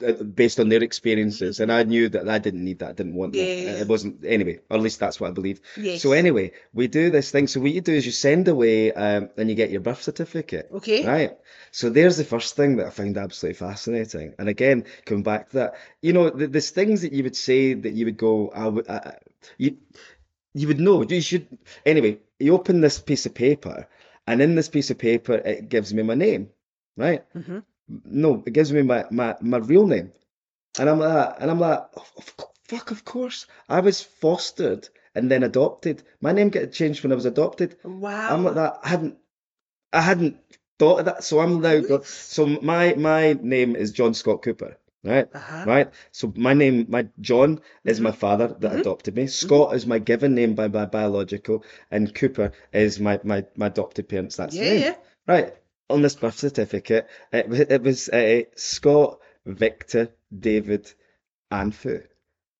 [0.04, 0.82] uh, based on their
[1.28, 3.40] experiences, and I knew that I didn't need that, I didn't want that.
[3.82, 5.62] It wasn't anyway, or at least that's what I believed.
[5.76, 6.02] Yes.
[6.02, 7.46] So anyway, we do this thing.
[7.46, 10.68] So what you do is you send away um, and you get your birth certificate.
[10.72, 11.06] Okay.
[11.06, 11.38] Right.
[11.70, 14.34] So there's the first thing that I find absolutely fascinating.
[14.38, 17.74] And again, coming back to that, you know, th- there's things that you would say
[17.74, 19.18] that you would go, I would, I, I-
[19.56, 19.76] you,
[20.54, 21.02] you would know.
[21.02, 21.46] You should.
[21.86, 23.86] Anyway, you open this piece of paper,
[24.26, 26.50] and in this piece of paper, it gives me my name.
[26.96, 27.22] Right.
[27.34, 27.62] Mhm.
[28.04, 30.12] No, it gives me my my my real name,
[30.78, 32.04] and I'm like, and I'm like, "Oh,
[32.68, 33.46] fuck, of course.
[33.68, 36.02] I was fostered and then adopted.
[36.20, 37.76] My name got changed when I was adopted.
[37.84, 38.28] Wow.
[38.34, 38.78] I'm like that.
[38.84, 39.18] I hadn't,
[39.92, 40.36] I hadn't
[40.78, 41.24] thought of that.
[41.24, 42.04] So I'm now got.
[42.06, 45.28] So my my name is John Scott Cooper, right?
[45.34, 45.64] Uh-huh.
[45.66, 45.90] Right.
[46.12, 48.02] So my name, my John, is Mhm.
[48.04, 48.80] my father that Mhm.
[48.80, 49.26] adopted me.
[49.26, 54.08] Scott is my given name by my biological, and Cooper is my my my adopted
[54.08, 54.36] parents.
[54.36, 54.94] That's Yeah, yeah.
[55.26, 55.54] Right.
[55.90, 60.92] On this birth certificate, it, it was uh, Scott Victor David
[61.50, 62.06] Anfu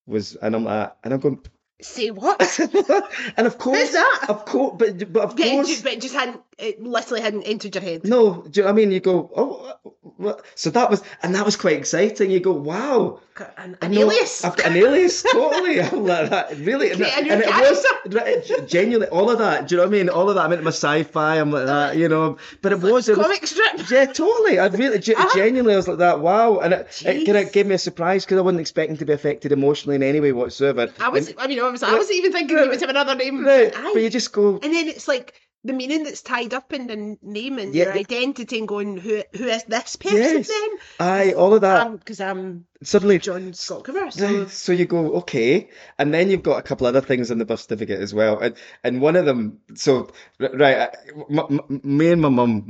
[0.06, 1.42] was, and I'm like, and I'm going,
[1.80, 2.40] Say what?
[3.36, 4.26] and of course, Who's that?
[4.28, 7.44] of course, but but of Yeah, course, ju- but it just hadn't, it literally hadn't
[7.44, 8.04] entered your head.
[8.04, 8.90] no, do you know what I mean?
[8.90, 9.76] You go, oh,
[10.16, 10.44] what?
[10.56, 12.32] So that was, and that was quite exciting.
[12.32, 13.20] You go, wow,
[13.56, 14.44] An, an alias.
[14.44, 15.80] I've got an alias, totally.
[15.82, 16.90] I'm like that, really.
[16.90, 19.68] And, Create a new and it was genuinely all of that.
[19.68, 20.08] Do you know what I mean?
[20.08, 20.44] All of that.
[20.46, 21.36] I'm into my sci-fi.
[21.38, 22.38] I'm like that, you know.
[22.60, 23.88] But it was, it was Comic strip.
[23.90, 24.58] yeah, totally.
[24.58, 25.30] I really, Ah.
[25.32, 26.18] genuinely, I was like that.
[26.18, 29.04] Wow, and it, it kind of gave me a surprise because I wasn't expecting to
[29.04, 30.92] be affected emotionally in any way whatsoever.
[30.98, 33.44] I was, And- I mean, obviously, I wasn't even thinking you would have another name.
[33.44, 33.90] right, Aye.
[33.94, 37.16] but you just go, And then it's like the meaning that's tied up in the
[37.20, 40.48] name and Yeah, your identity and going, who who is this person Yes.
[40.48, 40.70] then?
[41.00, 41.98] aye, all of that.
[41.98, 44.08] Because I'm Suddenly, John Scott Cooper.
[44.12, 47.44] So so you go okay, and then you've got a couple other things in the
[47.44, 48.54] birth certificate as well, and
[48.84, 49.58] and one of them.
[49.74, 50.96] So right, I-
[51.28, 52.64] m- m- me and my mum,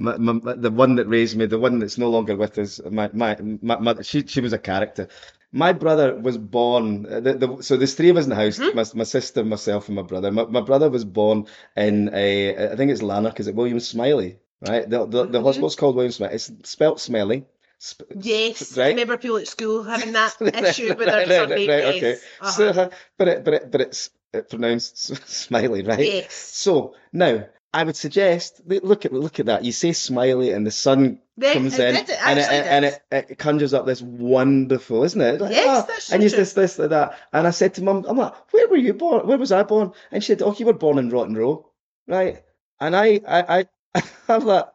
[0.59, 3.79] the one that raised me, the one that's no longer with us, my my, my
[3.79, 5.09] mother, she she was a character.
[5.53, 7.07] My brother was born.
[7.07, 9.89] uh, The, the, so there's three of us in the house: my, my sister, myself,
[9.89, 10.31] and my brother.
[10.31, 11.47] My, my brother was born
[11.77, 13.41] in a, I think it's Lanark.
[13.41, 14.39] Is it William Smiley?
[14.61, 14.89] Right.
[14.89, 15.45] The the, the Mhm.
[15.45, 16.35] hospital's called William Smiley.
[16.35, 17.47] It's spelt Smelly.
[17.81, 18.87] Sp- yes, right.
[18.87, 21.97] I remember people at school having that issue with right, their right, right, yes.
[21.97, 22.15] okay.
[22.41, 22.51] Uh-huh.
[22.51, 26.01] So, but it, but it, but it's it pronounced smiley, right?
[26.01, 26.35] yes.
[26.35, 29.65] So now I would suggest look- at look at that.
[29.65, 33.39] You say smiley, and the sun Then comes in, it and it and it, it
[33.39, 35.41] conjures up this wonderful, isn't it?
[35.41, 37.19] Like, Yes, ah, that's and you this this like that.
[37.33, 39.27] And I said to mum, I'm like, where were you born?
[39.27, 39.93] Where was I born?
[40.11, 41.71] And she said, oh, you were born in Rotten Row,
[42.07, 42.43] right?
[42.81, 44.67] And I I I I'm like,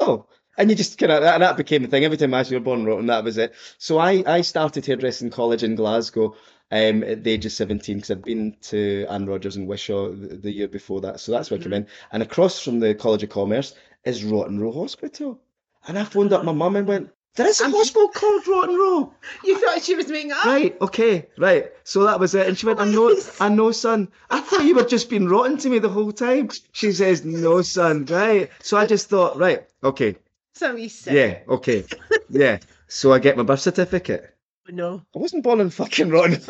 [0.00, 0.26] oh.
[0.56, 2.04] And you just kind of, and that became the thing.
[2.04, 3.54] Every time I asked you were born in Rotten, that was it.
[3.78, 6.34] So I, I started hairdressing college in Glasgow
[6.70, 10.36] um, at the age of 17 because I'd been to Anne Rogers and Wishaw the,
[10.36, 11.20] the year before that.
[11.20, 11.86] So that's where I came in.
[12.12, 15.40] And across from the College of Commerce is Rotten Row Hospital.
[15.86, 18.74] And I phoned up my mum and went, there is a I'm- hospital called Rotten
[18.76, 19.14] Row.
[19.44, 20.44] You thought she was making up?
[20.44, 21.72] Right, okay, right.
[21.84, 22.46] So that was it.
[22.48, 24.08] And she went, I know, I know, son.
[24.28, 26.50] I thought you were just being rotten to me the whole time.
[26.72, 28.50] She says, no, son, right.
[28.60, 30.16] So I just thought, right, okay,
[30.54, 31.84] So we said, yeah, okay,
[32.28, 32.58] yeah.
[32.88, 34.34] So I get my birth certificate.
[34.68, 35.02] No.
[35.14, 36.40] I wasn't born in fucking Rotten.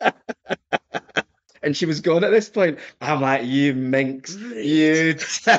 [1.62, 2.78] and she was gone at this point.
[3.00, 5.16] I'm like, you minx, you.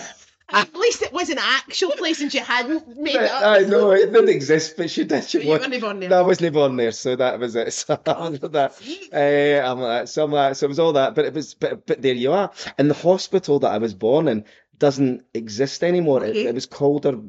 [0.52, 3.44] At least it was an actual place and she hadn't made it up.
[3.44, 5.24] I know it didn't exist, but she did.
[5.26, 5.60] She But you was.
[5.62, 6.10] weren't born there.
[6.10, 7.72] No, I wasn't born there, so that was it.
[7.74, 8.74] So that.
[8.74, 9.10] See?
[9.14, 11.86] Uh, I'm like, so I'm like, so it was all that, but it was, but,
[11.86, 12.50] but there you are.
[12.80, 14.44] And the hospital that I was born in
[14.80, 16.24] doesn't exist anymore.
[16.24, 16.46] It, Okay.
[16.48, 17.20] it was Calder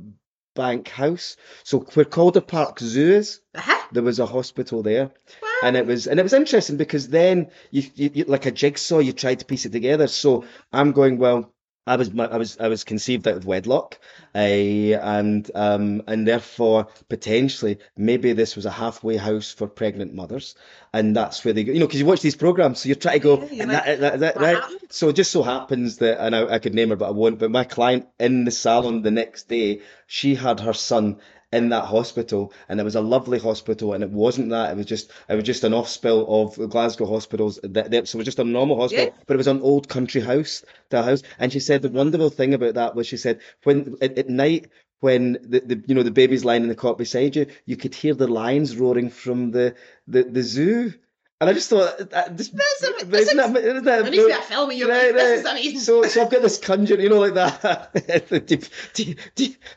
[0.61, 1.37] Bank House.
[1.65, 3.81] So where Calder Park Zoo is, Uh-huh.
[3.93, 5.07] there was a hospital there,
[5.43, 5.49] Wow.
[5.65, 8.99] and it was, and it was interesting because then you, you, you like a jigsaw,
[8.99, 10.07] you tried to piece it together.
[10.07, 11.41] So I'm going, well,
[11.87, 13.99] I was, I was, I was conceived out of wedlock,
[14.35, 20.55] uh, and um, and therefore potentially maybe this was a halfway house for pregnant mothers,
[20.93, 21.73] and that's where they go.
[21.73, 24.01] You know, because you watch these programs, so you're trying to go, Yeah, like, that,
[24.01, 24.57] that, that, right?
[24.57, 24.81] happened?
[24.91, 27.39] So it just so happens that, and I, I could name her, but I won't.
[27.39, 31.17] But my client in the salon the next day, she had her son
[31.53, 34.71] in that hospital, and it was a lovely hospital, and it wasn't that.
[34.71, 37.59] It was just, it was just an off spill of Glasgow hospitals.
[37.63, 39.23] That, that, so it was just a normal hospital, Yeah.
[39.27, 41.23] but it was an old country house, the house.
[41.39, 44.71] And she said the wonderful thing about that was she said when at, at night.
[45.01, 47.95] When the, the you know the baby's lying in the cot beside you, you could
[47.95, 49.75] hear the lions roaring from the
[50.07, 50.93] the, the zoo,
[51.41, 54.23] and I just thought that just That's a- isn't that's that, isn't that There needs
[54.25, 55.13] to be a film of your Right.
[55.15, 55.39] This right.
[55.39, 55.81] is amazing.
[55.81, 57.91] So, so I've got this conjure, you know, like that.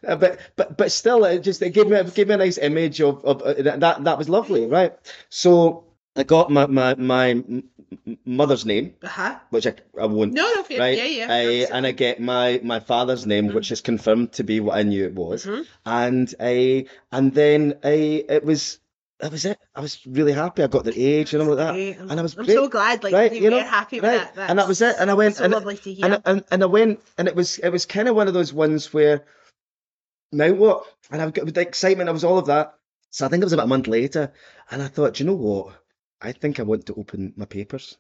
[0.06, 2.58] Uh, but, but, but still, it just it gave me it gave me a nice
[2.58, 4.04] image of of uh, that.
[4.04, 4.94] That was lovely, right?
[5.30, 5.86] So
[6.16, 7.44] I got my my my
[8.26, 9.40] mother's name, uh-huh.
[9.50, 10.34] which I I won't.
[10.34, 10.78] No, no.
[10.78, 11.28] Right, Yeah, yeah.
[11.30, 11.42] I,
[11.76, 15.06] and I get my my father's name, which is confirmed to be what I knew
[15.06, 15.66] it was, Mhm.
[15.86, 18.80] and I and then I it was
[19.20, 19.58] that was it.
[19.76, 20.64] I was really happy.
[20.64, 21.74] I got the age and all of that.
[21.74, 21.98] Great.
[21.98, 22.56] And I was I'm great.
[22.56, 24.36] so glad, like right, you, know, happy with right.
[24.36, 24.50] that.
[24.50, 24.96] And that was it.
[25.00, 26.06] And I went, so and, lovely to hear.
[26.06, 28.52] and, and and I went, and it was it was kind of one of those
[28.52, 29.26] ones where
[30.32, 30.86] now what?
[31.12, 32.10] And I've got with the excitement.
[32.10, 32.74] I was all of that.
[33.12, 34.34] So I think it was about a month later,
[34.72, 35.76] and I thought, "Do you know what?
[36.22, 37.98] I think I want to open my papers.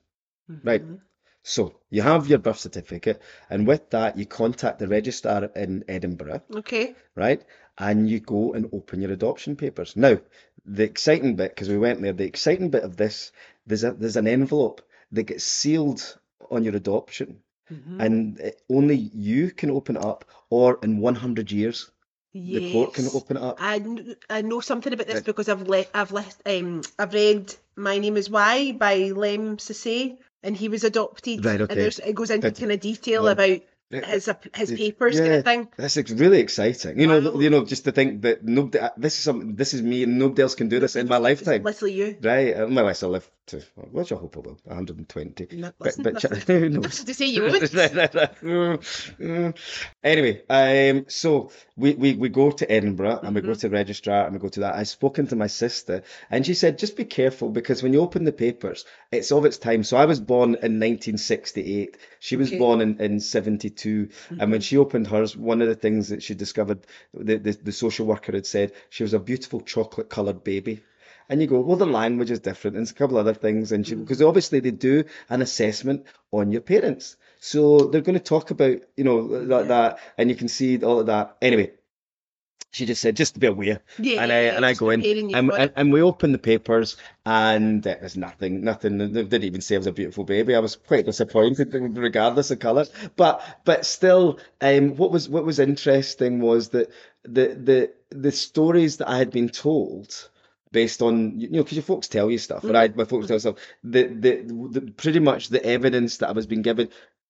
[0.63, 0.83] right.
[0.83, 0.99] Mhm.
[1.43, 6.41] So you have your birth certificate, and with that, you contact the registrar in Edinburgh,
[6.55, 6.95] Okay.
[7.15, 7.43] right?
[7.77, 9.95] And you go and open your adoption papers.
[9.97, 10.19] Now,
[10.65, 13.31] the exciting bit, because we went there, the exciting bit of this,
[13.67, 16.17] there's a there's an envelope that gets sealed
[16.49, 17.39] on your adoption,
[17.71, 17.99] Mhm.
[17.99, 21.89] and it, only you can open it up, or in 100 years,
[22.33, 23.57] the court can open it up.
[23.61, 25.25] I, kn- I know something about this Right.
[25.25, 30.17] because I've le- I've le- um I've read My Name Is Why by Lemn Sissay
[30.41, 31.85] and he was adopted Right, okay.
[31.85, 33.31] and it goes into kind of detail right.
[33.33, 33.61] about.
[34.01, 35.67] His his papers kind of thing.
[35.77, 36.99] That's really exciting.
[36.99, 37.39] You know, Wow.
[37.39, 40.17] you know, just to think that nobody, uh, this is something, this is me, and
[40.19, 41.63] nobody else can do this in my lifetime.
[41.63, 42.17] literally you.
[42.21, 45.47] Right, unless I live to, which I hope I will, 120.
[45.57, 46.39] No, But, but listen.
[46.47, 47.03] who knows?
[47.03, 47.61] to say you won't.
[48.43, 49.55] Mm,
[50.03, 53.59] anyway, um, so we, we, we go to Edinburgh and we go Mhm.
[53.59, 54.75] to the registrar and we go to that.
[54.75, 58.23] I've spoken to my sister and she said, just be careful because when you open
[58.23, 59.83] the papers, it's of its time.
[59.83, 61.97] So I was born in 1968.
[62.19, 62.57] She was Okay.
[62.59, 64.09] born in, in 72.
[64.39, 67.71] And when she opened hers, one of the things that she discovered, the, the, the
[67.71, 70.83] social worker had said, she was a beautiful chocolate coloured baby.
[71.29, 73.95] And you go, well, the language is different, and a couple other things, and she,
[73.95, 78.77] because obviously they do an assessment on your parents, so they're going to talk about,
[78.97, 79.67] you know, that, Yeah.
[79.67, 81.37] that, and you can see all of that.
[81.41, 81.71] Anyway,
[82.71, 85.51] she just said, just to be aware, Yeah, and I and I go in, and,
[85.51, 88.97] and and we open the papers, and it was nothing, nothing.
[88.97, 90.55] They didn't even say it was a beautiful baby.
[90.55, 92.85] I was quite disappointed, regardless of colour.
[93.15, 96.89] But but still, um, what was what was interesting was that
[97.23, 100.29] the the the stories that I had been told.
[100.73, 102.77] Based on you know, because your folks tell you stuff, Mm-hmm.
[102.79, 102.95] right?
[103.01, 103.57] My folks tell stuff.
[103.83, 104.31] The, the
[104.75, 106.89] the pretty much the evidence that I was being given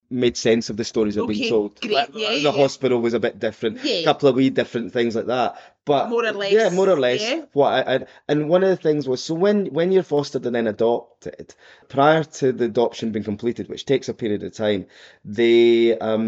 [0.09, 1.81] made sense of the stories I've been told.
[1.81, 2.51] great, Like, yeah, the yeah.
[2.51, 3.83] hospital was a bit different.
[3.83, 4.03] A Yeah.
[4.05, 5.49] couple of wee different things like that.
[5.85, 7.21] But More or less, yeah, more or less.
[7.53, 10.55] What I, I, and one of the things was so when when you're fostered and
[10.55, 11.53] then adopted,
[11.89, 14.85] prior to the adoption being completed, which takes a period of time,
[15.25, 16.25] they um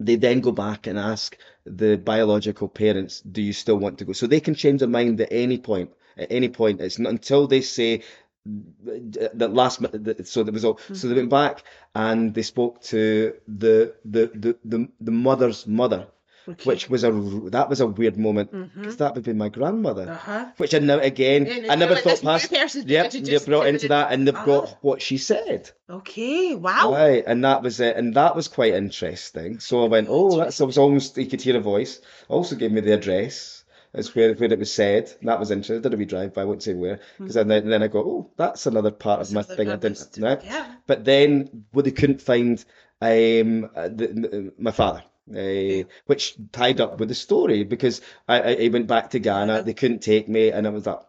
[0.00, 4.12] they then go back and ask the biological parents, "Do you still want to go?"
[4.12, 5.90] So they can change their mind at any point.
[6.16, 8.02] At any point, it's not until they say
[8.46, 9.80] that last.
[10.26, 10.78] So there was all.
[10.92, 16.06] So they went back and they spoke to the the the the, the mother's mother,
[16.46, 16.64] Okay.
[16.68, 17.10] which was a
[17.52, 20.10] that was a weird moment because that would be my grandmother.
[20.10, 20.46] Uh-huh.
[20.58, 22.52] Which I never again, Yeah, I never like thought past.
[22.52, 24.78] Yep, they brought into that, and they've got Ah.
[24.82, 25.70] what she said.
[25.88, 26.92] Okay, wow.
[26.92, 29.58] Right, and that was it, and that was quite interesting.
[29.58, 30.60] So I went, oh, that's.
[30.60, 31.16] I was almost.
[31.16, 32.02] You could hear a voice.
[32.28, 33.63] Also gave me the address.
[33.94, 35.12] It's where where it was said.
[35.22, 35.82] That was interesting.
[35.82, 36.42] Did a wee drive by.
[36.42, 39.42] I won't say where, because then then I go, oh, that's another part of my
[39.42, 40.38] thing I didn't know.
[40.44, 40.74] Yeah.
[40.86, 42.62] But then, well, they couldn't find
[43.00, 45.02] um uh, the, my father.
[45.26, 49.62] Uh, which tied up with the story because I, I, I went back to Ghana,
[49.62, 51.00] they couldn't take me, and I was like,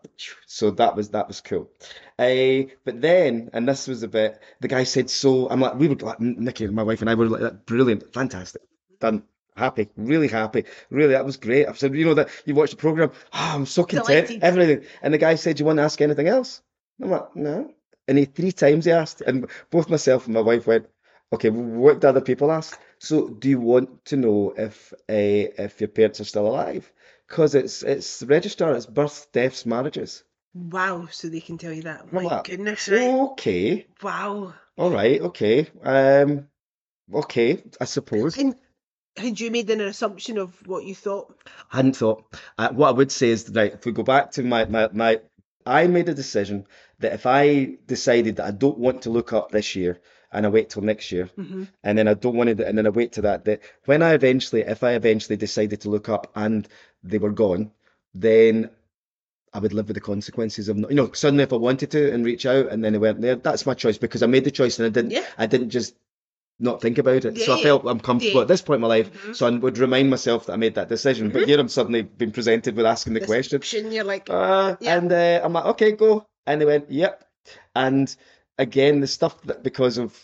[0.45, 1.69] so that was that was cool.
[2.17, 5.89] Uh, but then, and this was a bit, the guy said, so I'm like, we
[5.89, 8.61] were like, Nikki, my wife and I were like, that brilliant, fantastic,
[9.01, 9.23] done,
[9.55, 11.67] happy, really happy, really, that was great.
[11.67, 14.43] I said, you know that you watched the program, oh, I'm so content, Delighted.
[14.43, 14.85] everything.
[15.01, 16.61] And the guy said, do you want to ask anything else?
[17.01, 17.71] I'm like, no.
[18.07, 20.87] And he three times he asked, and both myself and my wife went,
[21.33, 22.79] okay, what do other people ask?
[22.99, 26.91] So, do you want to know if uh, if your parents are still alive?
[27.27, 30.23] Because it's it's register, it's birth, deaths, marriages.
[30.53, 32.13] Wow, so they can tell you that.
[32.13, 33.13] My like, goodness, right?
[33.31, 34.53] Okay, Wow.
[34.77, 36.47] all right, okay, um,
[37.13, 38.37] okay, I suppose.
[38.37, 38.55] And
[39.17, 41.35] had you made an assumption of what you thought?
[41.71, 42.23] I hadn't thought.
[42.57, 43.73] Uh, what I would say is right.
[43.73, 45.21] If we go back to my, my my,
[45.65, 46.65] I made a decision
[46.99, 49.99] that if I decided that I don't want to look up this year
[50.31, 51.67] and I wait till next year, Mhm.
[51.83, 54.13] and then I don't want to, and then I wait to that, that when I
[54.13, 56.67] eventually, if I eventually decided to look up and
[57.03, 57.71] they were gone,
[58.13, 58.69] then
[59.53, 62.11] I would live with the consequences of, not, you know, suddenly if I wanted to
[62.13, 64.51] and reach out and then they weren't there, that's my choice because I made the
[64.51, 65.25] choice and I didn't, Yeah.
[65.37, 65.95] I didn't just
[66.59, 67.37] not think about it.
[67.39, 68.41] So I felt I'm comfortable Yeah.
[68.43, 69.11] at this point in my life.
[69.11, 69.35] Mhm.
[69.35, 71.29] So I would remind myself that I made that decision.
[71.29, 73.57] But here I'm suddenly being presented with asking the This question.
[73.57, 74.97] option, You're like, Uh, Yeah.
[74.97, 76.25] And uh, I'm like, okay, go.
[76.47, 77.25] And they went, yep.
[77.75, 78.15] And
[78.57, 80.17] again, the stuff that because of,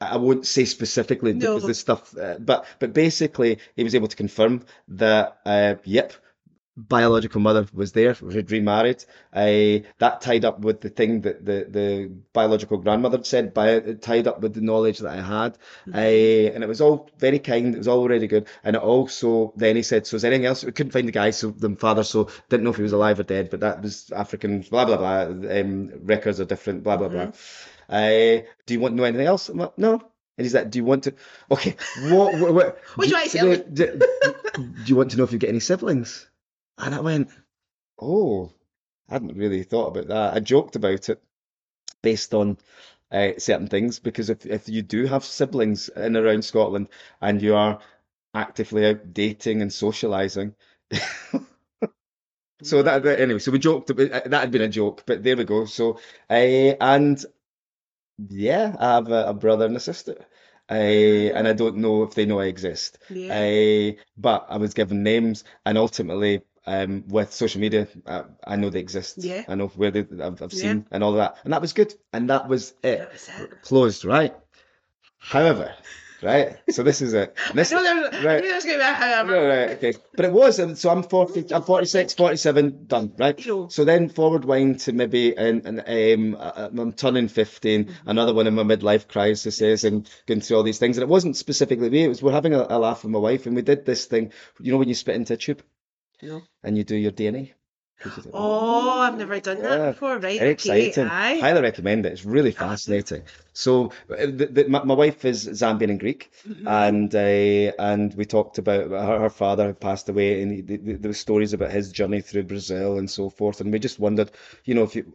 [0.00, 1.54] I won't say specifically No.
[1.56, 6.14] because the stuff, uh, but but basically, he was able to confirm that, uh, yep,
[6.88, 9.04] biological mother was there, had remarried.
[9.32, 14.02] Uh, that tied up with the thing that the, the biological grandmother said, by, it
[14.02, 15.58] tied up with the knowledge that I had.
[15.92, 18.48] Uh, and it was all very kind, it was all really good.
[18.64, 20.64] And it also, then he said, So is there anything else?
[20.64, 23.20] We couldn't find the guy, so the father, so didn't know if he was alive
[23.20, 25.22] or dead, but that was African, blah, blah, blah.
[25.60, 27.32] Um, records are different, blah, blah, blah.
[27.88, 29.48] Uh, do you want to know anything else?
[29.48, 30.00] Like, no.
[30.40, 31.14] And he's like, do you want to?
[31.50, 32.38] Okay, what?
[32.40, 35.24] what, what What do you want to tell do, do, do you want to know
[35.24, 36.29] if you've got any siblings?
[36.80, 37.30] And I went,
[38.00, 38.52] oh,
[39.08, 40.34] I hadn't really thought about that.
[40.34, 41.22] I joked about it
[42.02, 42.58] based on
[43.12, 46.88] uh, certain things because if if you do have siblings in around Scotland
[47.20, 47.80] and you are
[48.34, 50.54] actively out dating and socialising.
[52.62, 55.22] So that, that- anyway, so we joked about uh, that had been a joke, but
[55.22, 55.64] there we go.
[55.66, 56.32] So, uh,
[56.80, 57.24] and
[58.28, 60.16] yeah, I have a, a brother and a sister,
[60.70, 62.98] uh, and I don't know if they know I exist.
[63.08, 63.32] Yeah.
[63.34, 68.70] Uh, but I was given names, and ultimately, um, with social media, uh, I know
[68.70, 69.18] they exist.
[69.18, 69.44] Yeah.
[69.48, 70.60] I know where they, I've, I've Yeah.
[70.60, 72.98] seen and all that, and that was good, and that was it.
[72.98, 73.62] That was it.
[73.62, 74.34] Closed, right?
[75.18, 75.74] However,
[76.22, 76.56] right.
[76.70, 77.36] So this is it.
[77.54, 78.38] This, No, there was, right.
[78.38, 79.32] I knew there was going to be a however.
[79.32, 79.94] Right, right, okay.
[80.16, 83.38] But it was, and so I'm 40, I'm 46, 47, done, right?
[83.68, 85.80] So then forward wind to maybe, and, and
[86.34, 88.08] um, uh, I'm turning 15, Mm-hmm.
[88.08, 90.96] another one of my midlife crises and going through all these things.
[90.96, 93.46] And it wasn't specifically me, it was we're having a, a laugh with my wife,
[93.46, 95.62] and we did this thing, you know, when you spit into a tube
[96.22, 96.42] No.
[96.62, 97.52] and you do your DNA?
[98.04, 100.14] You do- Oh, I've never done that Yeah, before.
[100.18, 100.38] Right.
[100.38, 101.10] Very okay, exciting.
[101.10, 101.38] Aye.
[101.38, 102.12] Highly recommend it.
[102.12, 103.24] It's really fascinating.
[103.52, 106.66] So, uh, the, the, my, my wife is Zambian and Greek, Mm-hmm.
[106.66, 110.76] and uh, and we talked about her, her father had passed away, and he, the,
[110.78, 113.60] the, there were stories about his journey through Brazil and so forth.
[113.60, 114.30] And we just wondered,
[114.64, 115.12] you know, if you,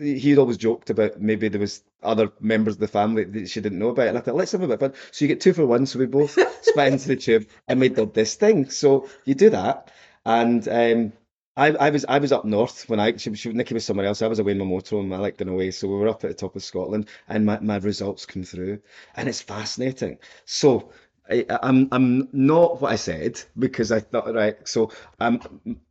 [0.00, 3.80] he'd always joked about maybe there was other members of the family that she didn't
[3.80, 4.06] know about.
[4.06, 4.92] And I thought, let's have a bit of fun.
[5.10, 5.84] So you get two for one.
[5.86, 8.70] So we both spat into the tube, and we did this thing.
[8.70, 9.90] So you do that,
[10.24, 11.12] and um,
[11.56, 14.22] I, I was I was up north when I she, she, Nikki was somewhere else.
[14.22, 15.14] I was away in my motorhome.
[15.14, 17.58] I liked going away, so we were up at the top of Scotland, and my,
[17.60, 18.80] my results come through,
[19.16, 20.18] and it's fascinating.
[20.44, 20.92] So
[21.28, 24.56] I, I'm I'm not what I said because I thought right.
[24.66, 25.40] So I'm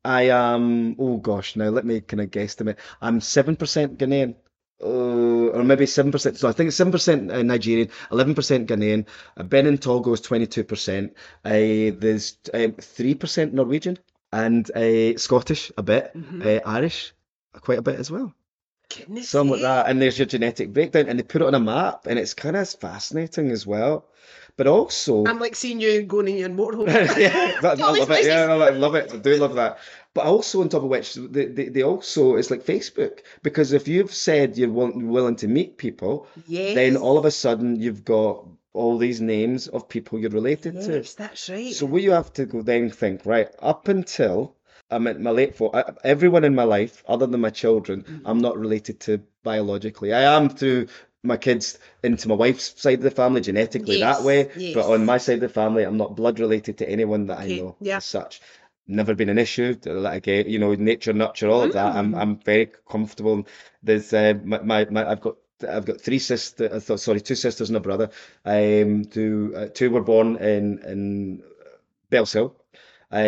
[0.04, 2.78] I am oh gosh now let me kind of guesstimate.
[3.02, 4.36] I'm seven percent Ghanaian.
[4.82, 6.38] Uh, or maybe seven percent.
[6.38, 9.06] So I think seven percent Nigerian, eleven percent Ghanaian.
[9.36, 11.18] Uh, Benin Togo is twenty two percent.
[11.44, 12.38] Uh, there's
[12.80, 13.98] three percent Norwegian
[14.32, 16.12] and uh, Scottish a bit,
[16.44, 17.14] uh, Irish
[17.62, 18.34] quite a bit as well.
[18.96, 19.88] Goodness Something like that.
[19.88, 22.56] And there's your genetic breakdown, and they put it on a map, and it's kind
[22.56, 24.06] of fascinating as well.
[24.58, 26.88] But also, I'm like seeing you going in your motorhome.
[27.18, 28.26] yeah, that- I love it.
[28.26, 28.46] Yeah.
[28.52, 29.14] I love it.
[29.14, 29.78] I do love that.
[30.14, 33.88] But also, on top of which, they, they, they also, it's like Facebook, because if
[33.88, 36.76] you've said you're will- willing to meet people, Yes.
[36.76, 40.94] then all of a sudden you've got all these names of people you're related to.
[40.98, 41.74] Yes, that's right.
[41.74, 44.56] So what you have to go then think, right, up until
[44.92, 45.72] I'm at my late for
[46.04, 48.28] everyone in my life, other than my children, Mm-hmm.
[48.28, 50.14] I'm not related to biologically.
[50.14, 50.88] I am through
[51.24, 54.74] my kids into my wife's side of the family genetically Yes, that way, yes.
[54.74, 57.56] but on my side of the family, I'm not blood related to anyone that Okay,
[57.60, 57.98] I know yeah.
[57.98, 58.42] as such.
[58.88, 59.76] Never been an issue.
[59.86, 61.96] Like you know, nature, nurture, all of that.
[61.96, 62.20] I'm Mm.
[62.22, 63.46] I'm very comfortable.
[63.84, 65.36] There's uh, my, my my I've got
[65.68, 66.90] I've got three sisters.
[66.90, 68.10] I sorry, two sisters and a brother.
[68.46, 71.44] Um, two uh, two were born in in
[72.12, 72.54] Bellshill.
[73.12, 73.22] I,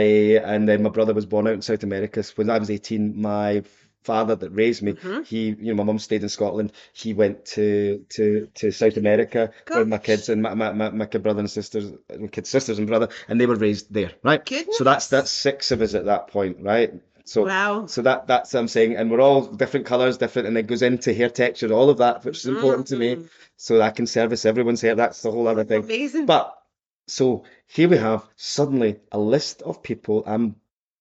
[0.43, 2.21] and then my brother was born out in South America.
[2.21, 3.63] So when I was 18, my
[4.03, 5.23] father that raised me, Mm-hmm.
[5.23, 6.71] he, you know, my mum stayed in Scotland.
[6.93, 11.05] He went to to to South America with my kids and my, my, my, my
[11.07, 14.43] kid brother and sisters, my kids, sisters and brother, and they were raised there, right?
[14.73, 16.93] So that's that's six of us at that point, right?
[17.26, 17.86] So Wow.
[17.86, 20.82] so that that's what I'm saying, and we're all different colours, different, and it goes
[20.82, 23.26] into hair texture, all of that, which is important to me,
[23.57, 24.95] so that I can service everyone's hair.
[24.95, 25.84] That's the whole other thing.
[25.84, 26.26] Amazing.
[26.26, 26.57] But
[27.07, 30.55] so here we have suddenly a list of people I'm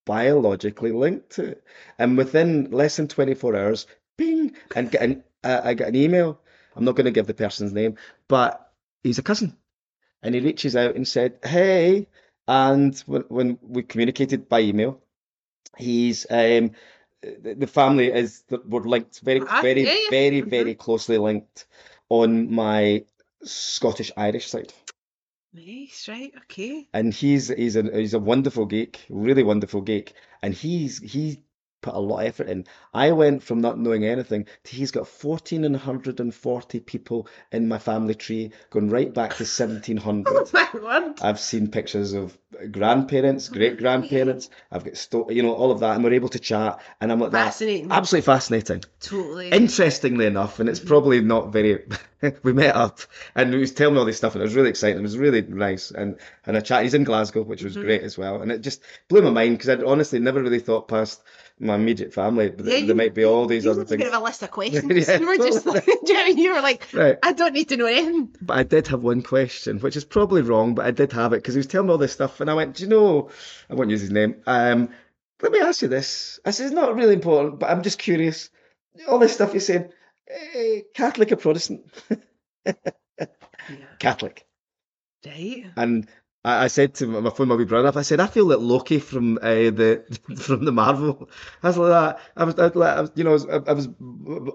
[0.04, 1.56] biologically linked to,
[1.98, 6.40] and within less than 24 hours, bing, and get an, uh, I get an email.
[6.76, 7.96] I'm not going to give the person's name,
[8.28, 9.56] but he's a cousin,
[10.22, 12.08] and he reaches out and said, "Hey,"
[12.48, 15.00] and when when we communicated by email,
[15.76, 16.72] he's um
[17.22, 20.50] the family is we're linked very Ah, very very Mhm.
[20.50, 21.66] very closely linked
[22.08, 23.04] on my
[23.42, 24.72] Scottish Irish side.
[25.52, 26.32] Nice, right?
[26.44, 26.88] Okay.
[26.92, 31.42] and he's he's a he's a wonderful geek, really wonderful geek, and he's he
[31.82, 32.66] put a lot of effort in.
[32.94, 37.26] I went from not knowing anything to he's got fourteen and hundred and forty people
[37.52, 40.48] in my family tree, going right back to seventeen hundred.
[40.72, 41.18] Oh my word.
[41.20, 42.36] I've seen pictures of
[42.70, 44.50] grandparents, great grandparents.
[44.70, 47.20] I've got sto- you know all of that, and we're able to chat, and I'm
[47.20, 47.46] like that.
[47.60, 48.82] Absolutely fascinating.
[49.00, 49.50] Totally.
[49.50, 51.84] Interestingly enough, and it's probably not very
[52.42, 53.00] we met up
[53.34, 54.98] and he was telling me all this stuff and it was really exciting.
[54.98, 55.90] It was really nice.
[55.90, 56.82] And and I chat.
[56.82, 57.82] He's in Glasgow, which was Mhm.
[57.82, 58.42] great as well.
[58.42, 61.22] And it just blew my mind because I'd honestly never really thought past
[61.60, 62.48] my immediate family.
[62.50, 64.14] But Yeah, there you- may be all these You other had a bit things.
[64.14, 65.08] of a list of questions.
[65.08, 66.38] Yeah, you were just like, do you know I mean?
[66.38, 67.18] You were like, Right.
[67.22, 68.34] I don't need to know anything.
[68.40, 71.36] But I did have one question, which is probably wrong, but I did have it
[71.36, 73.30] because he was telling me all this stuff, and I went, "Do you know?"
[73.68, 74.36] I won't use his name.
[74.46, 74.88] Um,
[75.42, 76.40] let me ask you this.
[76.44, 78.50] I said, "It's not really important, but I'm just curious.
[79.08, 79.90] All this stuff you're saying,
[80.28, 81.82] eh, Catholic or Protestant?"
[83.98, 84.46] Catholic.
[85.26, 85.64] Right.
[85.76, 86.08] And
[86.44, 88.60] I, I said to my, my phone, my wee brother, I said, I feel like
[88.60, 90.02] Loki from uh, the
[90.36, 91.28] from the Marvel.
[91.62, 92.20] I was like that.
[92.36, 93.88] I was, I was, like, I was you know, I was, I was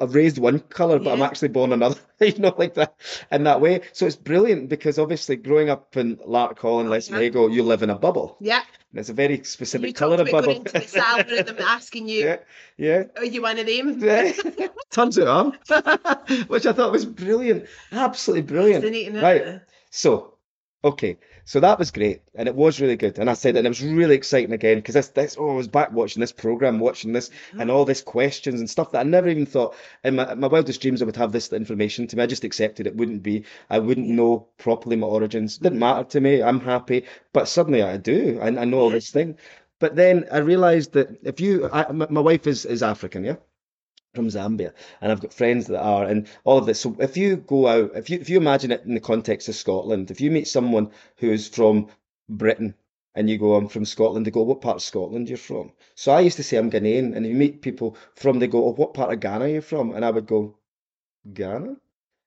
[0.01, 1.99] I've raised one color, but I'm actually born another.
[2.19, 2.95] you know, like that
[3.31, 3.81] in that way.
[3.93, 7.99] So it's brilliant because obviously growing up in Larkhall and Lesmahagow, you live in a
[7.99, 8.37] bubble.
[8.39, 8.61] Yeah.
[8.91, 10.77] And it's a very specific talked color of about going bubble.
[10.77, 12.37] into the salon and them asking you, yeah,
[12.77, 13.03] yeah.
[13.17, 13.99] are you one of them?
[13.99, 14.31] Yeah.
[14.91, 19.21] Turns out I'm, which I thought was brilliant, absolutely brilliant.
[19.21, 19.59] Right.
[19.89, 20.35] So,
[20.83, 21.17] okay,
[21.47, 23.19] so that was great, and it was really good.
[23.19, 25.67] And I said, and it was really exciting again because this, this, oh, I was
[25.67, 27.61] back watching this program, watching this, mm-hmm.
[27.61, 30.81] and all this questions and stuff that I never even thought in my, my wildest
[30.81, 32.23] dreams I would have this information to me.
[32.23, 33.45] I just accepted it wouldn't be.
[33.69, 35.59] I wouldn't know properly my origins.
[35.59, 36.41] Didn't matter to me.
[36.41, 38.39] I'm happy, but suddenly I do.
[38.41, 39.37] I, I know all this thing.
[39.77, 43.35] But then I realised that if you, I, my, my wife is is African, yeah
[44.15, 46.79] from Zambia, and I've got friends that are, and all of this.
[46.79, 49.55] So if you go out, if you if you imagine it in the context of
[49.55, 51.87] Scotland, if you meet someone who's from
[52.29, 52.73] Britain
[53.13, 55.71] and you go, I'm from Scotland, they go, what part of Scotland you're from?
[55.95, 58.73] So I used to say I'm Ghanaian, and you meet people from, they go, oh,
[58.73, 59.93] what part of Ghana are you from?
[59.93, 60.57] And I would go,
[61.31, 61.77] Ghana,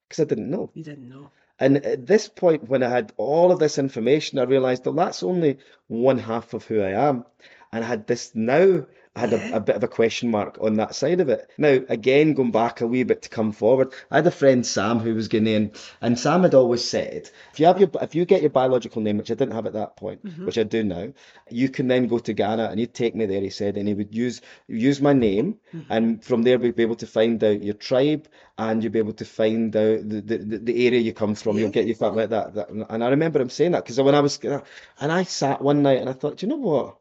[0.08, 0.70] because I didn't know.
[0.74, 1.30] You didn't know.
[1.60, 5.22] And at this point, when I had all of this information, I realised that that's
[5.22, 5.58] only
[5.88, 7.24] one half of who I am.
[7.72, 8.86] And I had this now,
[9.18, 9.54] I had Yeah.
[9.54, 11.50] a, a bit of a question mark on that side of it.
[11.58, 15.00] Now, again, going back a wee bit to come forward, I had a friend, Sam,
[15.00, 18.42] who was Ghanaian, and Sam had always said, if you have your, if you get
[18.42, 20.46] your biological name, which I didn't have at that point, Mhm.
[20.46, 21.08] which I do now,
[21.50, 23.94] you can then go to Ghana and he'd take me there, he said, and he
[23.94, 25.84] would use use my name, Mhm.
[25.90, 29.12] and from there we'd be able to find out your tribe and you'd be able
[29.14, 31.58] to find out the, the, the- area you come from.
[31.58, 32.68] You'll get your family like that, that.
[32.70, 35.98] And I remember him saying that because when I was, and I sat one night
[36.00, 36.96] and I thought, do you know what?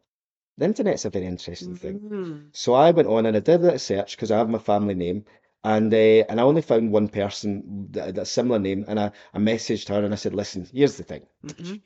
[0.57, 1.99] The internet's a very interesting thing.
[1.99, 2.47] Mhm.
[2.51, 5.25] So I went on and I did a search because I have my family name.
[5.63, 5.97] And uh,
[6.29, 10.03] and I only found one person that a similar name, and I, I messaged her
[10.03, 11.81] and I said, "Listen, here's the thing Mhm.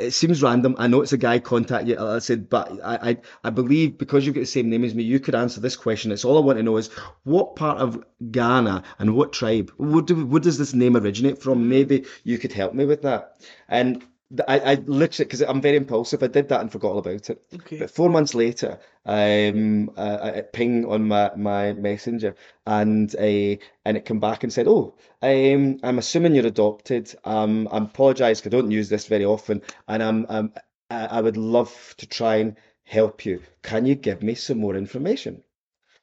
[0.00, 0.74] it seems random.
[0.78, 1.98] I know it's a guy contact you.
[1.98, 5.02] I said, but I, I, I believe because you've got the same name as me,
[5.02, 6.12] you could answer this question.
[6.12, 6.88] It's all I want to know is
[7.24, 9.70] what part of Ghana and what tribe?
[9.76, 11.68] What do, where does this name originate from?
[11.68, 13.40] Maybe you could help me with that.
[13.68, 14.04] And
[14.46, 17.42] I, I literally, because I'm very impulsive, I did that and forgot all about it.
[17.52, 17.78] Okay.
[17.80, 23.96] But four months later, um, I, I ping on my, my messenger, and uh, and
[23.96, 27.12] it came back and said, "Oh, um, I'm assuming you're adopted.
[27.24, 28.46] Um, I apologise.
[28.46, 30.52] I don't use this very often, and I'm, um,
[30.90, 33.42] I, I would love to try and help you.
[33.62, 35.42] Can you give me some more information?"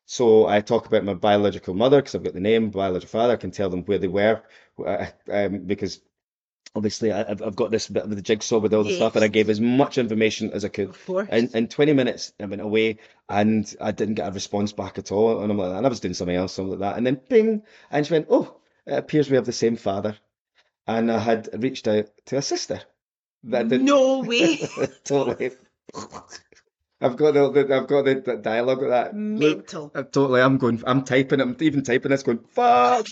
[0.06, 3.34] So I talk about my biological mother because I've got the name, biological father.
[3.34, 4.42] I can tell them where they were,
[4.86, 6.00] uh, um, because
[6.78, 9.26] obviously I, I've I've got this bit of the jigsaw with all the stuff, and
[9.26, 10.90] I gave as much information as I could.
[10.90, 11.28] Of course.
[11.30, 15.12] In, in 20 minutes, I went away and I didn't get a response back at
[15.12, 15.42] all.
[15.42, 16.98] And I'm like, and I was doing something else, something like that.
[16.98, 18.56] And then ping, and she went, Oh,
[18.86, 20.16] it appears we have the same father.
[20.88, 22.80] And I had reached out to a sister.
[23.44, 24.60] That did no way.
[25.04, 25.52] totally.
[27.00, 29.16] I've got the, the I've got the, the dialogue with that.
[29.16, 29.92] Mental.
[29.94, 30.42] I'm totally.
[30.42, 30.82] I'm going.
[30.86, 31.42] I'm typing.
[31.42, 32.24] I'm even typing this.
[32.24, 33.06] Going fuck,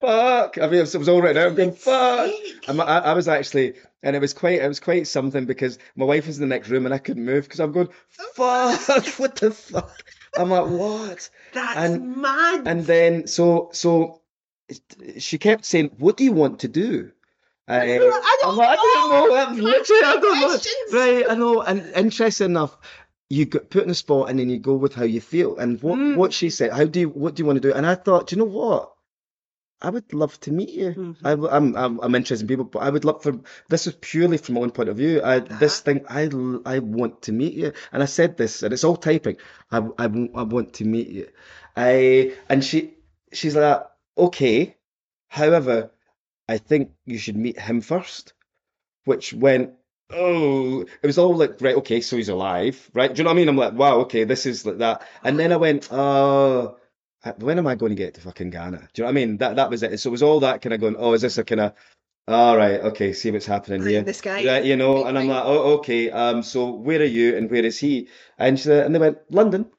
[0.00, 0.58] fuck.
[0.58, 1.46] I mean, it was, all right now.
[1.46, 2.30] I'm going fuck.
[2.68, 6.26] I, I was actually, and it was quite, it was quite something because my wife
[6.26, 9.50] was in the next room and I couldn't move because I'm going, fuck, what the
[9.50, 10.02] fuck?
[10.36, 11.28] I'm like, what?
[11.52, 12.66] That's and- mad.
[12.66, 14.20] And then, so, so
[15.18, 17.10] she kept saying, what do you want to do?
[17.68, 19.34] Uh, I don't I'm like, I don't know.
[19.34, 19.46] know.
[19.46, 20.98] I'm literally, I don't know.
[20.98, 21.62] Right, I know.
[21.62, 22.76] And interesting enough,
[23.28, 25.56] you get put in a spot and then you go with how you feel.
[25.56, 26.16] And what, Mm.
[26.16, 27.72] what she said, how do you, what do you want to do?
[27.74, 28.92] And I thought, do you know what?
[29.82, 30.90] I would love to meet you.
[30.96, 31.16] Mhm.
[31.24, 34.36] I, am I'm, I'm interested in people, but I would love for this is purely
[34.36, 35.22] from my own point of view.
[35.22, 35.84] I, this Uh-huh.
[35.84, 39.36] thing, I, I want to meet you, and I said this, and it's all typing.
[39.70, 41.28] I I want to meet you.
[41.76, 42.94] I, and she,
[43.32, 43.82] she's like,
[44.18, 44.76] okay.
[45.28, 45.90] However,
[46.48, 48.34] I think you should meet him first,
[49.04, 49.72] which went.
[50.12, 53.14] Oh, it was all like, right, okay, so he's alive, right?
[53.14, 53.48] Do you know what I mean?
[53.48, 55.02] I'm like, wow, okay, this is like that.
[55.22, 56.78] And then I went, oh,
[57.38, 58.78] when am I going to get to fucking Ghana?
[58.78, 59.36] Do you know what I mean?
[59.38, 59.98] That that was it.
[60.00, 61.72] So it was all that kind of going, oh, is this a kind of,
[62.28, 64.02] all right, okay, see what's happening here.
[64.02, 64.38] This guy.
[64.40, 67.64] Yeah, you know, and I'm like, oh, okay, um, so where are you and where
[67.64, 68.08] is he?
[68.38, 69.70] And she, and they went, London.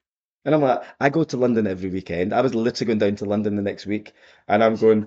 [0.43, 2.33] And I'm like, I go to London every weekend.
[2.33, 4.13] I was literally going down to London the next week,
[4.47, 5.05] and I'm going,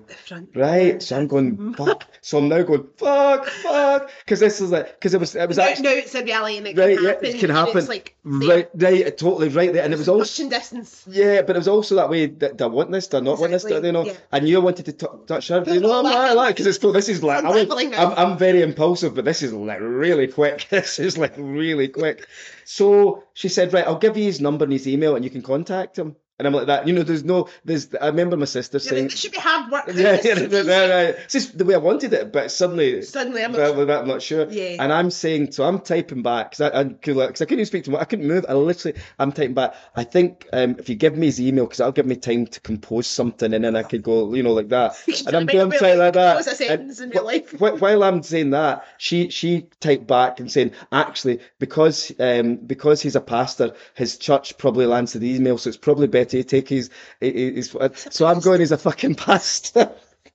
[0.55, 1.03] right.
[1.03, 1.73] So I'm going, mm-hmm.
[1.73, 2.05] fuck.
[2.21, 5.57] So I'm now going, fuck, fuck, because this is like, because it was, it was
[5.57, 7.25] Now, actually now it's a reality and it Right, can yeah, happen.
[7.25, 7.77] it can happen.
[7.77, 10.49] It's like right, right, totally right there, and it was also.
[10.49, 11.03] distance.
[11.05, 12.27] Yeah, but it was also that way.
[12.27, 13.07] That, I want this?
[13.07, 13.63] Do I not want this?
[13.63, 14.13] Do, Exactly, you know, yeah.
[14.31, 15.63] I knew I wanted to t- touch her.
[15.67, 16.77] You know, I'm like, like, because it's.
[16.77, 18.31] This is like, I went, Unraveling I'm.
[18.31, 20.67] I'm very impulsive, but this is like really quick.
[20.75, 22.27] This is like really quick.
[22.65, 25.41] So she said, right, I'll give you his number and his email, and you can
[25.41, 26.15] contact him.
[26.37, 26.85] And I'm like that.
[26.85, 27.95] You know, there's no, there's.
[27.95, 29.85] I remember my sister Yeah, saying, it should be hard work.
[29.87, 33.43] yeah, yeah, so right, right, It's just the way I wanted it, but suddenly Suddenly,
[33.45, 33.91] I'm not sure.
[33.91, 34.49] I'm not sure.
[34.49, 34.83] Yeah.
[34.83, 37.85] And I'm saying, so I'm typing back because I, I, 'cause I couldn't even speak
[37.85, 37.95] to him.
[37.95, 38.45] I couldn't move.
[38.49, 39.75] I literally, I'm typing back.
[39.95, 42.59] I think um, if you give me his email, because that'll give me time to
[42.59, 44.97] compose something, and then I could go, you know, like that.
[45.27, 46.59] and I'm doing something like that.
[46.69, 47.59] And real wh- life.
[47.81, 53.15] While I'm saying that, she she typed back and saying, actually, because um because he's
[53.15, 56.89] a pastor, his church probably answered the email, so it's probably better to take his
[57.19, 57.71] his.
[57.73, 59.91] his so I'm going, he's a fucking pastor.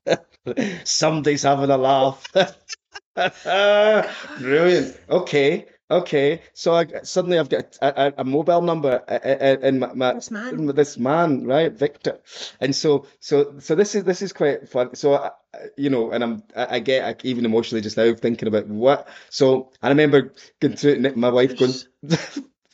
[0.84, 2.24] Somebody's having a laugh.
[4.38, 4.96] Brilliant.
[5.08, 5.66] Okay.
[5.90, 6.42] Okay.
[6.54, 10.14] So I suddenly I've got a, a, a mobile number uh, uh, in my, my
[10.14, 10.66] This man.
[10.66, 12.20] this man, right, Victor.
[12.60, 14.94] And so so so this is this is quite fun.
[14.94, 15.30] So I, I-
[15.76, 19.08] you know, and I'm I, I get even emotionally just now thinking about what.
[19.30, 21.74] So I remember going through it, my wife going.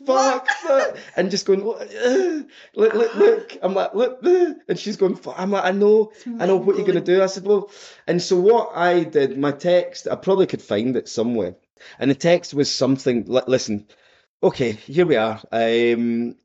[0.07, 2.43] Fuck, fuck, and just going, "Uh,
[2.75, 3.57] look, look, look.
[3.63, 6.77] I'm like, look, uh," and she's going, "Fuck." I'm like, I know, I know what
[6.77, 7.23] you're gonna do.
[7.23, 7.71] I said, well,
[8.07, 11.57] and so what I did, my text, I probably could find it somewhere,
[11.99, 13.25] and the text was something.
[13.27, 13.87] li- Listen,
[14.43, 15.41] okay, here we are.
[15.53, 16.37] Um,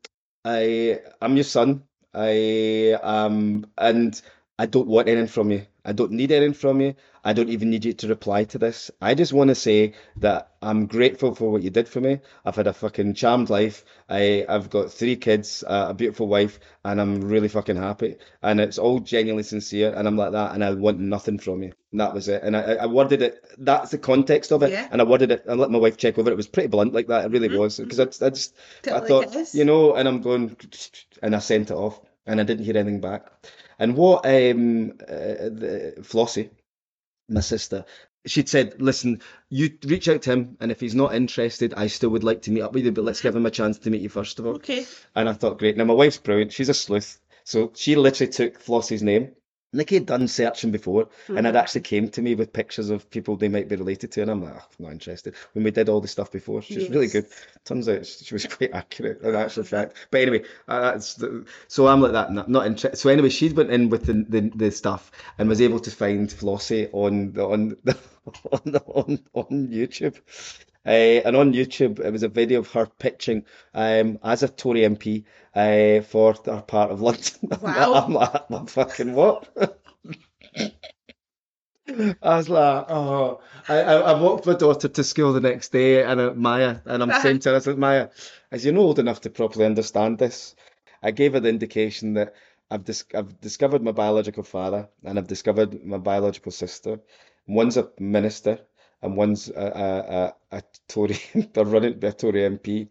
[0.44, 1.84] I, I'm your son.
[2.14, 4.20] I um, and
[4.60, 5.66] I don't want anything from you.
[5.84, 6.96] I don't need anything from you.
[7.24, 8.92] I don't even need you to reply to this.
[9.02, 12.20] I just want to say that I'm grateful for what you did for me.
[12.46, 13.84] I've had a fucking charmed life.
[14.10, 18.18] I, I've got three kids, uh, a beautiful wife, and I'm really fucking happy.
[18.42, 21.74] And it's all genuinely sincere, and I'm like that, and I want nothing from you.
[21.92, 22.44] And that was it.
[22.44, 23.44] And I, I worded it.
[23.58, 24.72] That's the context of it.
[24.72, 24.88] Yeah.
[24.92, 25.46] And I worded it.
[25.50, 26.34] I let my wife check over it.
[26.34, 27.26] It was pretty blunt like that.
[27.26, 28.56] It really was because I, I just
[28.88, 30.56] I thought, you know, and I'm going,
[31.22, 33.32] and I sent it off, and I didn't hear anything back.
[33.82, 36.52] And what um uh, the, Flossie,
[37.28, 37.84] my sister,
[38.28, 42.12] she'd said, listen, you reach out to him, and if he's not interested, I still
[42.12, 44.04] would like to meet up with you, but let's give him a chance to meet
[44.04, 44.56] you first of all.
[44.58, 44.86] Okay.
[45.16, 45.78] And I thought, great.
[45.78, 46.54] Now my wife's brilliant.
[46.54, 49.32] She's a sleuth, so she literally took Flossie's name.
[49.74, 53.38] Nikki had done searching before, and had actually came to me with pictures of people
[53.38, 55.36] they might be related to, and I'm like, "Oh, not interested.
[55.54, 57.28] When we did all the stuff before, she's really good.
[57.64, 59.96] Turns out she was quite accurate in actual fact.
[60.12, 62.98] But anyway, uh, the, so I'm like that, not, not interested.
[62.98, 66.30] So anyway, she went in with the, the the stuff and was able to find
[66.30, 67.98] Flossie on the on the,
[68.52, 70.20] on the, on on YouTube.
[70.86, 74.82] Uh, and on YouTube, it was a video of her pitching um, as a Tory
[74.82, 75.26] MP
[75.56, 77.50] uh, for her part of London.
[77.62, 77.94] Wow.
[77.94, 79.48] I'm like, I'm fucking what?
[81.88, 86.04] I was like, oh, I, I, I walked my daughter to school the next day,
[86.04, 88.10] and uh, Maya, and I'm saying to her, I said, Maya,
[88.52, 90.56] as you're not old enough to properly understand this,
[91.04, 92.34] I gave her the indication that
[92.70, 97.00] I've dis- I've discovered my biological father, and I've discovered my biological sister.
[97.48, 98.60] One's a minister,
[99.02, 101.18] and one's a, a, a, a Tory,
[101.54, 102.90] they're running to be a Tory MP.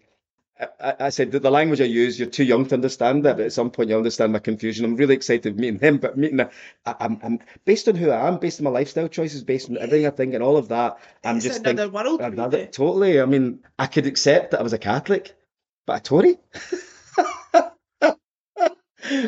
[0.79, 3.47] I, I- said that the language I use, you're too young to understand that, but
[3.47, 4.85] at some point you'll understand my confusion.
[4.85, 6.51] I'm really excited meeting him, but meeting, a,
[6.85, 9.79] I, I'm, I'm based on who I am, based on my lifestyle choices, based on
[9.79, 10.99] everything I think, and all of that.
[11.25, 12.21] I'm It's just another thinking, world.
[12.21, 12.27] you.
[12.27, 13.21] another, totally.
[13.21, 15.35] I mean, I could accept that I was a Catholic,
[15.87, 16.37] but a Tory.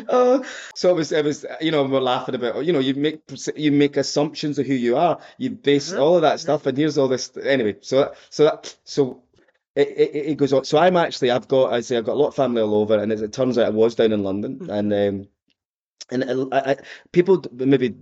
[0.09, 0.45] Oh,
[0.75, 3.21] so it was, it was, you know, we're laughing about, you know, you make,
[3.55, 5.99] you make assumptions of who you are, you base Mhm.
[5.99, 7.35] all of that stuff, and here's all this.
[7.37, 9.23] Anyway, so, so, that, so
[9.75, 10.63] it, it, it goes on.
[10.65, 12.97] So I'm actually, I've got, I say, I've got a lot of family all over,
[12.97, 14.69] and as it turns out, I was down in London, Mhm.
[14.69, 15.27] and um,
[16.11, 16.77] and I, I,
[17.13, 17.95] people maybe,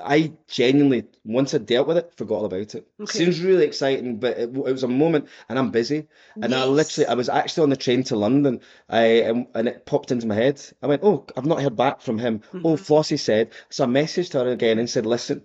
[0.00, 2.86] I genuinely once I dealt with it, forgot all about it.
[3.00, 3.18] Okay.
[3.18, 6.08] Seems really exciting, but it, it was a moment, and I'm busy,
[6.40, 9.84] and I literally, I was actually on the train to London, I and, and it
[9.84, 10.62] popped into my head.
[10.82, 12.40] I went, oh, I've not heard back from him.
[12.54, 12.80] Oh, Mhm.
[12.80, 13.50] Flossie said.
[13.68, 15.44] So I messaged her again and said, listen,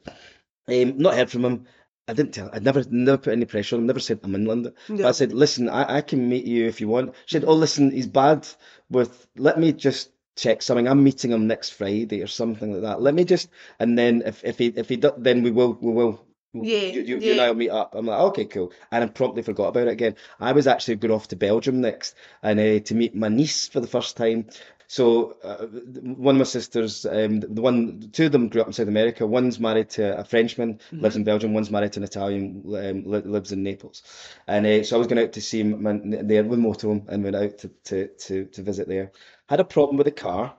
[0.70, 1.66] um, not heard from him.
[2.08, 2.50] I didn't tell.
[2.54, 3.88] I'd never, never put any pressure on him.
[3.88, 4.74] Never said I'm in London.
[4.88, 7.14] But I said, listen, I, I can meet you if you want.
[7.26, 8.48] She said, oh, listen, he's bad
[8.90, 9.28] with.
[9.36, 10.88] Let me just check something.
[10.88, 13.02] I'm meeting him next Friday or something like that.
[13.02, 13.50] Let me just,
[13.80, 16.22] and then if if he if he do, then we will we will.
[16.54, 17.42] Yeah, You, you, you and.
[17.42, 17.94] I will meet up.
[17.94, 18.72] I'm like, okay, cool.
[18.92, 20.16] And I promptly forgot about it again.
[20.40, 23.80] I was actually going off to Belgium next and uh, to meet my niece for
[23.82, 24.48] the first time.
[24.90, 28.74] So uh, one of my sisters, um, the one, two of them grew up in
[28.74, 29.28] South America.
[29.28, 31.54] One's married to a Frenchman, lives in Belgium.
[31.54, 34.02] One's married to an Italian, um, li- lives in Naples.
[34.48, 37.36] And uh, so I was going out to see my, there with motorhome and went
[37.36, 39.12] out to, to, to, to visit there.
[39.50, 40.56] Had a problem with the car.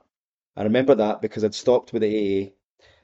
[0.56, 2.52] I remember that because I'd stopped with the AA,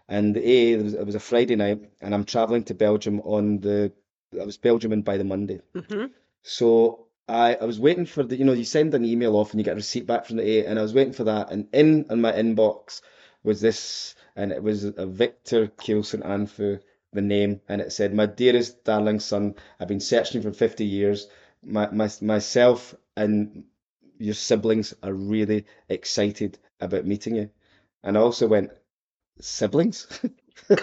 [0.09, 3.20] and the AA, it was, it was a Friday night, and I'm traveling to Belgium
[3.20, 3.93] on the,
[4.40, 5.61] I was Belgium in by the Monday.
[5.89, 6.06] hmm
[6.43, 9.61] So I, I was waiting for the, you know, you send an email off and
[9.61, 11.51] you get a receipt back from the AA, and I was waiting for that.
[11.51, 13.01] And in in my inbox
[13.43, 16.81] was this, and it was a Victor Kielsen Anfu,
[17.12, 21.28] the name, and it said, "My dearest darling son, I've been searching for 50 years.
[21.62, 23.65] My, my myself and
[24.18, 27.50] your siblings are really excited about meeting you."
[28.02, 28.70] And I also went,
[29.40, 30.06] siblings?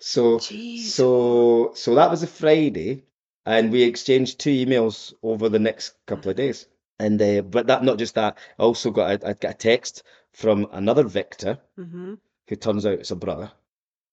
[0.00, 0.78] So Jeez.
[0.80, 3.04] so so that was a Friday,
[3.44, 6.66] and we exchanged two emails over the next couple of days.
[6.98, 10.02] And uh, but that not just that, I also got a, I got a text
[10.32, 12.14] from another Victor hmm
[12.48, 13.52] who turns out it's a brother.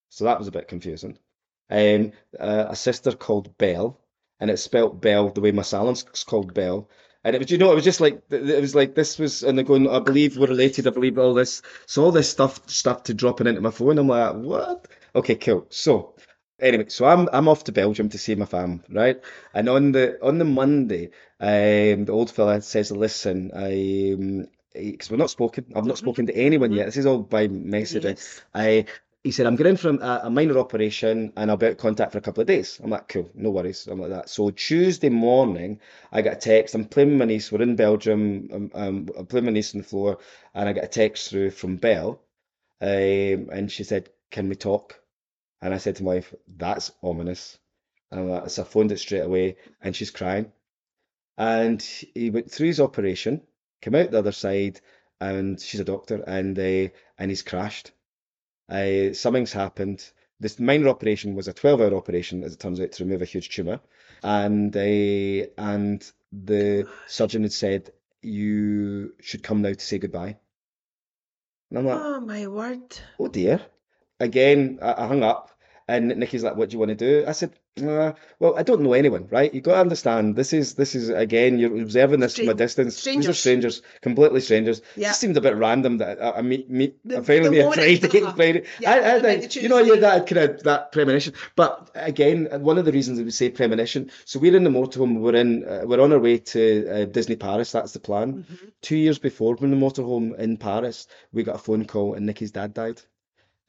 [0.10, 1.18] So that was a bit confusing.
[1.70, 4.00] Um, uh, a sister called Belle,
[4.40, 6.90] and it's spelt Belle the way my salon's called Belle.
[7.24, 9.58] And it was, you know, it was just like it was like this was, and
[9.58, 10.88] they're going, I believe we're related.
[10.88, 11.62] I believe all this.
[11.86, 13.98] So all this stuff started dropping into my phone.
[13.98, 14.88] I'm like, what?
[15.16, 15.66] Okay, cool.
[15.70, 16.16] So
[16.60, 19.20] anyway, so I'm I'm off to Belgium to see my fam, right?
[19.54, 21.10] And on the on the Monday,
[21.40, 24.14] um, the old fella says, listen, I.
[24.16, 26.00] Um, because we're not spoken, I've not Mhm.
[26.00, 26.76] spoken to anyone Mhm.
[26.76, 26.86] yet.
[26.86, 28.04] This is all by messaging.
[28.16, 28.42] Yes.
[28.54, 28.86] I
[29.28, 32.14] he said, I'm going from a, a minor operation and I'll be out of contact
[32.14, 32.80] for a couple of days.
[32.82, 33.86] I'm like, cool, no worries.
[33.86, 34.30] I'm like that.
[34.30, 35.82] So Tuesday morning,
[36.14, 36.74] I got a text.
[36.74, 37.52] I'm playing with my niece.
[37.52, 38.48] We're in Belgium.
[38.54, 40.20] I'm, um, I'm playing with my niece on the floor,
[40.54, 42.22] and I got a text through from Belle,
[42.80, 44.98] um, and she said, "Can we talk?"
[45.62, 47.58] And I said to my wife, "That's ominous."
[48.10, 50.54] And I'm like, so I phoned it straight away, and she's crying.
[51.38, 53.42] And he went through his operation,
[53.82, 54.80] came out the other side,
[55.20, 57.92] and she's a doctor, and uh, and he's crashed.
[58.70, 60.10] Uh, something's happened.
[60.40, 63.50] This minor operation was a 12-hour operation, as it turns out, to remove a huge
[63.50, 63.80] tumor.
[64.24, 67.92] And uh, and the surgeon had said,
[68.22, 70.38] you should come now to say goodbye.
[71.70, 72.98] And I'm like, Oh my word.
[73.20, 73.62] oh dear.
[74.20, 75.52] Again, I, I hung up,
[75.88, 78.82] and Nikki's like, "What do you want to do?" I said, uh, "Well, I don't
[78.82, 79.54] know anyone, right?
[79.54, 80.36] You got to understand.
[80.36, 82.96] This is this is again, you're observing this from a distance.
[82.96, 83.40] These are strangers.
[83.40, 84.80] strangers, completely strangers.
[84.80, 85.08] It Yeah.
[85.10, 88.00] just seemed a bit random that I, I meet meet The- I finally a Friday,
[88.22, 88.34] uh-huh.
[88.36, 88.64] Friday.
[88.80, 91.34] Yeah, I, I, think, you know, you had that kind of that premonition.
[91.56, 94.12] But again, one of the reasons that we say premonition.
[94.26, 95.20] So we're in the motorhome.
[95.20, 95.64] We're in.
[95.66, 97.72] Uh, we're on our way to uh, Disney Paris.
[97.72, 98.46] That's the plan.
[98.50, 98.72] Mhm.
[98.82, 101.08] Two years before, we're in the motorhome in Paris.
[101.34, 103.02] We got a phone call, and Nikki's dad died.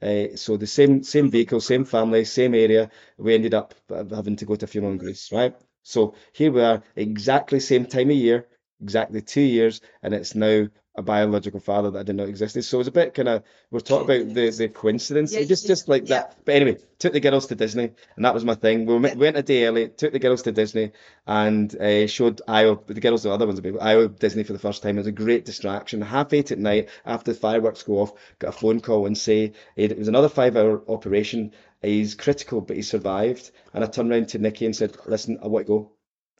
[0.01, 2.89] Uh, so the same same vehicle, same family, same area.
[3.17, 5.55] We ended up uh, having to go to a funeral in Greece, right?
[5.83, 8.47] So here we are, exactly same time of year,
[8.81, 10.67] exactly two years, and it's now
[10.99, 12.63] a biological father that I didn't know existed.
[12.63, 15.65] So it was a bit kind of we're talking about the the coincidence, Yeah, just
[15.67, 16.15] just like yeah.
[16.21, 16.37] that.
[16.45, 18.85] But anyway, took the girls to Disney, and that was my thing.
[18.85, 20.91] We went, went a day early, took the girls to Disney,
[21.25, 24.97] and uh, showed Io, the girls, the other ones, Io Disney for the first time.
[24.97, 26.01] It was a great distraction.
[26.01, 29.53] Half eight at night, after the fireworks go off, got a phone call and say
[29.75, 31.51] it was another five-hour operation.
[31.81, 33.51] He's critical, but he survived.
[33.73, 35.91] And I turned around to Nikki and said, "Listen, I want to go."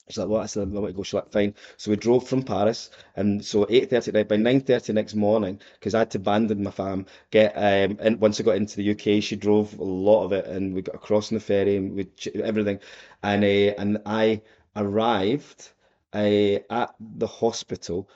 [0.09, 0.41] She's like, what?
[0.41, 1.03] I said, I want to go.
[1.03, 1.53] She's like, fine.
[1.77, 5.99] So we drove from Paris, and so 8.30 night, by 9.30 next morning, because I
[5.99, 9.35] had to abandon my fam, get, um, and once I got into the UK, she
[9.35, 12.07] drove a lot of it, and we got across on the ferry, and we,
[12.41, 12.79] everything,
[13.21, 14.41] and, uh, and I
[14.75, 15.69] arrived
[16.15, 18.09] uh, at the hospital.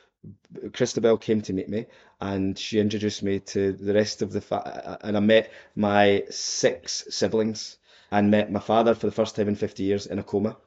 [0.73, 1.85] Christabel came to meet me,
[2.19, 7.05] and she introduced me to the rest of the, fa- and I met my six
[7.11, 7.77] siblings,
[8.09, 10.57] and met my father for the first time in 50 years in a coma.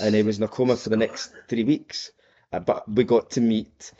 [0.00, 2.10] And he was in a coma for the next three weeks.
[2.52, 3.92] Uh, but we got to meet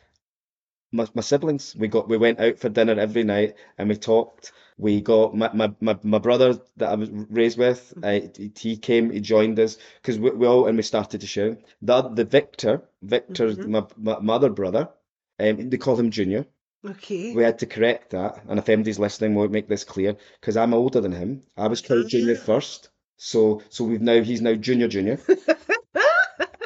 [0.92, 1.74] my, my siblings.
[1.76, 4.52] We got we went out for dinner every night and we talked.
[4.78, 7.94] We got my, my, my, my brother that I was raised with.
[8.02, 8.20] Uh,
[8.56, 11.56] he- came, he joined us because we, we all and we started to share.
[11.82, 13.68] The the Victor, Victor's Mhm.
[13.68, 14.90] my, my my other brother.
[15.38, 16.46] Um, they call him Junior.
[16.84, 17.34] Okay.
[17.34, 20.72] We had to correct that, and if anybody's listening, we'll make this clear because I'm
[20.74, 21.42] older than him.
[21.56, 22.44] I was called Junior Ah.
[22.44, 25.18] first, so so we've now he's now Junior Junior,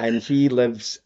[0.01, 1.01] and he lives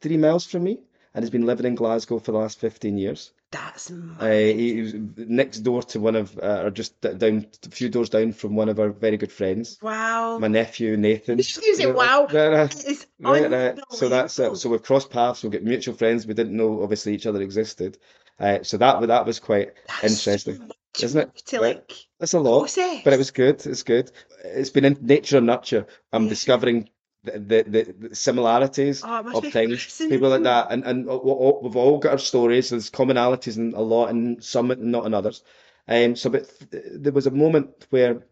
[0.00, 0.80] three miles from me,
[1.14, 3.32] and has been living in Glasgow for the last fifteen years.
[3.50, 4.32] That's Uh, mad.
[4.32, 8.08] he, he was next door to one of, uh, or just down a few doors
[8.10, 10.38] down from one of our very good friends, Wow.
[10.38, 11.38] my nephew Nathan.
[11.38, 12.26] Excuse me, wow.
[12.28, 13.78] It's Right, right.
[13.90, 14.56] So that's it.
[14.56, 15.42] So we've crossed paths.
[15.42, 16.26] We've got mutual friends.
[16.26, 17.96] We didn't know obviously each other existed.
[18.40, 21.36] Uh, so that that was quite That's interesting, much isn't it?
[21.46, 21.76] To Right.
[21.76, 23.02] like That's a lot, process.
[23.04, 23.64] but it was good.
[23.64, 24.10] It's good.
[24.44, 25.86] It's been in nature and nurture.
[26.12, 26.30] I'm Yeah.
[26.30, 26.88] discovering
[27.24, 32.12] the the, the, similarities Oh, of things, people like that, and and we've all got
[32.12, 32.70] our stories.
[32.70, 35.42] There's commonalities in a lot, and some and not in others.
[35.88, 38.22] Um, so, but th- there was a moment where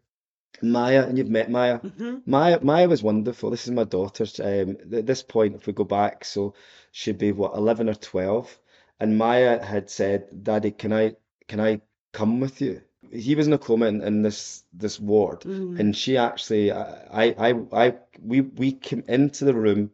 [0.63, 1.79] Maya, and you've met Maya.
[1.79, 3.51] hmm Maya, Maya was wonderful.
[3.51, 4.39] This is my daughter's.
[4.41, 6.55] Um, at this point, if we go back, so
[6.93, 8.59] she'd be what, 11 or 12,
[9.01, 11.17] and Maya had said, "Daddy, can I,
[11.49, 11.81] can I
[12.13, 12.83] come with you?"
[13.13, 15.79] He was in a coma in, in this this ward, Mm.
[15.79, 17.95] and she actually, I, I, I,
[18.25, 19.91] we we came into the room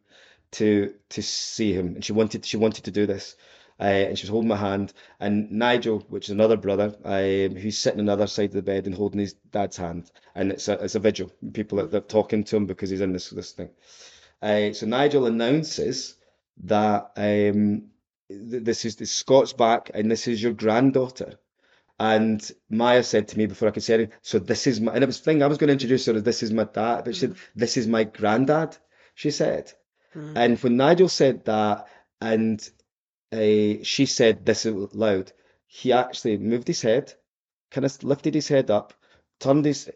[0.53, 3.36] to to see him, and she wanted she wanted to do this.
[3.81, 7.78] Uh, and she was holding my hand, and Nigel, which is another brother, um, who's
[7.78, 10.66] sitting on the other side of the bed and holding his dad's hand, and it's
[10.66, 11.31] a it's a vigil.
[11.53, 13.70] People are, talking to him because he's in this this thing.
[14.43, 16.16] Uh, so Nigel announces
[16.65, 17.85] that um,
[18.28, 21.39] this is this Scott's back, and this is your granddaughter.
[21.99, 25.03] And Maya said to me before I could say anything, so this is my, and
[25.03, 27.15] it was thing I was going to introduce her as this is my dad, but
[27.15, 28.77] she said, this is my granddad,
[29.15, 29.73] she said.
[30.15, 30.33] Mm.
[30.37, 31.89] And when Nigel said that,
[32.20, 32.61] and
[33.33, 35.33] uh, she said this out loud,
[35.66, 37.12] he actually moved his head,
[37.70, 38.95] kind of lifted his head up,
[39.41, 39.91] turned his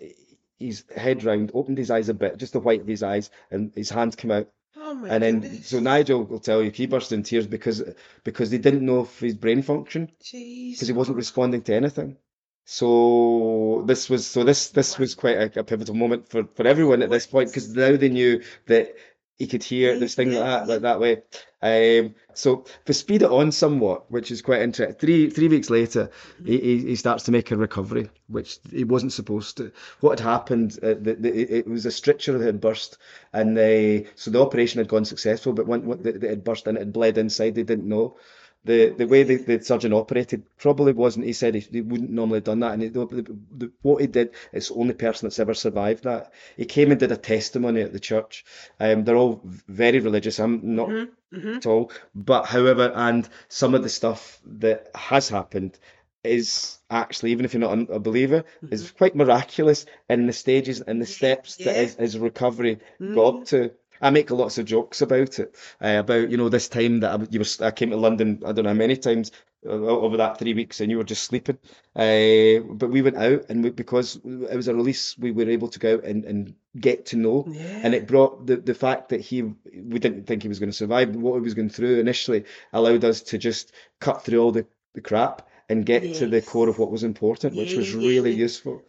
[0.58, 3.72] his head round, opened his eyes a bit, just the white of his eyes, and
[3.74, 4.48] his hands came out.
[4.76, 5.68] Oh my And then, goodness.
[5.68, 7.82] so Nigel will tell you, he burst in tears because
[8.24, 12.16] because they didn't know if his brain function because he wasn't responding to anything.
[12.64, 17.02] So this was so this this was quite a, a pivotal moment for for everyone
[17.02, 18.94] at this point because now they knew that
[19.38, 21.22] he could hear this thing like that like that way.
[21.62, 24.96] Um, so to speed it on somewhat, which is quite interesting.
[24.96, 26.10] Three three weeks later,
[26.44, 29.72] he, he he starts to make a recovery, which he wasn't supposed to.
[30.00, 30.78] What had happened?
[30.82, 32.98] Uh, the, the, it was a stricture that had burst,
[33.32, 36.76] and uh, so the operation had gone successful, but when, when it had burst and
[36.76, 38.16] it had bled inside, they didn't know
[38.64, 41.26] the the way the, the surgeon operated probably wasn't.
[41.26, 44.06] He said he, he wouldn't normally have done that, and he, the, the, what he
[44.06, 46.32] did is the only person that's ever survived that.
[46.56, 48.44] He came and did a testimony at the church.
[48.78, 50.38] Um, they're all very religious.
[50.38, 55.78] I'm not hmm at all, but however, and some of the stuff that has happened
[56.22, 61.00] is actually, even if you're not a believer, is quite miraculous in the stages and
[61.00, 61.82] the steps that yeah.
[61.82, 62.80] his, his recovery
[63.14, 63.72] got to.
[64.02, 67.24] I make lots of jokes about it, uh, about you know this time that I,
[67.30, 68.42] you were, I came to London.
[68.44, 69.30] I don't know how many times
[69.64, 71.56] uh, over that three weeks, and you were just sleeping.
[71.94, 75.68] Uh, but we went out, and we, because it was a release, we were able
[75.68, 77.46] to go out and, and get to know.
[77.48, 77.80] Yeah.
[77.84, 80.76] And it brought the, the fact that he we didn't think he was going to
[80.76, 84.52] survive, but what he was going through initially allowed us to just cut through all
[84.52, 88.32] the, the crap and get to the core of what was important, which was really
[88.32, 88.38] yeah.
[88.38, 88.82] useful.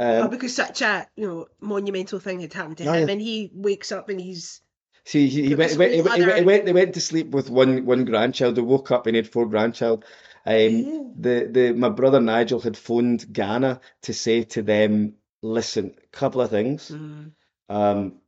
[0.00, 3.12] Oh, Um, because such a you know monumental thing had happened to him, yeah.
[3.12, 4.62] and he wakes up and he's
[5.04, 7.00] See, he, he went, he went, he went, he went, he went, he went to
[7.00, 8.56] sleep with one, one grandchild.
[8.56, 10.04] He woke up and he had four grandchild.
[10.46, 11.02] Um, Yeah.
[11.16, 16.42] the, the, my brother Nigel had phoned Ghana to say to them, listen, a couple
[16.42, 16.90] of things.
[16.90, 17.32] Mm.
[17.68, 18.20] Um,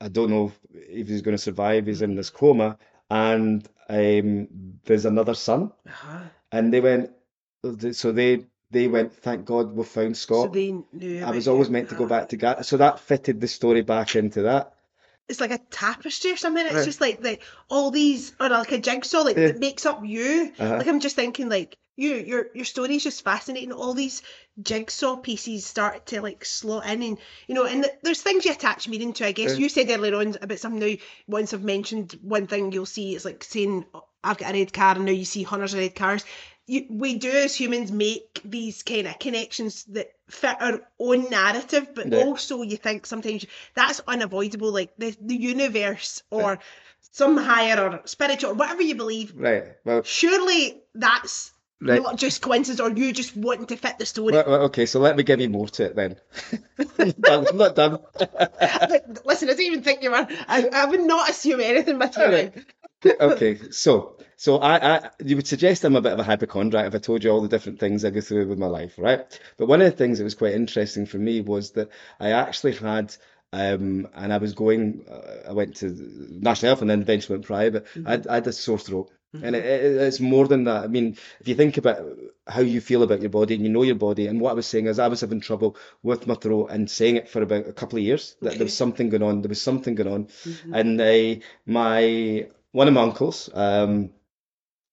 [0.00, 1.86] I don't know if he's going to survive.
[1.86, 2.78] He's in this coma,
[3.10, 4.48] and um,
[4.84, 5.72] there's another son.
[5.86, 6.22] Uh-huh.
[6.52, 7.10] And they went,
[7.92, 9.12] so they they went.
[9.12, 10.52] Thank God we found So Scott.
[10.52, 11.24] they knew.
[11.24, 12.08] I was always meant to go Ah.
[12.08, 14.74] back to Ghana, so that fitted the story back into that.
[15.28, 16.64] It's like a tapestry or something.
[16.66, 16.84] It's Right.
[16.84, 19.48] just like like all these, or like a jigsaw, like Yeah.
[19.48, 20.52] that makes up you.
[20.58, 20.76] Uh-huh.
[20.78, 23.72] Like I'm just thinking, like you, your your story is just fascinating.
[23.72, 24.22] All these
[24.60, 28.52] jigsaw pieces start to like slot in, and you know, and th- there's things you
[28.52, 29.26] attach meaning to.
[29.26, 29.58] I guess Yeah.
[29.58, 30.80] you said earlier on about something.
[30.80, 30.96] Now,
[31.28, 34.72] once I've mentioned one thing, you'll see it's like saying "Oh, I've got a red
[34.72, 36.24] car, and now you see hundreds of red cars.
[36.70, 41.88] You, we do as humans make these kind of connections that fit our own narrative,
[41.96, 42.18] but Yeah.
[42.24, 43.44] also you think sometimes
[43.74, 44.70] that's unavoidable.
[44.72, 46.60] Like the the universe or
[47.12, 49.34] some higher or spiritual or whatever you believe.
[49.36, 49.64] Right.
[49.84, 52.00] Well, Surely that's right.
[52.00, 54.34] not just coincidence or you just wanting to fit the story.
[54.34, 56.16] Well, well, okay, so let me give you more to it then.
[57.00, 57.46] I'm done.
[57.50, 57.98] I'm not done.
[59.24, 60.26] Listen, I didn't even think you were.
[60.46, 62.52] I, I would not assume anything with you.
[63.04, 66.94] Okay, so so I, I you would suggest I'm a bit of a hypochondriac if
[66.94, 69.40] I told you all the different things I go through with my life, right?
[69.56, 72.72] But one of the things that was quite interesting for me was that I actually
[72.74, 73.14] had
[73.52, 75.86] um and I was going uh, I went to
[76.30, 77.86] National Health and then eventually went private.
[78.04, 79.10] I, had- I had a sore throat.
[79.42, 80.82] And it, it, it's more than that.
[80.84, 82.00] I mean, if you think about
[82.48, 84.66] how you feel about your body and you know your body, and what I was
[84.66, 87.72] saying is I was having trouble with my throat and saying it for about a
[87.72, 89.40] couple of years that there was something going on.
[89.42, 90.28] There was something going on,
[90.72, 94.10] and uh, my one of my uncles, um,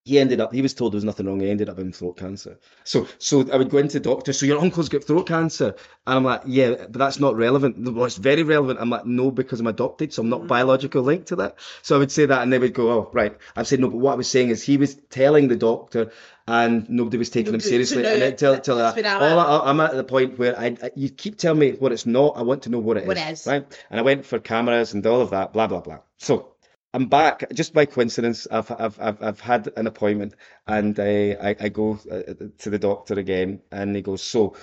[0.04, 0.54] he ended up.
[0.54, 1.42] He was told there was nothing wrong.
[1.42, 2.60] He ended up having throat cancer.
[2.86, 4.32] So, so I would go into doctor.
[4.32, 5.76] So your uncle's got throat cancer,
[6.08, 7.78] and I'm like, yeah, but that's not relevant.
[7.94, 8.80] Well, it's very relevant.
[8.80, 11.58] I'm like, no, because I'm adopted, so I'm not biological linked to that.
[11.82, 13.38] So I would say that, and they would go, oh, right.
[13.58, 16.12] I said no, but what I was saying is he was telling the doctor.
[16.50, 18.04] And nobody was taking him Nobody- so seriously.
[18.04, 19.48] now and then till, that- till that, I'm all at.
[19.66, 22.38] I, I'm at the point where I, I, you keep telling me what it's not.
[22.38, 23.08] I want to know what it is.
[23.10, 23.46] What it is.
[23.46, 23.84] Right?
[23.90, 26.00] And I went for cameras and all of that, blah blah blah.
[26.20, 26.54] So
[26.94, 28.48] I'm back just by coincidence.
[28.50, 30.34] I've I've I've, I've had an appointment,
[30.66, 34.56] and I I, I go uh, to the doctor again, and he goes, so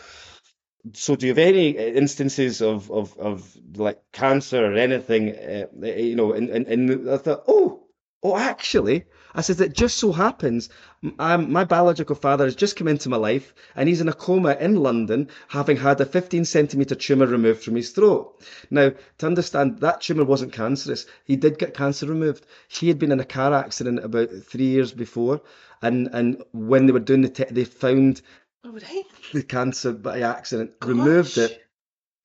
[0.93, 5.31] so do you have any instances of of of like cancer or anything?
[5.31, 7.87] Uh, you know, and and, and I thought, oh,
[8.23, 9.05] oh, actually,
[9.35, 10.69] I said it just so happens
[11.03, 14.77] my biological father has just come into my life and he's in a coma in
[14.77, 18.41] London, having had a 15 centimetre tumour removed from his throat.
[18.71, 21.07] Now, to understand, that tumour wasn't cancerous.
[21.25, 22.47] He did get cancer removed.
[22.69, 25.43] He had been in a car accident about three years before,
[25.83, 28.23] and, and when they were doing the te- they found
[28.65, 29.05] Oh, right.
[29.35, 31.61] the cancer by accident, removed it.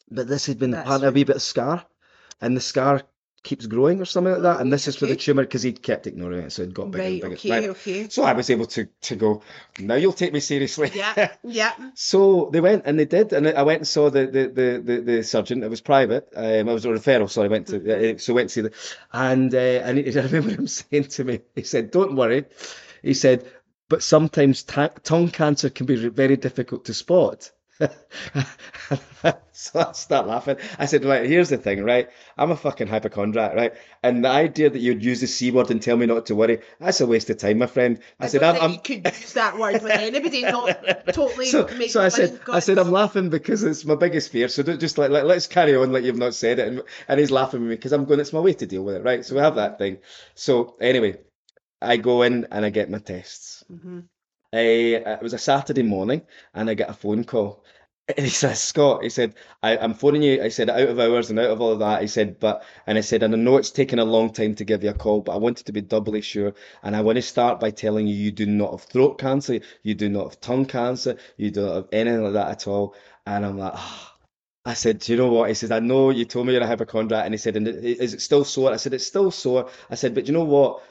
[0.10, 1.86] But this had been That's part of a wee bit of scar,
[2.40, 3.02] and the scar
[3.44, 4.60] keeps growing or something like that.
[4.62, 7.04] And this is for the tumour because he kept ignoring it, so it got bigger
[7.04, 7.34] Right, and bigger.
[7.36, 7.70] okay, Right.
[7.70, 8.10] okay.
[8.10, 9.42] So I was able to to go.
[9.80, 10.92] Now you'll take me seriously.
[10.94, 11.74] Yeah, yeah.
[11.96, 15.02] So they went and they did, and I went and saw the the the the,
[15.02, 15.64] the surgeon.
[15.64, 16.30] It was private.
[16.36, 18.16] Um, it was a referral, so I went to Mm-hmm.
[18.16, 18.74] uh, so went to see the,
[19.14, 22.46] and uh, and I remember him saying to me, he said, "Don't worry,"
[23.02, 23.46] he said,
[23.88, 27.52] "but sometimes ta- tongue cancer can be very difficult to spot."
[29.52, 30.58] so I start laughing.
[30.78, 32.10] I said, right, here's the thing, right?
[32.38, 33.74] I'm a fucking hypochondriac, right?
[34.04, 36.60] And the idea that you'd use the C word and tell me not to worry,
[36.80, 38.00] that's a waste of time, my friend.
[38.20, 40.84] I, I, said, I'm, I'm you could use that word with anybody, not
[41.14, 42.78] totally so, so I said, I said.
[42.80, 44.50] I'm laughing because it's my biggest fear.
[44.50, 46.68] So don't just like, let, let's carry on like you've not said it.
[46.68, 48.96] And, and he's laughing with me because I'm going, it's my way to deal with
[48.96, 49.26] it, right?
[49.26, 50.00] So we have that thing.
[50.36, 51.18] So anyway,
[51.82, 53.64] I go in and I get my tests.
[53.72, 54.06] Mhm.
[54.54, 56.22] Uh, it was a Saturday morning
[56.54, 57.64] and I get a phone call.
[58.08, 60.42] And he says, Scott, he said, I, I'm phoning you.
[60.42, 62.02] I said, out of hours and out of all of that.
[62.02, 64.66] He said, but, and I said, and I know it's taken a long time to
[64.66, 66.54] give you a call, but I wanted to be doubly sure.
[66.82, 69.60] And I want to start by telling you, you do not have throat cancer.
[69.84, 71.18] You do not have tongue cancer.
[71.38, 72.96] You don't have anything like that at all.
[73.28, 74.16] And I'm like, "Ah."
[74.66, 75.50] I said, do you know what?
[75.50, 77.26] He said, I know you told me you're a hypochondriac.
[77.26, 78.72] And he said, and is it still sore?
[78.72, 79.70] I said, it's still sore.
[79.90, 80.84] I said, but you know what?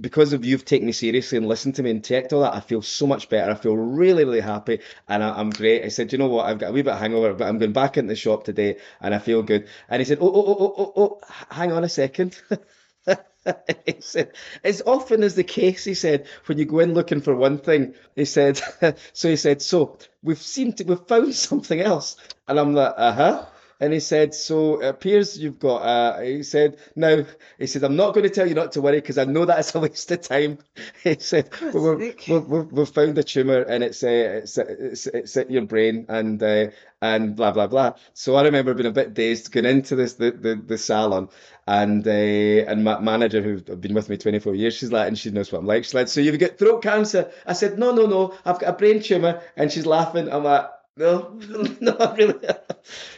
[0.00, 2.60] Because of you've taken me seriously and listened to me and checked all that, I
[2.60, 3.50] feel so much better.
[3.50, 5.84] I feel really, really happy and I, I'm great.
[5.84, 6.46] I said, you know what?
[6.46, 8.78] I've got a wee bit of hangover, but I'm going back into the shop today
[9.00, 9.68] and I feel good.
[9.88, 12.40] And he said, oh, oh, oh, oh, oh, oh, hang on a second.
[13.86, 14.32] he said,
[14.64, 17.94] as often as the case, he said, when you go in looking for one thing,
[18.14, 18.60] he said,
[19.12, 22.16] so he said, so we've seen, to, we've found something else.
[22.48, 23.46] And I'm like, uh-huh.
[23.78, 27.24] And he said, so it appears you've got, uh, he said, now,
[27.58, 29.74] he said, I'm not going to tell you not to worry because I know that's
[29.74, 30.58] a waste of time.
[31.02, 35.06] He said, God's "Well, we've, we've, we've found a tumour and it's, uh, it's, it's,
[35.06, 36.68] it's at your brain and, uh,
[37.02, 37.94] and blah, blah, blah.
[38.14, 41.28] So I remember being a bit dazed going into this, the, the, the salon
[41.66, 45.30] and, uh, and my manager who's been with me 24 years, she's like, and she
[45.30, 45.84] knows what I'm like.
[45.84, 47.30] She's like, so you've got throat cancer.
[47.46, 49.42] I said, no, no, no, I've got a brain tumour.
[49.56, 50.32] And she's laughing.
[50.32, 50.66] I'm like,
[50.96, 51.38] no,
[51.80, 52.34] not really.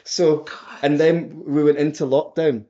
[0.04, 0.46] So,
[0.82, 2.64] and then we went into lockdown.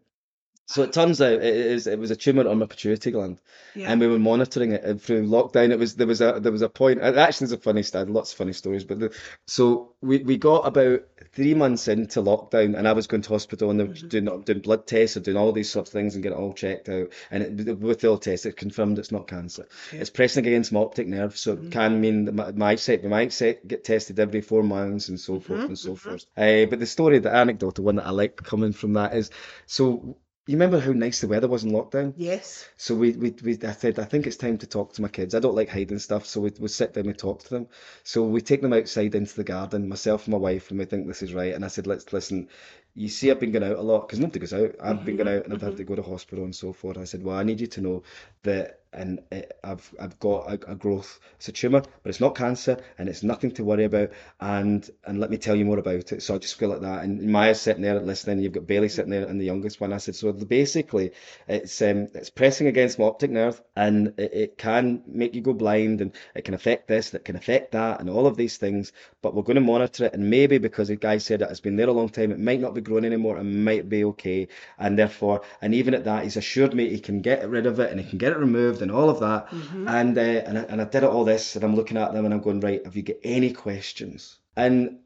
[0.69, 3.41] So it turns out it is it was a tumour on my pituitary gland,
[3.75, 3.91] Yeah.
[3.91, 5.71] and we were monitoring it and through lockdown.
[5.71, 7.01] It was there was a there was a point.
[7.01, 8.85] It actually is a funny story, lots of funny stories.
[8.85, 9.15] But the,
[9.47, 13.71] so we, we got about three months into lockdown, and I was going to hospital
[13.71, 14.09] and they were mm-hmm.
[14.09, 16.53] doing doing blood tests and doing all these sort of things and getting it all
[16.53, 17.15] checked out.
[17.31, 19.67] And it, with the all tests, it confirmed it's not cancer.
[19.91, 21.71] It's pressing against my optic nerve, so it mm-hmm.
[21.71, 25.41] can mean that my, my eyesight, my eyesight get tested every four months and so
[25.41, 25.69] forth mm-hmm.
[25.69, 26.27] and so forth.
[26.37, 29.31] Uh, but the story, the anecdotal one that I like coming from that is,
[29.65, 30.19] so
[30.49, 32.15] you remember how nice the weather was in lockdown?
[32.17, 32.67] Yes.
[32.79, 35.35] So we, we, we I said, I think it's time to talk to my kids.
[35.35, 37.69] I don't like hiding stuff, so we, we sit down and we talk to them.
[38.03, 41.07] So we take them outside into the garden, myself and my wife, and we think
[41.07, 41.55] this is right.
[41.55, 42.49] And I said, let's listen.
[42.95, 44.75] You see, I've been going out a lot because nobody goes out.
[44.83, 45.95] I've been going mm-hmm, out and I've had to mm-hmm.
[45.95, 46.99] go to hospital and so forth.
[46.99, 48.03] I said, well, I need you to know
[48.43, 51.21] that, and it, I've I've got a, a growth.
[51.37, 54.11] It's a tumor, but it's not cancer, and it's nothing to worry about.
[54.41, 56.23] And and let me tell you more about it.
[56.23, 57.05] So I just feel like that.
[57.05, 58.41] And Maya's sitting there listening.
[58.41, 59.93] You've got Bailey sitting there, and the youngest one.
[59.93, 61.13] I said, so basically,
[61.47, 65.53] it's um it's pressing against my optic nerve, and it, it can make you go
[65.53, 68.57] blind, and it can affect this, and it can affect that, and all of these
[68.57, 68.93] things.
[69.23, 71.77] But we're going to monitor it, and maybe because the guy said it has been
[71.77, 73.39] there a long time, it might not be growing anymore.
[73.39, 74.49] It might be okay,
[74.79, 77.91] and therefore, and even at that, he's assured me he can get rid of it
[77.91, 79.53] and he can get it removed and all of that.
[79.87, 82.35] And uh, and I, and I did all this, and I'm looking at them and
[82.35, 82.85] I'm going right.
[82.85, 84.39] Have you got any questions?
[84.57, 84.99] And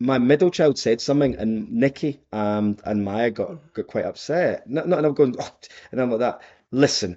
[0.00, 4.68] my middle child said something, and Nikki um, and Maya got, got quite upset.
[4.68, 5.50] Not, not, and I'm going, oh,
[5.92, 6.42] and I'm like that.
[6.70, 7.16] Listen,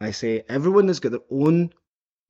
[0.00, 1.72] I say everyone has got their own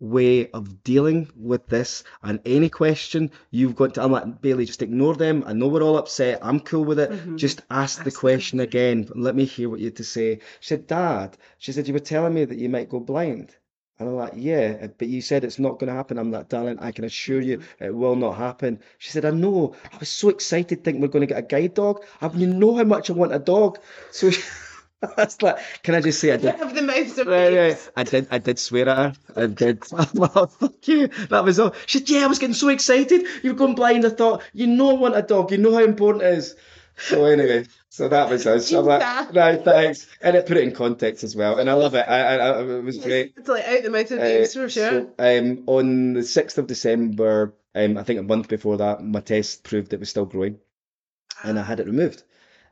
[0.03, 4.83] way of dealing with this, and any question you've got to, I'm like Bailey, just
[4.83, 5.45] ignore them.
[5.47, 6.41] I know we're all upset.
[6.43, 7.11] I'm cool with it.
[7.11, 7.37] Mm-hmm.
[7.37, 9.09] Just ask the question again.
[9.15, 10.41] Let me hear what you have to say.
[10.61, 13.55] She said, Dad, she said you were telling me that you might go blind.
[13.99, 16.19] And I'm like, yeah, uh, but you said it's not going to happen.
[16.19, 17.85] I'm like, darling, I can assure you mm-hmm.
[17.85, 18.81] it will not happen.
[18.99, 19.77] She said, I know.
[19.93, 22.05] I was so excited thinking we're going to get a guide dog.
[22.21, 23.79] I you know how much I want a dog.
[24.11, 24.31] So
[25.17, 27.91] That's like, can I just say I did Have the mouths of Right, right.
[27.97, 28.29] I did.
[28.31, 29.43] I did swear at her.
[29.43, 29.83] I did.
[30.15, 31.09] well, fuck you.
[31.31, 31.75] That was all.
[31.87, 33.27] She said, "Yeah, I was getting so excited.
[33.43, 34.05] You've gone blind.
[34.07, 35.51] I thought, you know, I want a dog.
[35.51, 36.55] You know how important it is."
[36.97, 38.69] So anyway, so that was us.
[38.69, 40.07] So I'm like, no, thanks.
[40.21, 42.07] And it put it in context as well, and I love it.
[42.07, 43.33] I, I, I it was great.
[43.37, 44.91] It's like out the mouth of Uh, babes for sure.
[44.91, 49.21] so, um, on the sixth of December, um, I think a month before that, my
[49.21, 50.59] test proved it was still growing,
[51.43, 52.23] and I had it removed.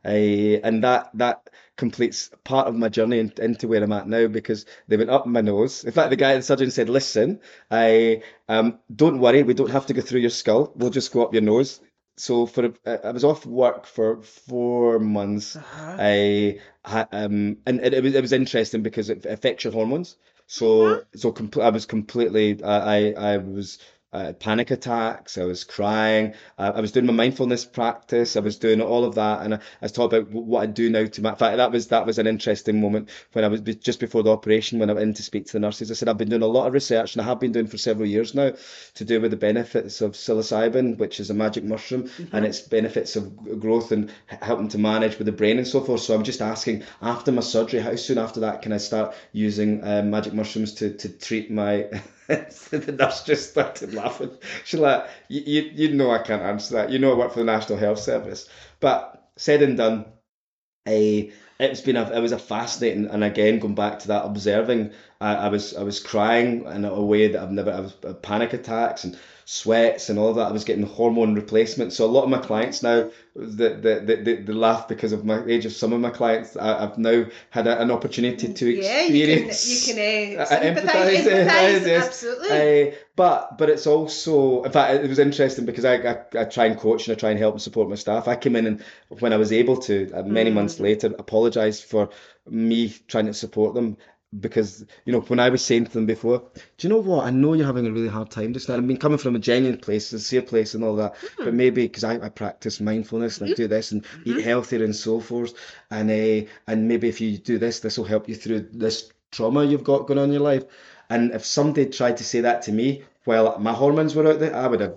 [0.03, 4.27] Uh, and that that completes part of my journey in, into where I'm at now
[4.27, 5.83] because they went up my nose.
[5.83, 9.85] In fact, the guy, the surgeon said, "Listen, I um, don't worry, we don't have
[9.87, 10.71] to go through your skull.
[10.75, 11.81] We'll just go up your nose."
[12.17, 15.55] So for uh, I was off work for four months.
[15.55, 15.97] Uh-huh.
[15.99, 16.59] I
[17.11, 20.17] um and it, it was it was interesting because it affects your hormones.
[20.47, 23.37] So so compl- I was completely I I,
[24.13, 25.37] I uh, panic attacks.
[25.37, 26.33] I was crying.
[26.57, 28.35] Uh, I was doing my mindfulness practice.
[28.35, 30.89] I was doing all of that, and I, I was talking about what I do
[30.89, 31.21] now to.
[31.21, 34.21] my in fact, that was that was an interesting moment when I was just before
[34.21, 35.91] the operation when I went in to speak to the nurses.
[35.91, 37.77] I said I've been doing a lot of research, and I have been doing for
[37.77, 38.51] several years now,
[38.95, 43.15] to do with the benefits of psilocybin, which is a magic mushroom, and its benefits
[43.15, 46.01] of growth and helping to manage with the brain and so forth.
[46.01, 49.81] So I'm just asking, after my surgery, how soon after that can I start using
[49.85, 51.87] um, magic mushrooms to to treat my
[52.69, 54.31] the nurse just started laughing.
[54.63, 56.89] She's like, you, you, know I can't answer that.
[56.89, 58.47] You know I work for the National Health Service.
[58.79, 60.05] But said and done,
[60.87, 64.91] I, it's been a, it was a fascinating, and again, going back to that observing,
[65.19, 68.13] I, I was, I was crying in a way that I've never, I was uh,
[68.13, 69.17] panic attacks and
[69.53, 70.47] sweats and all of that.
[70.47, 71.91] I was getting hormone replacement.
[71.91, 75.25] So a lot of my clients now, they, they, they, they they laugh because of
[75.25, 76.55] my age of some of my clients.
[76.55, 79.67] I, I've now had a, an opportunity to experience.
[79.67, 82.07] Yeah, you can you can uh, sympathise, empathise, yes.
[82.07, 82.91] absolutely.
[82.91, 86.65] Uh, but but it's also in fact it was interesting because I, I I try
[86.67, 88.29] and coach and I try and help and support my staff.
[88.29, 88.83] I came in and
[89.19, 90.79] when I was able to, uh, many months Mm.
[90.81, 92.09] later, apologised for
[92.49, 93.97] me trying to support them
[94.39, 96.39] because you know when I was saying to them before,
[96.77, 97.25] do you know what?
[97.25, 98.75] I know you're having a really hard time just now.
[98.75, 101.45] I mean, coming from a genuine place, sincere place, and all that, Hmm.
[101.45, 104.29] but maybe because I, I practice mindfulness and I do this and Mm-hmm.
[104.39, 105.53] eat healthier and so forth,
[105.89, 109.63] and uh, and maybe if you do this, this will help you through this trauma
[109.63, 110.63] you've got going on in your life.
[111.09, 114.55] And if somebody tried to say that to me while my hormones were out there,
[114.55, 114.95] I would have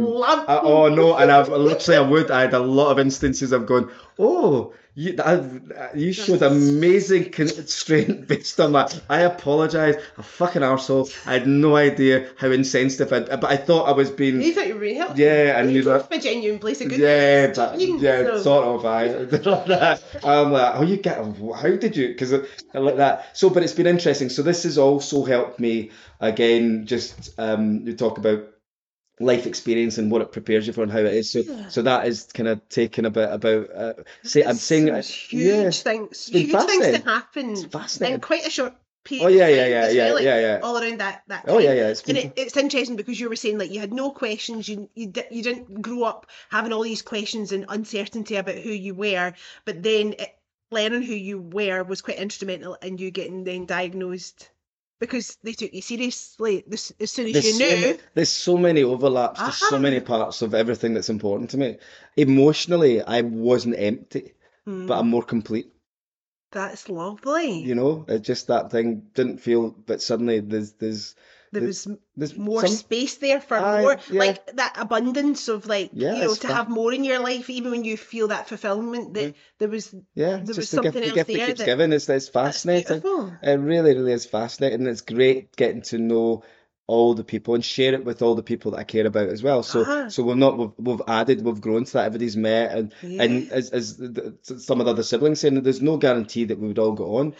[0.00, 2.30] Love uh, oh no, and I've literally I would.
[2.30, 8.28] I had a lot of instances of going, oh, you that, you showed amazing constraint
[8.28, 9.00] based on that.
[9.08, 9.96] I apologise.
[10.18, 11.10] A fucking arsehole.
[11.26, 14.42] I had no idea how insensitive, I, but I thought I was being.
[14.42, 14.96] You thought you were really.
[15.16, 17.56] Yeah, and you you're a genuine place of Yeah, goodness.
[17.58, 18.84] but, You- yeah, so- sort of.
[18.84, 22.08] I, I'm like, oh, you get, how did you?
[22.08, 22.32] Because
[22.74, 23.34] like that.
[23.36, 24.28] So, but it's been interesting.
[24.28, 25.90] So this has also helped me
[26.20, 26.86] again.
[26.86, 28.44] Just um, you talk about
[29.20, 31.30] life experience and what it prepares you for and how it is.
[31.30, 33.68] So, so that is kind of taken a bit about.
[33.74, 38.46] Uh, say, I'm saying, uh, huge yeah, things, huge things that happen it's in quite
[38.46, 38.74] a short
[39.04, 39.24] period.
[39.24, 40.60] Oh yeah, yeah, yeah, yeah, like, yeah, yeah.
[40.62, 41.44] All around that that.
[41.48, 41.88] Oh yeah, yeah.
[41.88, 44.88] It's And it, it's interesting because you were saying like you had no questions, you
[44.94, 48.94] you di- you didn't grow up having all these questions and uncertainty about who you
[48.94, 49.34] were,
[49.64, 50.36] but then it,
[50.70, 54.48] learning who you were was quite instrumental in you getting then diagnosed
[55.02, 57.92] because they took you seriously this, as soon as there's you knew.
[57.92, 59.40] ma- there's so many overlaps.
[59.40, 59.86] There's so Ah.
[59.88, 61.78] many parts of everything that's important to me.
[62.16, 64.34] Emotionally, I wasn't empty,
[64.64, 65.68] Hmm, but I'm more complete.
[66.52, 67.50] that's lovely.
[67.70, 69.70] You know, it's just that thing didn't feel.
[69.70, 71.16] But suddenly, there's there's
[71.52, 74.18] there was there's more some- space there for more yeah.
[74.18, 77.50] like that abundance of like Yeah, you know to fa- have more in your life
[77.50, 80.92] even when you feel that fulfillment that there was Yeah, There was the gift, something
[80.92, 81.92] the else gift that there keeps that- giving.
[81.92, 83.02] It's, it's fascinating.
[83.42, 84.80] It really, really is fascinating.
[84.80, 86.42] And it's great getting to know
[86.88, 89.42] all the people and share it with all the people that I care about as
[89.42, 89.62] well.
[89.62, 90.10] So, Uh-huh.
[90.10, 92.06] so we've not we've, we've added, we've grown to that.
[92.06, 93.96] Everybody's met, and and as as
[94.64, 97.16] some of the other siblings saying, that there's no guarantee that we would all go
[97.18, 97.34] on,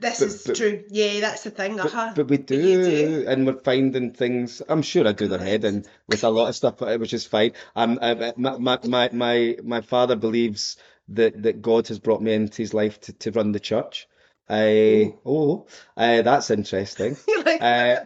[0.00, 2.90] this but- is but- true yeah that's the thing but, uh-huh but we you do,
[2.90, 3.24] do.
[3.28, 4.62] and we're finding things.
[4.68, 7.52] I'm sure I do their head in with a lot of stuff, which is fine.
[7.74, 10.76] Um, I, my, my my my my father believes
[11.08, 14.08] that that God has brought me into his life to, to run the church.
[14.48, 15.66] I oh,
[15.96, 17.16] uh, that's interesting.
[17.44, 18.04] Like Uh,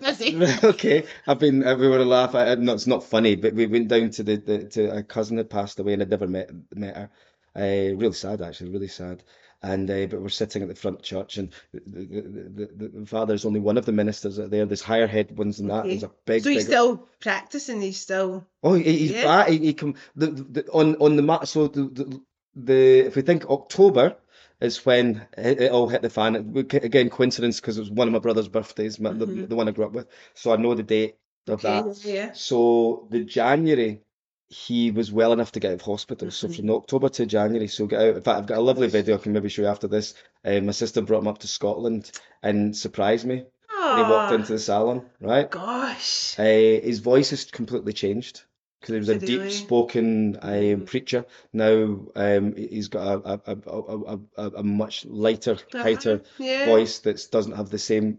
[0.64, 1.66] okay, I've been.
[1.66, 2.40] Uh, we were laughing.
[2.40, 5.36] Uh, no, it's not funny, but we went down to the, the to a cousin
[5.38, 7.10] had passed away, and I'd never met met her.
[7.56, 9.24] Uh, really sad, actually, really sad.
[9.60, 13.06] And uh, but we're sitting at the front church, and the the, the, the, the
[13.06, 14.66] father's only one of the ministers there.
[14.66, 15.80] There's higher head ones than that.
[15.80, 15.88] Okay.
[15.88, 16.66] There's a big, so he's big.
[16.66, 19.24] still practicing he's still Oh, he, he's Yeah.
[19.24, 19.48] back.
[19.48, 21.48] He, he come the, the on on the mat.
[21.48, 22.20] So the, the
[22.54, 24.16] the if we think October
[24.60, 26.52] is when it, it all hit the fan.
[26.56, 29.68] It, again, coincidence because it was one of my brother's birthdays, my, the, the one
[29.68, 30.08] I grew up with.
[30.34, 31.16] So I know the date
[31.46, 32.04] of okay that.
[32.04, 34.02] yeah So the January
[34.50, 36.30] he was well enough to get out of hospital.
[36.30, 36.56] So Mhm.
[36.56, 38.16] from October to January, so get out.
[38.16, 40.14] In fact, I've got a lovely video I can maybe show you after this.
[40.42, 42.10] Uh, my sister brought him up to Scotland
[42.42, 43.44] and surprised me.
[43.70, 45.50] And he walked into the salon, right?
[45.50, 46.38] Gosh.
[46.38, 48.42] Uh, his voice has completely changed
[48.80, 49.26] because he was a really?
[49.26, 50.86] deep-spoken um, Mhm.
[50.86, 51.24] preacher.
[51.52, 56.22] Now um, he's got a, a, a, a, a, much lighter, tighter.
[56.38, 56.66] Yeah.
[56.66, 58.18] voice that doesn't have the same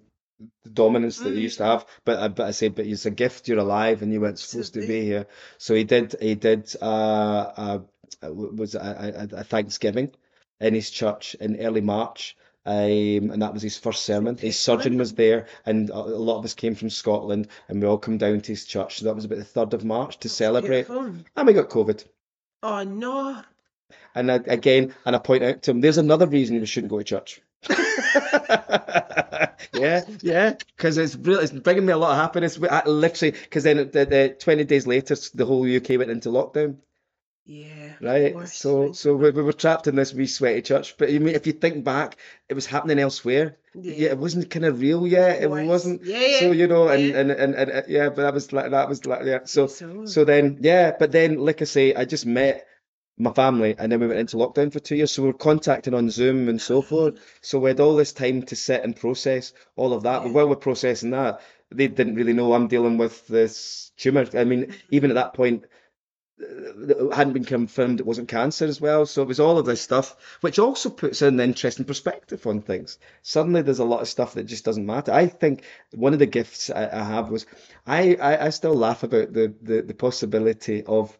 [0.71, 1.67] dominance that he used to Mm.
[1.67, 1.85] have.
[2.05, 3.47] But I, but I said, but it's a gift.
[3.47, 5.27] You're alive, and you weren't supposed to be here.
[5.57, 6.15] So he did.
[6.21, 6.73] He did.
[6.81, 7.79] Uh, uh,
[8.21, 10.11] was a, a, a Thanksgiving
[10.59, 12.35] in his church in early March.
[12.65, 14.37] Um, and that was his first sermon.
[14.37, 17.97] His surgeon was there, and a lot of us came from Scotland, and we all
[17.97, 18.99] come down to his church.
[18.99, 20.87] So that was about the third of March to celebrate.
[20.87, 21.15] Beautiful.
[21.35, 22.05] And we got COVID.
[22.61, 23.41] Oh no.
[24.13, 26.99] And I, again, and I point out to him, there's another reason we shouldn't go
[26.99, 27.41] to church.
[29.73, 32.59] yeah, yeah, because it's really it's bringing me a lot of happiness.
[32.69, 36.77] I literally, because then the, the twenty days later, the whole UK went into lockdown,
[37.49, 37.93] Yeah.
[37.99, 38.47] right?
[38.47, 40.95] So, so we, we were trapped in this wee sweaty church.
[40.97, 42.17] But you mean, if you think back,
[42.47, 43.57] it was happening elsewhere.
[43.73, 45.41] Yeah, it wasn't kind of real yet.
[45.41, 46.03] It wasn't.
[46.05, 46.39] Yeah, yeah.
[46.41, 47.19] So you know, and yeah.
[47.19, 49.39] and, and and uh, yeah, but that was like that was like yeah.
[49.45, 52.67] So So, so then, yeah, but then, like I say, I just met
[53.17, 55.11] my family and then we went into lockdown for two years.
[55.11, 57.15] So we were contacting on Zoom and so forth.
[57.41, 60.19] So we had all this time to sit and process all of that.
[60.19, 60.33] But Yeah.
[60.33, 64.25] while we're processing that, they didn't really know I'm dealing with this tumor.
[64.35, 65.65] I mean, even at that point,
[66.39, 69.05] it hadn't been confirmed it wasn't cancer as well.
[69.05, 72.97] So it was all of this stuff, which also puts an interesting perspective on things.
[73.21, 75.11] Suddenly there's a lot of stuff that just doesn't matter.
[75.11, 75.63] I think
[75.93, 77.45] one of the gifts I, I have was
[77.85, 81.17] I, I, I still laugh about the, the, the possibility of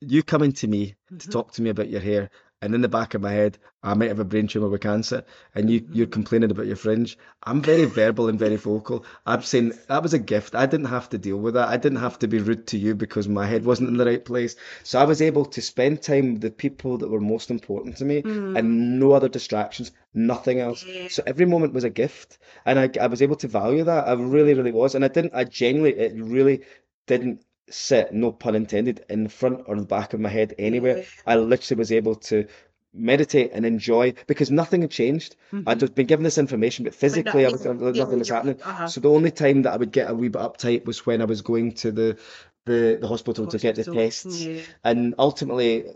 [0.00, 1.32] you coming to me to Mhm.
[1.32, 4.08] talk to me about your hair, and in the back of my head, I might
[4.08, 5.24] have a brain tumor with cancer,
[5.54, 7.16] and you you're complaining about your fringe.
[7.44, 9.04] I'm very verbal and very vocal.
[9.24, 10.54] I'm saying that was a gift.
[10.56, 11.68] I didn't have to deal with that.
[11.68, 14.24] I didn't have to be rude to you because my head wasn't in the right
[14.24, 14.56] place.
[14.82, 18.04] So I was able to spend time with the people that were most important to
[18.04, 18.58] me, Mm.
[18.58, 20.84] and no other distractions, nothing else.
[21.10, 24.08] So every moment was a gift, and I I was able to value that.
[24.08, 25.34] I really really was, and I didn't.
[25.34, 26.62] I genuinely it really
[27.06, 31.04] didn't sit, no pun intended, in the front or the back of my head anywhere.
[31.26, 32.46] I literally was able to
[32.94, 35.36] meditate and enjoy because nothing had changed.
[35.66, 38.60] I'd just been given this information, but physically I was, nothing- was happening.
[38.62, 38.88] uh-huh.
[38.88, 41.26] So the only time that I would get a wee bit uptight was when I
[41.26, 42.18] was going to the
[42.64, 44.42] the, the hospital to get the tests.
[44.42, 44.60] Yeah.
[44.84, 45.86] And ultimately,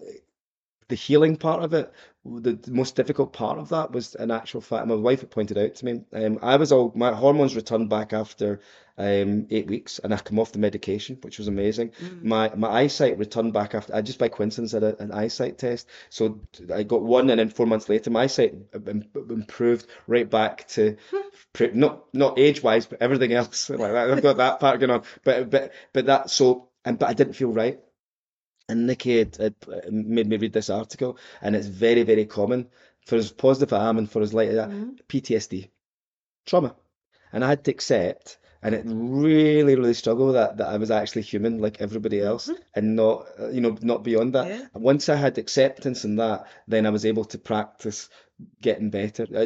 [0.88, 1.92] the healing part of it,
[2.24, 5.58] the, the most difficult part of that was an actual fact, my wife had pointed
[5.58, 8.60] out to me, um, I was all, my hormones returned back after
[8.98, 11.90] um, eight weeks and I come off the medication, which was amazing.
[12.00, 12.22] Mm.
[12.22, 15.88] My my eyesight returned back after, I just by coincidence had a, an eyesight test.
[16.10, 16.40] So
[16.72, 18.54] I got one and then four months later, my eyesight
[19.14, 20.96] improved right back to,
[21.52, 23.70] pre- not not age-wise, but everything else.
[23.70, 24.10] Like that.
[24.10, 25.02] I've got that part going on.
[25.24, 27.80] But, but, but that, so, and, but I didn't feel right.
[28.68, 29.54] And Nikki had, had
[29.90, 32.68] made me read this article, and it's very, very common
[33.06, 34.98] for as positive I am and for as light as that, Mhm.
[35.08, 35.70] PTSD,
[36.46, 36.76] trauma.
[37.32, 40.90] And I had to accept, and it really, really struggled with that, that I was
[40.90, 44.48] actually human like everybody else and not, you know, not beyond that.
[44.48, 44.66] Yeah.
[44.74, 48.08] Once I had acceptance in that, then I was able to practice
[48.60, 49.26] getting better.
[49.36, 49.42] I,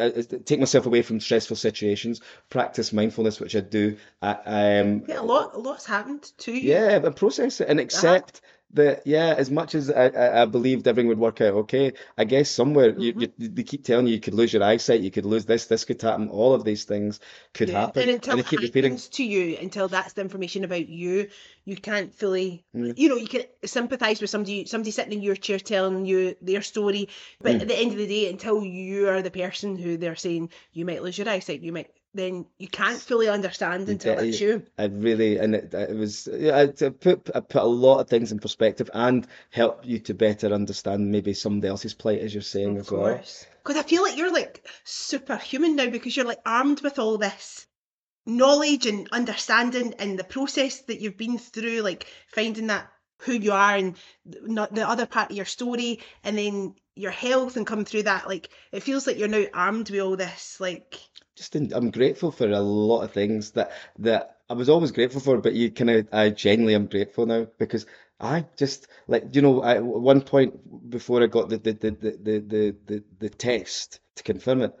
[0.00, 2.20] I- I take myself away from stressful situations,
[2.50, 3.96] practice mindfulness, which I do.
[4.22, 4.32] I,
[4.80, 6.60] um, Yeah, a lot, a lot's happened to you.
[6.72, 8.40] yeah, but process it and accept
[8.74, 9.06] that.
[9.06, 12.50] Yeah, as much as I, I, I believed everything would work out okay, I guess
[12.50, 13.20] somewhere you, Mm-hmm.
[13.38, 15.84] you they keep telling you you could lose your eyesight, you could lose this, this
[15.84, 17.20] could happen, all of these things
[17.54, 18.92] could Yeah, happen, And until they it keep repeating.
[18.92, 21.28] happens to you, until that's the information about you,
[21.64, 22.98] you can't fully, Mm.
[22.98, 26.62] you know, you can sympathise with somebody, somebody sitting in your chair telling you their
[26.62, 27.08] story,
[27.42, 27.62] but Mm.
[27.62, 30.84] at the end of the day, until you are the person who they're saying you
[30.84, 34.64] might lose your eyesight, you might, then you can't fully understand until get it's you.
[34.76, 38.08] I really, and it, it was, yeah, I, I put I put a lot of
[38.08, 42.42] things in perspective and help you to better understand maybe somebody else's plight, as you're
[42.42, 43.20] saying as well.
[43.62, 47.66] Because I feel like you're like superhuman now because you're like armed with all this
[48.26, 53.52] knowledge and understanding and the process that you've been through, like finding that who you
[53.52, 53.96] are and
[54.42, 58.28] not the other part of your story, and then your health and come through that.
[58.28, 60.60] Like it feels like you're now armed with all this.
[60.60, 60.98] Like
[61.36, 65.20] just in, I'm grateful for a lot of things that that I was always grateful
[65.20, 67.86] for, but you kind of I genuinely am grateful now because
[68.20, 72.38] I just like you know at one point before I got the the the the
[72.40, 74.74] the, the, the test to confirm it.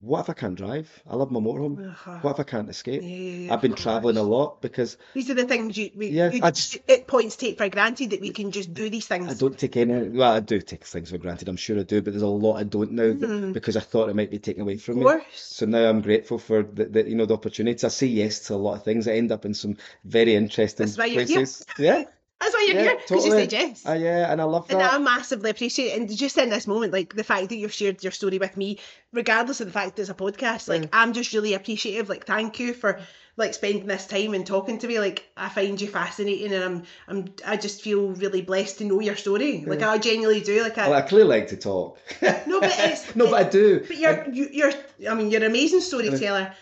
[0.00, 1.02] What if I can't drive?
[1.08, 1.94] I love my motorhome.
[2.22, 3.00] What if I can't escape?
[3.02, 6.30] yeah, yeah, I've been traveling a lot because These are the things you, we, Yeah,
[6.30, 9.30] you I just, at points take for granted that we can just do these things.
[9.30, 10.10] I don't take any.
[10.10, 11.48] Well, I do take things for granted.
[11.48, 13.52] I'm sure I do, but there's a lot I don't now Mhm.
[13.54, 15.06] because I thought it might be taken away from me.
[15.34, 17.84] So now I'm grateful for the, the you know the opportunities.
[17.84, 19.08] I say yes to a lot of things.
[19.08, 21.38] I end up in some very interesting That's why you're here.
[21.38, 21.64] places.
[21.78, 22.04] Yeah,
[22.44, 23.86] That's why you're Yeah, here because you say yes.
[23.86, 24.74] Uh, yeah, and I love that.
[24.74, 24.82] And.
[24.82, 25.98] I massively appreciate it.
[26.00, 28.78] And just in this moment, like the fact that you've shared your story with me,
[29.12, 30.88] regardless of the fact that it's a podcast, like Yeah.
[30.92, 32.08] I'm just really appreciative.
[32.10, 33.00] Like, thank you for
[33.36, 35.00] like spending this time and talking to me.
[35.00, 39.00] Like, I find you fascinating, and I'm, I'm, I just feel really blessed to know
[39.00, 39.64] your story.
[39.66, 40.62] Like, I genuinely do.
[40.62, 41.98] Like, I, Well, I clearly like to talk.
[42.22, 43.80] No, but it's- no, but I do.
[43.88, 44.72] but you're, you, you're,
[45.10, 46.54] I mean, you're an amazing storyteller.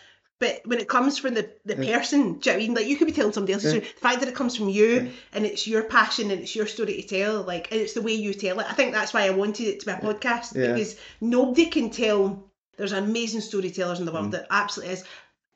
[0.43, 2.75] But when it comes from the, the person, do you know what I mean?
[2.75, 3.85] Like you could be telling somebody else's story.
[3.95, 7.01] The fact that it comes from you and it's your passion and it's your story
[7.01, 8.67] to tell, like and it's the way you tell it.
[8.69, 10.73] I think that's why I wanted it to be a podcast Yeah.
[10.73, 12.51] because nobody can tell.
[12.77, 14.15] There's amazing storytellers in the Mm.
[14.15, 14.33] world.
[14.33, 15.05] That absolutely is.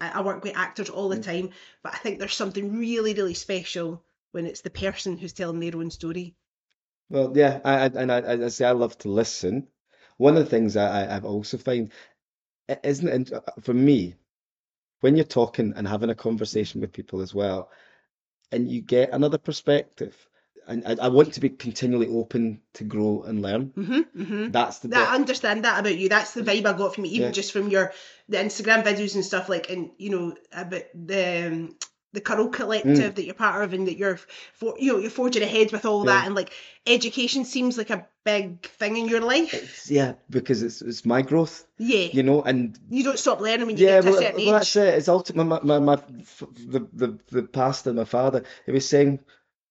[0.01, 1.51] I, I work with actors all the time,
[1.83, 5.75] but I think there's something really, really special when it's the person who's telling their
[5.77, 6.37] own story.
[7.11, 9.67] Well, yeah, I, I and I, I say I love to listen.
[10.17, 11.91] One of the things I, I I've also find
[12.69, 14.15] it isn't int- uh, for me
[15.01, 17.71] when you're talking and having a conversation with people as well,
[18.53, 20.17] and you get another perspective.
[20.69, 23.73] And I, I want to be continually open to grow and learn.
[23.75, 26.09] hmm hmm That's the that I understand that about you.
[26.09, 27.33] That's the vibe I got from you, even Yeah.
[27.33, 27.93] just from your
[28.29, 31.77] the Instagram videos and stuff like, and you know about the um,
[32.17, 34.19] the Curl Collective that you're part of, and that you're
[34.55, 36.13] for you know you're forging ahead with all Yeah.
[36.13, 36.51] that, and like
[36.87, 39.53] education seems like a big thing in your life.
[39.55, 43.67] It's, yeah, because it's it's my growth, Yeah, you know, and you don't stop learning
[43.67, 44.95] when you Yeah, get to well, a certain well, that's it.
[44.95, 45.97] It's ultimately my, my, my
[46.75, 48.45] the, the the pastor, my father.
[48.65, 49.21] He was saying,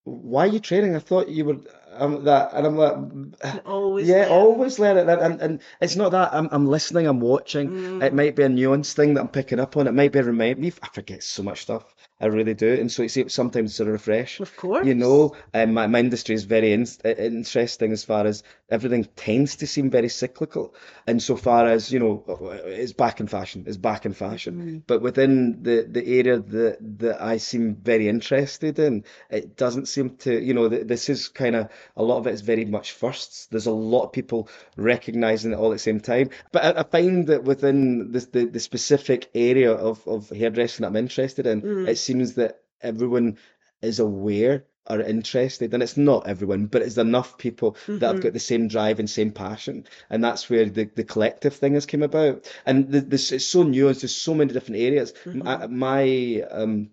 [0.04, 0.96] "Why are you training?
[0.96, 1.58] I thought you were
[1.94, 4.30] um, that." And I'm like, Always, "Yeah, learn.
[4.32, 7.72] always learn it." And, and and it's not that I'm I'm listening, I'm watching.
[7.72, 8.04] Mm.
[8.04, 9.88] It might be a nuance thing that I'm picking up on.
[9.88, 10.72] It might be a remind me.
[10.84, 11.95] I forget so much stuff.
[12.20, 12.74] I really do.
[12.74, 14.40] And so it's sometimes it's a refresh.
[14.40, 18.42] Of course, You know, um, my, my industry is very in, interesting as far as
[18.70, 20.74] everything tends to seem very cyclical.
[21.06, 24.56] And so far as, you know, uh, it's back in fashion, it's back in fashion.
[24.56, 24.78] Mm-hmm.
[24.88, 30.16] But within the, the area that, that I seem very interested in, it doesn't seem
[30.20, 32.94] to, you know, th- this is kind of, a lot of it is very much
[32.94, 33.48] firsts.
[33.48, 34.48] There's a lot of people
[34.78, 36.30] recognizing it all at the same time.
[36.54, 40.88] But I, I find that within this, the, the specific area of, of hairdressing that
[40.88, 41.88] I'm interested in, mm-hmm.
[41.90, 43.38] it seems that everyone
[43.82, 48.34] is aware or interested, and it's not everyone, but it's enough people that have got
[48.34, 52.04] the same drive and same passion, and that's where the, the collective thing has come
[52.04, 52.46] about.
[52.66, 54.02] And this it's so nuanced.
[54.02, 55.14] There's so many different areas.
[55.26, 56.92] My, my um,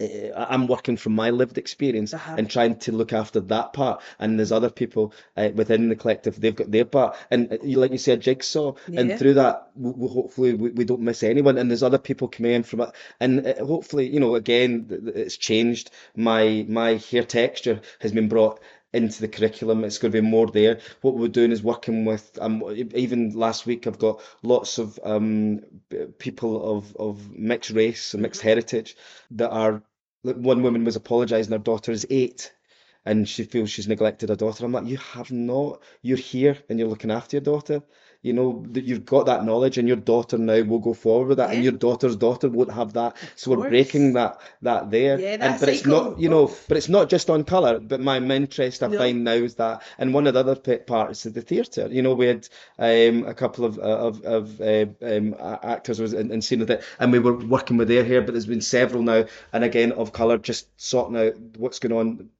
[0.00, 2.34] I'm working from my lived experience Uh-huh.
[2.38, 4.02] and trying to look after that part.
[4.18, 7.16] And there's other people uh, within the collective, they've got their part.
[7.30, 8.74] And uh, you, like you said, jigsaw.
[8.88, 9.00] Yeah.
[9.00, 11.58] And through that, we, we, hopefully, we, we don't miss anyone.
[11.58, 12.90] And there's other people coming in from it.
[13.20, 15.90] And uh, hopefully, you know, again, it's changed.
[16.16, 18.60] My my hair texture has been brought
[18.94, 19.84] into the curriculum.
[19.84, 20.80] It's going to be more there.
[21.02, 22.38] What we're doing is working with.
[22.40, 22.62] Um,
[22.94, 25.60] even last week, I've got lots of um
[26.18, 28.96] people of of mixed race and mixed heritage
[29.32, 29.82] that are.
[30.22, 31.52] One woman was apologising.
[31.52, 32.50] Her daughter is eight,
[33.04, 34.64] and she feels she's neglected her daughter.
[34.64, 35.82] I'm like, you have not.
[36.00, 37.82] You're here and you're looking after your daughter.
[38.24, 41.36] You know that you've got that knowledge, and your daughter now will go forward with
[41.38, 43.16] that, and your daughter's daughter won't have that.
[43.36, 45.20] So we're breaking that that there.
[45.20, 47.78] Yeah, and that but it's not, you know, but it's not just on colour.
[47.78, 48.98] But my interest I No.
[48.98, 51.86] find now is that, and one of the other parts of the theatre.
[51.90, 52.48] You know, we had
[52.78, 56.70] um, a couple of uh, of of uh, um, actors was in, in scene with
[56.70, 58.22] it, and we were working with their hair.
[58.22, 62.30] But there's been several now, and again of colour, just sorting out what's going on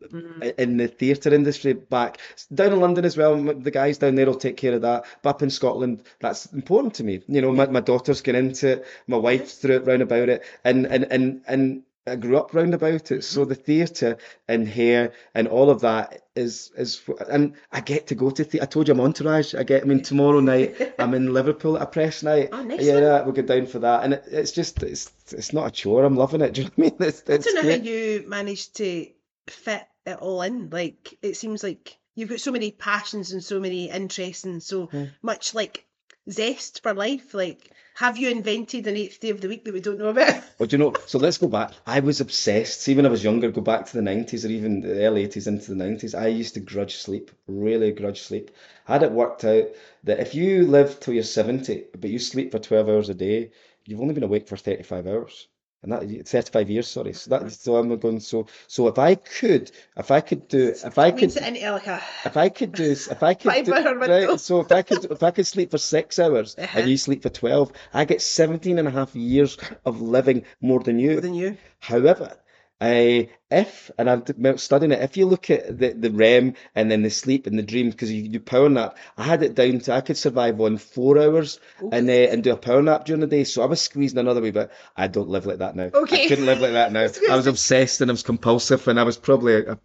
[0.42, 2.18] i- in the theatre industry back
[2.54, 3.36] down in London as well.
[3.36, 5.04] The guys down there will take care of that.
[5.22, 5.73] But up in Scotland,
[6.20, 7.22] that's important to me.
[7.28, 8.86] You know, my, my daughter's getting into it.
[9.06, 11.82] My wife threw it round about it, and and and and.
[12.06, 16.20] I grew up round about it, so the theatre and hair and all of that
[16.36, 18.60] is is, and I get to go to the.
[18.60, 19.54] I told you I'm entourage.
[19.54, 19.84] I get.
[19.84, 22.50] I mean, tomorrow night I'm in Liverpool at a press night.
[22.52, 25.54] Oh, nice yeah, yeah, we'll go down for that, and it, it's just it's it's
[25.54, 26.04] not a chore.
[26.04, 26.52] I'm loving it.
[26.54, 27.08] Do you know what I mean?
[27.08, 29.06] It's, I don't know how you managed to
[29.46, 30.68] fit it all in.
[30.68, 34.86] Like it seems like you've got so many passions and so many interests and so
[34.86, 35.04] Hmm.
[35.22, 35.84] much like
[36.30, 37.34] zest for life.
[37.34, 40.42] Like, have you invented an eighth day of the week that we don't know about?
[40.58, 40.94] Well, do you know?
[41.06, 41.72] So let's go back.
[41.86, 42.80] I was obsessed.
[42.80, 45.46] See, when I was younger, go back to the nineties or even the early eighties
[45.48, 46.14] into the nineties.
[46.14, 48.50] I used to grudge sleep, really grudge sleep.
[48.86, 49.66] I had it worked out
[50.04, 53.50] that if you live till you're seventy, but you sleep for twelve hours a day,
[53.84, 55.48] you've only been awake for thirty-five hours,
[55.84, 56.88] and that thirty-five years.
[56.88, 57.12] Sorry.
[57.12, 58.18] So that so I'm going.
[58.20, 61.36] So so if I could, if I could do, if I could.
[61.36, 64.72] It into like a If I could do, if I could do, right, so if
[64.72, 66.78] I could, if I could sleep for six hours Uh-huh.
[66.80, 70.80] and you sleep for 12, I get 17 and a half years of living more
[70.80, 71.12] than you.
[71.12, 71.56] more than you.
[71.80, 72.36] However,
[72.84, 77.02] I if and I'm studying it, if you look at the, the REM and then
[77.02, 79.94] the sleep and the dream, because you do power nap, I had it down to
[79.94, 81.60] I could survive on four hours
[81.92, 83.44] and uh, and do a power nap during the day.
[83.44, 85.90] So I was squeezing another way, but I don't live like that now.
[85.94, 86.24] Okay.
[86.24, 87.08] I couldn't live like that now.
[87.32, 89.78] I was obsessed and I was compulsive and I was probably a,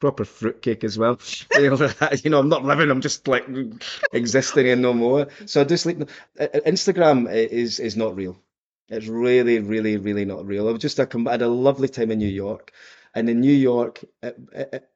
[0.00, 1.18] proper fruitcake as well.
[1.54, 3.46] you, know, I'm not living, I'm just like
[4.12, 5.28] existing in no more.
[5.46, 6.02] So I do sleep.
[6.40, 8.36] uh, uh, Instagram is is not real.
[8.92, 10.68] It's really, really, really not real.
[10.68, 12.72] I was just come- I had a lovely time in New York,
[13.12, 14.04] and in New York,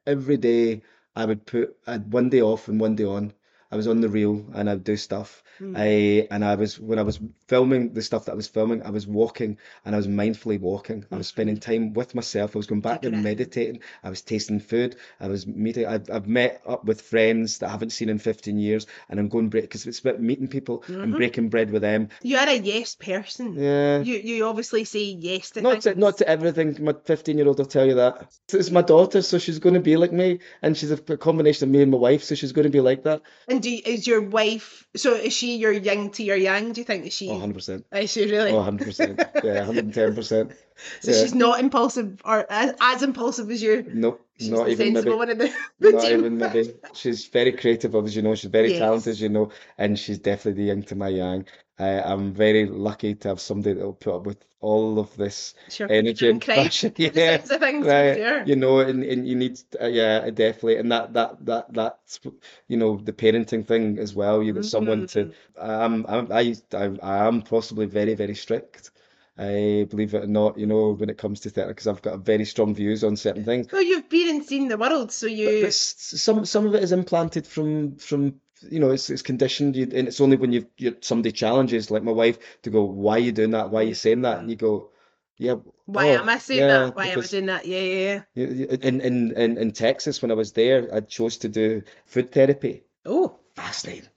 [0.05, 0.83] every day
[1.17, 3.33] I would put I had one day off and one day on.
[3.71, 5.43] I was on the reel and I'd do stuff.
[5.59, 5.73] Mm.
[5.75, 8.91] I and I was when I was filming the stuff that I was filming, I
[8.91, 11.05] was walking and I was mindfully walking.
[11.11, 12.55] I was spending time with myself.
[12.55, 13.81] I was going back Taking and it meditating.
[14.03, 14.95] I was tasting food.
[15.19, 15.85] I was meeting.
[15.85, 19.29] I've, I've met up with friends that I haven't seen in 15 years, and I'm
[19.29, 22.09] going break because it's about meeting people and breaking bread with them.
[22.21, 23.55] You are a yes person.
[23.55, 23.99] Yeah.
[23.99, 26.77] You you obviously say yes to Not to, not to everything.
[26.79, 28.31] My 15 year old will tell you that.
[28.53, 31.71] It's my daughter, so she's going to be like me, and she's a combination of
[31.71, 33.21] me and my wife, so she's going to be like that.
[33.47, 34.87] And do is your wife?
[34.95, 36.71] So is she your yin to your yang?
[36.73, 37.29] Do you think that she?
[37.29, 37.83] Oh, 100%.
[37.93, 38.51] Is she really?
[38.51, 39.17] Oh, 100%.
[39.43, 40.53] Yeah, 110%.
[41.01, 41.21] so yeah.
[41.21, 43.85] she's not impulsive or as, as impulsive as you.
[43.93, 45.09] Nope, She's not the even maybe.
[45.09, 46.19] the, the Not team.
[46.19, 46.73] even maybe.
[46.93, 48.35] She's very creative, as you know.
[48.35, 48.79] She's very Yes.
[48.79, 51.45] talented, as you know, and she's definitely the yin to my yang.
[51.79, 55.53] I, I'm very lucky to have somebody that will put up with all of this
[55.69, 56.93] Sure, energy and passion.
[56.97, 58.15] Yeah, things, right.
[58.17, 58.47] sure.
[58.47, 62.19] You know, and, and you need, uh, yeah, definitely, and that that that that's
[62.67, 64.41] you know the parenting thing as well.
[64.41, 65.29] You know, someone Mm-hmm.
[65.29, 65.33] to.
[65.61, 68.91] I'm, I'm I I, I am possibly very very strict.
[69.37, 72.21] I believe it or not, you know, when it comes to that, because I've got
[72.21, 73.67] very strong views on certain things.
[73.71, 75.59] Well, you've been and seen the world, so you.
[75.61, 79.75] but s- some some of it is implanted from from you know it's it's conditioned
[79.75, 83.15] you, and it's only when you you somebody challenges like my wife to go why
[83.15, 84.89] are you doing that why are you saying that and you go
[85.37, 85.55] yeah
[85.85, 86.95] Why oh, am I saying yeah that?
[86.95, 87.65] Why am I because doing that?
[87.65, 88.77] Yeah, yeah, yeah.
[88.81, 92.83] in in in in Texas when I was there I chose to do food therapy
[93.05, 94.09] Oh, fascinating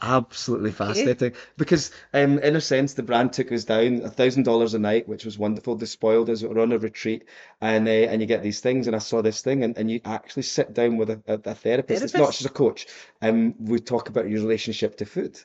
[0.00, 1.32] absolutely fascinating.
[1.56, 5.08] Because um in a sense the brand took us down a thousand dollars a night
[5.08, 5.74] which was wonderful.
[5.76, 6.42] They spoiled us.
[6.42, 7.24] We were on a retreat
[7.60, 10.00] and uh, and you get these things and I saw this thing and, and you
[10.04, 12.02] actually sit down with a, a, a therapist.
[12.04, 12.86] It's not just a coach.
[13.20, 15.40] And we talk about your relationship to food.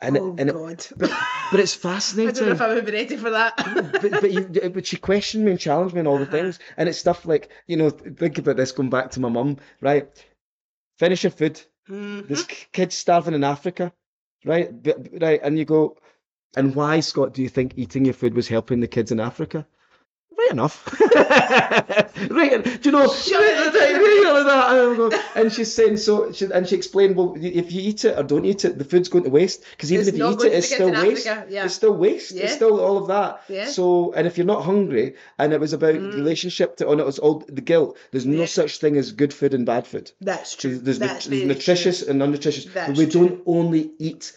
[0.00, 0.86] And oh it, and it, God.
[0.96, 1.10] but,
[1.50, 2.28] but it's fascinating.
[2.30, 3.56] I don't know if I would be ready for that.
[4.02, 6.32] but but you but she questioned me and challenged me and all the Uh-huh.
[6.32, 6.58] things.
[6.76, 10.08] And it's stuff like you know think about this going back to my mum right?
[10.98, 12.28] Finish your food Mhm.
[12.28, 13.92] there's kids starving in Africa,
[14.44, 14.70] right?
[15.20, 15.96] Right, and you go,
[16.56, 19.66] and why, Scott, do you think eating your food was helping the kids in Africa?
[20.36, 20.84] Right enough.
[22.30, 23.08] right, do you know?
[23.12, 25.24] Shut right, right, right, like that.
[25.36, 28.22] And, and she's saying so, she, and she explained, well, if you eat it or
[28.22, 30.52] don't eat it, the food's going to waste because even It's if you eat it,
[30.52, 31.26] it's still waste.
[31.26, 31.64] Yeah.
[31.64, 32.32] It's still waste.
[32.32, 32.44] Yeah.
[32.44, 33.42] It's still all of that.
[33.48, 33.66] Yeah.
[33.66, 36.14] So, and if you're not hungry, and it was about Mm.
[36.14, 37.96] relationship to, oh, no, it was all the guilt.
[38.10, 40.10] There's no such thing as good food and bad food.
[40.20, 40.78] That's true.
[40.78, 43.28] There's, That's very nutritious and non-nutritious, but That's we true.
[43.28, 44.32] don't only eat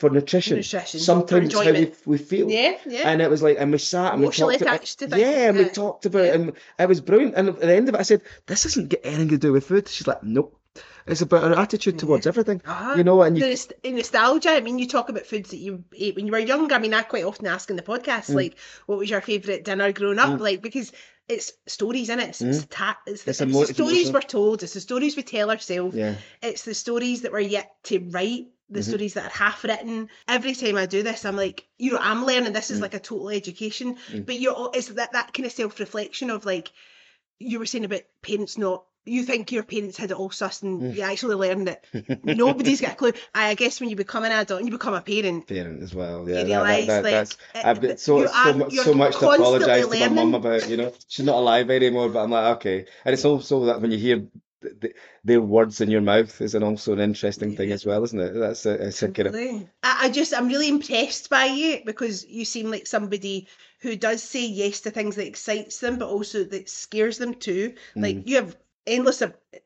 [0.00, 0.56] for nutrition.
[0.56, 2.50] Nutrition, Sometimes how we, we feel.
[2.50, 3.08] Yeah, yeah.
[3.10, 5.48] And it was like, and we sat and Emotionally we talked attached to about, yeah,
[5.48, 5.70] and we yeah.
[5.72, 7.34] talked about it, and it was brilliant.
[7.36, 9.66] And at the end of it, I said, "This doesn't get anything to do with
[9.66, 10.58] food." She's like, "Nope,
[11.06, 12.94] it's about our attitude towards everything." Uh-huh.
[12.96, 14.50] You know, and you the nostalgia.
[14.50, 16.74] I mean, you talk about foods that you ate when you were younger.
[16.74, 18.34] I mean, I quite often ask in the podcast, Mm.
[18.34, 18.56] like,
[18.86, 20.40] what was your favourite dinner growing up?
[20.40, 20.92] Like, because
[21.28, 22.30] it's stories in it.
[22.30, 23.50] It's, it's, ta- it's, the, Mm.
[23.50, 24.62] It's it's the stories we're told.
[24.64, 25.94] It's the stories we tell ourselves.
[25.96, 28.46] yeah, It's the stories that we're yet to write.
[28.70, 28.88] The Mm-hmm.
[28.88, 30.08] stories that are half written.
[30.28, 32.52] Every time I do this, I'm like, you know, I'm learning.
[32.52, 32.82] This is Mm.
[32.82, 33.96] like a total education.
[34.26, 36.70] But you're, it's that that kind of self reflection of like,
[37.38, 38.84] you were saying about parents not.
[39.06, 40.94] You think your parents had it all sussed, and Mm.
[40.94, 41.84] you actually learned it.
[42.22, 43.12] Nobody's got a clue.
[43.34, 46.28] I guess when you become an adult and you become a parent, parent as well.
[46.28, 47.66] Yeah, you realise that, that, like.
[47.66, 50.68] I've got so so much so much to apologise to my mum about.
[50.68, 52.86] You know, she's not alive anymore, but I'm like, okay.
[53.04, 54.26] And it's also that when you hear
[54.62, 58.02] th- th- their words in your mouth is an also an interesting thing as well,
[58.04, 58.32] isn't it?
[58.32, 62.26] That's a, it's a kind of I, I just I'm really impressed by you because
[62.26, 63.48] you seem like somebody
[63.80, 67.74] who does say yes to things that excites them, but also that scares them too.
[67.96, 68.02] Mm.
[68.02, 69.22] Like you have endless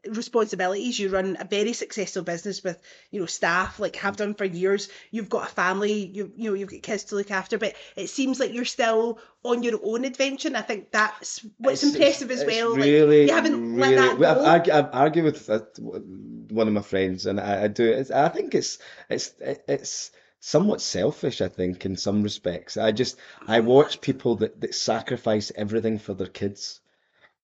[0.06, 0.98] responsibilities.
[0.98, 2.80] You run a very successful business with
[3.10, 4.88] you know staff, like have done for years.
[5.10, 6.06] You've got a family.
[6.06, 9.18] You you know you've got kids to look after, but it seems like you're still
[9.44, 10.48] on your own adventure.
[10.48, 12.74] And I think that's what's It's- impressive as well.
[12.74, 13.96] Really, like, you haven't really.
[13.96, 14.44] let that go.
[14.44, 17.90] I've, I've argued with uh, one of my friends, and I, I do.
[17.90, 18.78] It's, I think it's
[19.08, 20.10] it's it's
[20.40, 21.40] somewhat selfish.
[21.40, 22.76] I think in some respects.
[22.76, 23.16] I just
[23.46, 26.80] I watch people that that sacrifice everything for their kids,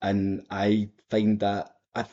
[0.03, 2.07] and I find that I,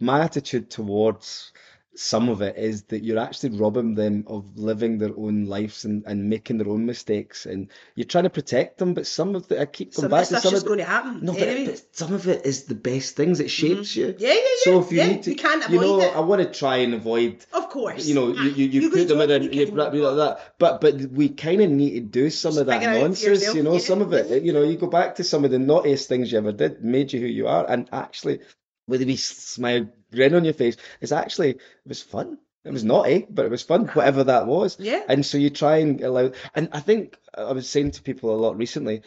[0.00, 1.52] my attitude towards
[1.96, 6.02] some of it is that you're actually robbing them of living their own lives and,
[6.06, 9.60] and making their own mistakes and you're trying to protect them but some of the
[9.60, 11.20] I keep some going of back to some of going to happen.
[11.22, 11.72] no, but, anyway.
[11.72, 13.40] but some of it is the best things.
[13.40, 14.14] It shapes you.
[14.18, 14.40] Yeah, yeah, yeah.
[14.64, 16.16] So if you yeah, need to, you can't you know, it.
[16.16, 17.44] I want to try and avoid.
[17.52, 18.06] Of course.
[18.06, 20.14] You know, you, you, you Ah, put them in and you you blah, blah, blah,
[20.14, 20.54] that.
[20.58, 22.96] But but we kind of need to do some Just of that figure it out
[22.96, 23.24] for nonsense.
[23.40, 24.42] yourself, You know, yeah, some of it.
[24.42, 27.12] You know, you go back to some of the naughtiest things you ever did, made
[27.12, 28.40] you who you are, and actually.
[28.86, 30.76] with a wee smile grin on your face.
[31.00, 32.38] It's actually it was fun.
[32.64, 34.80] It was naughty, but it was fun, whatever that was.
[34.80, 35.02] Yeah.
[35.06, 38.40] And so you try and allow, and I think I was saying to people a
[38.40, 39.02] lot recently,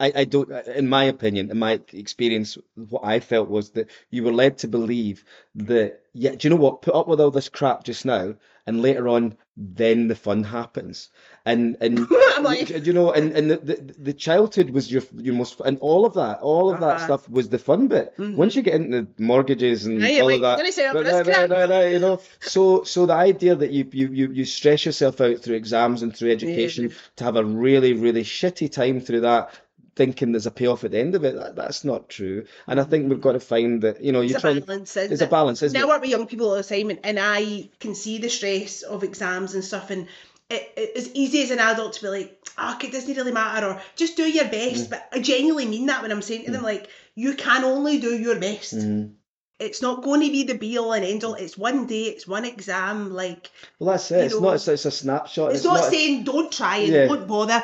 [0.00, 4.22] I, I don't, in my opinion, in my experience, what I felt was that you
[4.22, 5.24] were led to believe
[5.56, 6.82] that, yeah, do you know what?
[6.82, 8.34] Put up with all this crap just now,
[8.66, 11.10] and later on, then the fun happens.
[11.52, 11.94] And and
[12.42, 16.04] like- you know, and and the, the, the childhood was your your most, and all
[16.04, 17.04] of that, all of that Uh-huh.
[17.06, 18.12] stuff was the fun bit.
[18.18, 22.20] Once you get into mortgages and Right, all like, of that, you know.
[22.40, 26.14] So so the idea that you you you you stress yourself out through exams and
[26.14, 29.50] through education to have a really really shitty time through that,
[29.96, 32.44] thinking there's a payoff at the end of it, that, that's not true.
[32.66, 34.60] And I think we've got to find that you know It's you're a trying.
[34.60, 35.92] balance, isn't It's a balance, isn't now I it?
[35.94, 39.02] work with young people all the time, and, and I can see the stress of
[39.02, 39.90] exams and stuff.
[39.90, 40.06] And
[40.50, 43.66] it, it's easy as an adult to be like, "Oh, okay, it doesn't really matter,"
[43.68, 44.86] or just do your best.
[44.86, 44.90] Mm.
[44.90, 48.16] But I genuinely mean that when I'm saying to them, like, you can only do
[48.16, 48.74] your best.
[48.76, 49.12] Mhm.
[49.60, 51.34] It's not going to be the be all and end all.
[51.34, 52.02] It's one day.
[52.04, 53.12] It's one exam.
[53.12, 53.50] Like,
[53.80, 54.26] Well, that's it.
[54.26, 54.54] It's know, not.
[54.54, 55.52] It's, it's a snapshot.
[55.52, 57.06] it's, not, a- saying don't try and Yeah.
[57.08, 57.60] don't bother,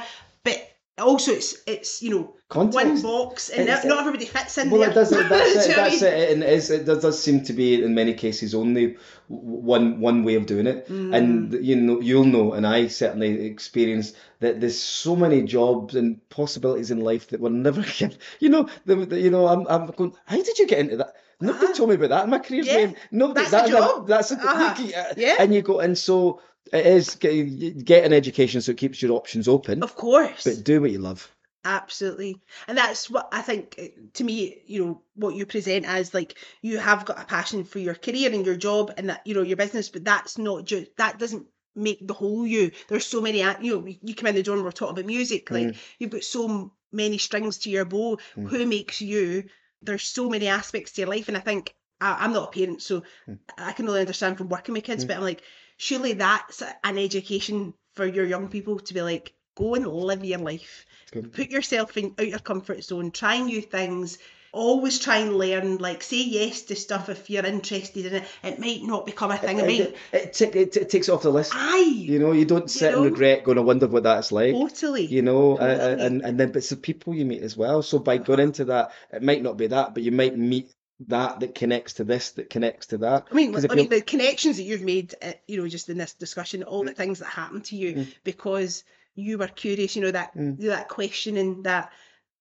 [0.99, 4.91] also it's it's you know one box, and It's- not everybody fits in Well, there.
[4.91, 5.29] it doesn't.
[5.29, 5.73] That's it.
[5.79, 6.13] I That's mean?
[6.13, 6.31] it.
[6.33, 8.97] And it, is, it does, does seem to be in many cases only
[9.29, 10.89] one one way of doing it.
[10.89, 11.15] Mm.
[11.17, 16.21] And you know, you'll know, and I certainly experienced that there's so many jobs and
[16.29, 18.17] possibilities in life that were never given.
[18.39, 20.15] You know, the, the, you know, I'm I'm going.
[20.27, 21.15] How did you get into that?
[21.41, 21.73] Nobody Ah.
[21.75, 22.63] told me about that in my career.
[22.63, 22.77] Yeah.
[22.77, 22.95] Name.
[23.11, 23.41] Nobody.
[23.51, 24.07] That's a that- job.
[24.07, 24.79] That's a, Ah.
[24.81, 25.37] you- Yeah.
[25.41, 26.41] And you go, and so
[26.73, 27.15] it is.
[27.17, 29.83] Get, get an education so it keeps your options open.
[29.83, 30.45] Of course.
[30.45, 31.31] But do what you love.
[31.65, 32.41] Absolutely.
[32.69, 36.37] And that's what I think eh, to me, you know, what you present as like
[36.61, 39.43] you have got a passion for your career and your job and that, you know,
[39.43, 42.71] your business, but that's not just, that doesn't make the whole you.
[42.89, 45.51] There's so many, you know, you come in the door and we're talking about music,
[45.51, 45.77] like mm.
[45.99, 48.19] you've got so many strings to your bow.
[48.37, 48.49] Mm.
[48.49, 49.45] Who makes you?
[49.81, 51.29] There's so many aspects to your life.
[51.29, 53.39] And I think I, I'm not a parent, so mm.
[53.57, 55.43] I can only understand from working with kids, but I'm like,
[55.85, 60.41] surely that's an education for your young people to be like, go and live your
[60.41, 60.87] life
[61.33, 64.19] put yourself in out your comfort zone try new things
[64.53, 68.59] always try and learn like say yes to stuff if you're interested in it it
[68.59, 71.31] might not become a thing it It, it, it, it, it takes it off the
[71.31, 71.53] list.
[71.55, 73.03] aye You know, you don't sit know?
[73.03, 74.53] and regret going, I wonder what that's like.
[74.53, 76.07] totally You know, uh, uh, Totally.
[76.07, 77.83] and and then but it's the people you meet as well.
[77.83, 80.71] So by going into that, it might not be that, but you might meet
[81.09, 83.27] that that connects to this, that connects to that.
[83.31, 86.15] I mean, I mean, the connections that you've made, uh, you know, just in this
[86.15, 86.87] discussion, all Mm.
[86.89, 88.85] the things that happened to you because
[89.17, 90.59] you were curious, you know, that Mm.
[90.61, 91.91] that questioning, that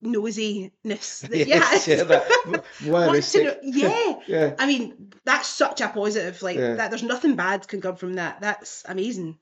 [0.03, 4.19] nosiness that Yes, yeah, that Want to know- yeah.
[4.27, 4.55] Yeah.
[4.59, 6.41] I mean, that's such a positive.
[6.41, 6.75] Like Yeah.
[6.75, 8.41] that, there's nothing bad can come from that.
[8.41, 9.37] That's amazing.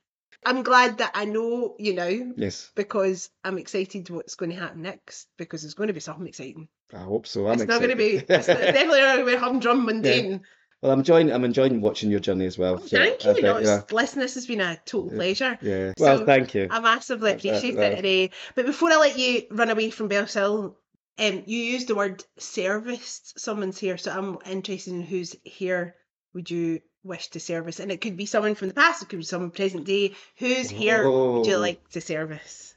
[0.46, 4.82] I'm glad that I know you now Yes, because I'm excited what's going to happen
[4.82, 6.68] next because it's going to be something exciting.
[6.94, 7.48] I hope so.
[7.48, 8.18] I'm it's not going to be.
[8.18, 8.36] excited.
[8.38, 10.42] It's definitely not going to be humdrum mundane.
[10.82, 11.32] well, I'm enjoying.
[11.32, 12.80] I'm enjoying watching your journey as well.
[12.80, 13.42] so Thank you.
[13.42, 15.58] No, yeah, listen, this has been a total pleasure.
[15.62, 15.94] yeah.
[15.98, 16.68] Well, So, thank you.
[16.70, 18.32] I massively appreciate uh, it.
[18.32, 20.76] uh, but before I let you run away from Bellsill,
[21.20, 23.34] um, you used the word service.
[23.38, 25.96] Someone's here, so I'm interested in who's here.
[26.34, 27.80] Would you wish to service?
[27.80, 29.02] And it could be someone from the past.
[29.04, 30.14] It could be someone present day.
[30.38, 31.04] Who's here?
[31.10, 31.60] Would you Oh.
[31.60, 32.71] like to service?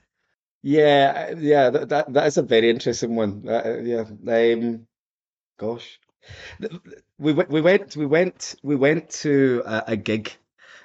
[0.64, 3.48] Yeah, uh, yeah, that that, that is a very interesting one.
[3.48, 4.04] Uh, yeah,
[4.54, 4.86] um,
[5.58, 6.00] gosh,
[7.18, 10.32] we we went we went we went to a, a gig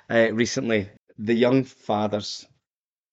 [0.10, 0.90] uh, recently.
[1.20, 2.48] The Young Fathers,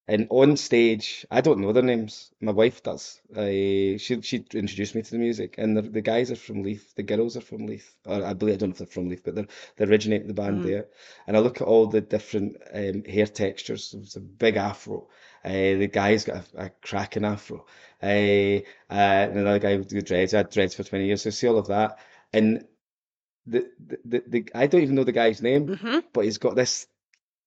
[0.09, 2.31] and on stage, I don't know their names.
[2.41, 3.21] My wife does.
[3.35, 6.95] Uh, she she introduced me to the music, and the the guys are from Leith.
[6.95, 7.95] The girls are from Leith.
[8.07, 9.47] Or I believe I don't know if they're from Leith, but they're
[9.77, 10.65] they originate the band Mm.
[10.65, 10.87] there.
[11.27, 13.93] And I look at all the different um, hair textures.
[13.93, 15.09] There's a big afro.
[15.45, 15.51] Uh,
[15.83, 17.67] the guy's got a, a cracking afro.
[18.03, 18.07] Uh,
[18.91, 20.35] uh, and another guy with the dreads.
[20.35, 21.23] I had dreads for 20 years.
[21.23, 21.99] So I see all of that.
[22.33, 22.65] And
[23.47, 25.99] the, the, the, the I don't even know the guy's name, Mm-hmm.
[26.13, 26.87] but he's got this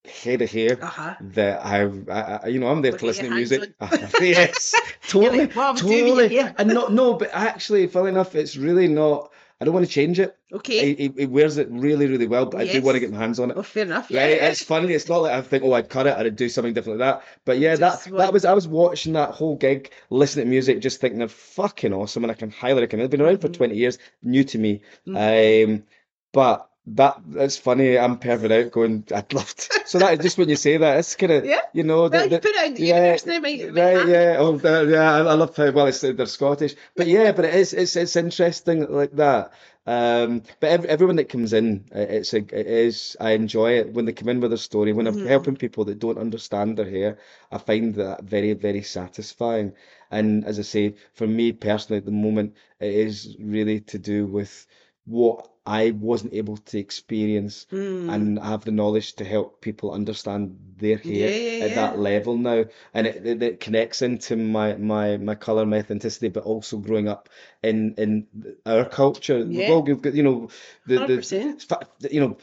[0.05, 1.15] head of hair Uh huh.
[1.19, 3.73] that I've, I, I, you know, I'm there Look to listen to music.
[4.21, 4.73] yes,
[5.07, 6.55] totally, like, "What am I doing with your totally.
[6.57, 9.31] And not, no, but actually, funnily enough, it's really not.
[9.61, 10.37] I don't want to change it.
[10.53, 10.95] Okay.
[10.95, 13.41] He, he, wears it really, really well, but I do want to get my hands
[13.41, 13.57] on it.
[13.57, 14.09] oh, fair enough.
[14.09, 14.47] Right, Yeah.
[14.47, 14.93] it's funny.
[14.93, 17.19] It's not like I think, oh, I'd cut it, or I'd do something different like
[17.19, 17.27] that.
[17.43, 20.49] But yeah, Just that what- that was I was watching that whole gig, listening to
[20.49, 23.03] music, just thinking they're fucking awesome, and I can highly recommend.
[23.11, 23.53] They've been around for Mhm.
[23.53, 24.81] twenty years, new to me.
[25.05, 25.65] Mhm.
[25.65, 25.83] Um,
[26.31, 27.97] but that that's funny.
[27.97, 29.81] I'm perving out, going, I'd love to.
[29.85, 31.61] So that just when you say that, it's kind of Yeah.
[31.73, 34.07] you know, Well, the, you put it out in the yeah, universe now, might Right,
[34.07, 37.53] yeah, oh, that- yeah, I, love how well it's they're Scottish, but yeah, but it
[37.53, 39.51] is it's it's interesting like that.
[39.87, 43.93] Um, but ev everyone that comes in, uh, it's a it is I enjoy it
[43.93, 44.93] when they come in with a story.
[44.93, 45.25] When I'm Mhm.
[45.27, 47.17] helping people that don't understand their hair,
[47.51, 49.73] I find that very very satisfying.
[50.11, 54.25] And as I say, for me personally, at the moment, it is really to do
[54.27, 54.67] with
[55.05, 58.09] what I wasn't able to experience Mm.
[58.09, 61.75] and have the knowledge to help people understand their hair Yeah, yeah, at yeah.
[61.75, 66.43] that level now, and it, it, it connects into my my my color methodicity, but
[66.45, 67.29] also growing up
[67.63, 68.27] in in
[68.65, 69.45] our culture.
[69.45, 69.67] Yeah.
[69.67, 70.49] Well, you've got you know
[70.85, 71.63] the the 100%.
[71.69, 72.37] fa- you know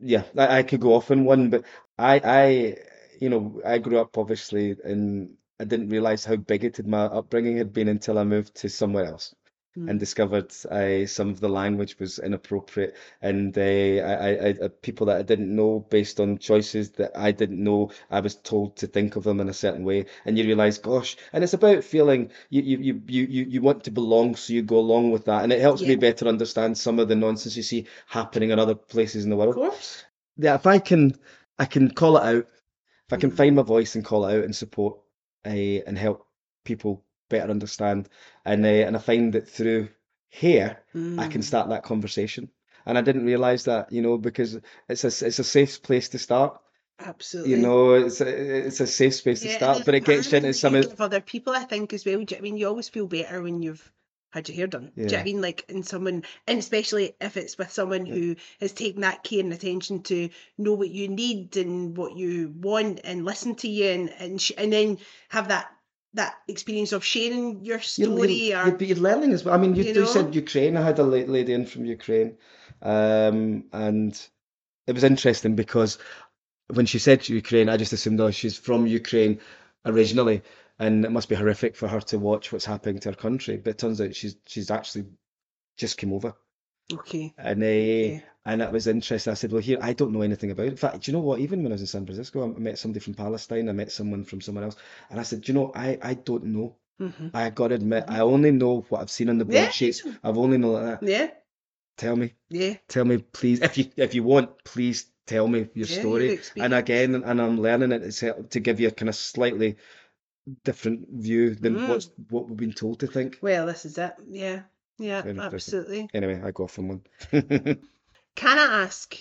[0.00, 1.64] yeah I, I could go off on one, but
[1.98, 2.76] I I
[3.20, 7.72] you know I grew up obviously and I didn't realize how bigoted my upbringing had
[7.72, 9.34] been until I moved to somewhere else
[9.86, 10.00] and Mm.
[10.00, 15.18] discovered uh, some of the language was inappropriate and uh, I, I, I, people that
[15.18, 19.16] I didn't know based on choices that I didn't know I was told to think
[19.16, 22.62] of them in a certain way and you realize gosh and it's about feeling you
[22.62, 25.60] you, you, you, you want to belong so you go along with that and it
[25.60, 29.30] helps me better understand some of the nonsense you see happening in other places in
[29.30, 30.04] the world Of course.
[30.36, 31.14] yeah if I can
[31.58, 32.46] I can call it out
[33.08, 33.36] if I can Mhm.
[33.36, 34.98] find my voice and call it out and support
[35.46, 36.26] uh, and help
[36.64, 38.08] people better understand
[38.44, 39.88] and uh, and I find that through
[40.30, 40.82] hair
[41.16, 41.44] I can Mm.
[41.44, 42.50] start that conversation
[42.86, 46.18] and I didn't realize that you know because it's a it's a safe place to
[46.18, 46.60] start
[46.98, 47.50] Absolutely.
[47.50, 50.44] you know it's a it's a safe space to Yeah, start but it gets empowering
[50.44, 52.22] into some of other people, I think, as well.
[52.24, 52.56] Do you I mean?
[52.56, 53.92] You always feel better when you've
[54.32, 54.92] had your hair done.
[54.96, 55.40] Do you know I mean?
[55.42, 59.52] Like in someone, and especially if it's with someone who has taken that care and
[59.52, 64.10] attention to know what you need and what you want and listen to you and
[64.18, 64.98] and, sh- and then
[65.28, 65.70] have that
[66.14, 69.54] that experience of sharing your story you're, or you're, but you're learning as well.
[69.54, 70.34] I mean, you, you you said?
[70.34, 70.76] Ukraine.
[70.76, 72.36] I had a lady in from Ukraine,
[72.82, 74.28] um, and
[74.86, 75.98] it was interesting because
[76.72, 79.40] when she said Ukraine, I just assumed, oh, she's from Ukraine
[79.84, 80.42] originally,
[80.78, 83.56] and it must be horrific for her to watch what's happening to her country.
[83.56, 85.06] But it turns out she's she's actually
[85.76, 86.34] just came over,
[86.92, 87.34] okay.
[87.38, 88.24] and uh, Okay.
[88.46, 89.30] and it was interesting.
[89.30, 90.70] I said, well, here I don't know anything about it.
[90.70, 91.40] In fact, do you know what?
[91.40, 93.68] Even when I was in San Francisco, I met somebody from Palestine.
[93.68, 94.76] I met someone from somewhere else,
[95.10, 96.76] and I said, do you know, I I don't know.
[96.98, 99.62] hmm I got to admit, I only know what I've seen on the Yeah.
[99.62, 100.02] broadsheets.
[100.22, 101.02] I've only known that.
[101.02, 101.30] Yeah.
[101.96, 102.76] Tell me, Yeah.
[102.88, 103.60] tell me, please.
[103.60, 106.40] If you if you want, please tell me your Yeah, story.
[106.56, 109.76] And again, and I'm learning it it's to give you a kind of slightly
[110.64, 111.88] different view than Mm.
[111.88, 113.38] what's what we've been told to think.
[113.40, 114.14] Well, this is it.
[114.28, 114.62] Yeah.
[114.98, 115.22] Yeah.
[115.22, 115.38] Very.
[115.38, 116.08] Absolutely.
[116.14, 117.02] Anyway, I go off on one.
[118.36, 119.16] Can I ask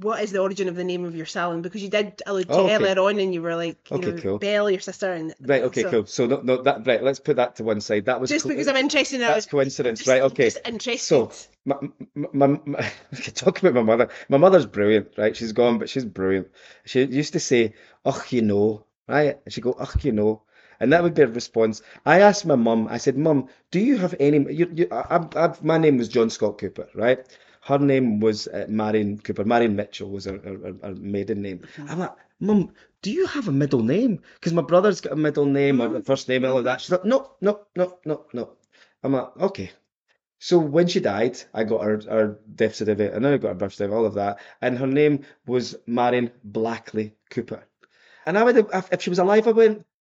[0.00, 1.62] what is the origin of the name of your salon?
[1.62, 2.74] Because you did allude to Oh, okay.
[2.74, 4.38] earlier on, and you were like, you Okay, know, cool.
[4.38, 6.06] Belle, your sister, and Right, okay, so- cool.
[6.06, 7.02] So no, no, that right.
[7.02, 8.04] Let's put that to one side.
[8.06, 10.22] That was Just co- because I'm interested in that that's coincidence, just, right?
[10.22, 10.44] Okay.
[10.44, 11.06] Just interested.
[11.06, 11.32] So,
[11.64, 11.76] my,
[12.14, 12.80] my, my, my
[13.34, 14.08] talk about my mother.
[14.28, 15.34] My mother's brilliant, right?
[15.36, 16.48] She's gone, but she's brilliant.
[16.84, 17.74] She used to say,
[18.04, 19.38] "Oh, you know," right?
[19.44, 20.42] And she'd go, "Oh, you know,"
[20.80, 21.82] and that would be a response.
[22.04, 22.88] I asked my mum.
[22.88, 26.30] I said, "Mum, do you have any?" You, you, I, I, my name was John
[26.30, 27.18] Scott Cooper, right?
[27.62, 29.44] Her name was uh, Marion Cooper.
[29.44, 31.62] Marion Mitchell was her, her, her- maiden name.
[31.88, 32.70] I'm like, Mum,
[33.02, 34.20] do you have a middle name?
[34.34, 36.80] Because my brother's got a middle name or a first name and all of that.
[36.80, 38.50] She's like, no, no, no, no, no.
[39.02, 39.70] I'm like, okay.
[40.38, 43.54] So when she died, I got her, her death certificate and then I got her
[43.54, 44.38] birth certificate, all of that.
[44.60, 47.64] And her name was Marion Blackley Cooper.
[48.26, 49.82] And I would have, if- she was alive, I went, what the?
[49.82, 49.95] F-?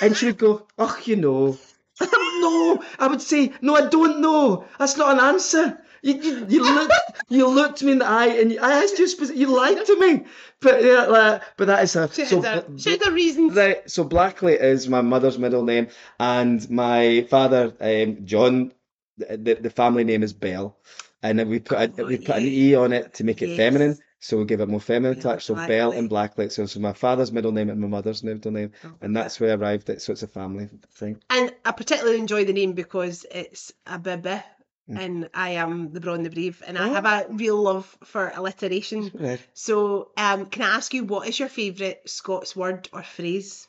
[0.00, 1.58] And she would go, oh, you know.
[2.00, 4.64] no, I would say, no, I don't know.
[4.78, 5.78] That's not an answer.
[6.02, 6.94] You, you, you looked,
[7.28, 10.00] you looked me in the eye, and you, I asked you, speci- you lied to
[10.00, 10.24] me.
[10.60, 12.40] But yeah, like, but that is a she so.
[12.40, 13.48] had, a, she had a reason.
[13.48, 15.88] Right, so Blackley is my mother's middle name,
[16.18, 18.72] and my father, um, John,
[19.18, 20.76] the, the family name is Bell,
[21.22, 22.42] and then we put a, Oh, we put an.
[22.46, 23.56] E on it to make it Yes.
[23.56, 25.44] feminine, so we give it more feminine Yeah, touch.
[25.46, 26.08] So Bell and.
[26.08, 26.48] Blackley.
[26.48, 29.50] So, so my father's middle name and my mother's middle name, Oh, and that's where
[29.50, 30.00] I arrived at.
[30.00, 31.20] So it's a family thing.
[31.28, 34.40] And I particularly enjoy the name because it's a bibby,
[34.88, 34.98] Mm.
[34.98, 36.92] and I am the Braw and the Brave, and I Oh.
[36.94, 39.10] have a real love for alliteration.
[39.14, 39.40] Right.
[39.54, 43.68] So, um, can I ask you what is your favourite Scots word or phrase?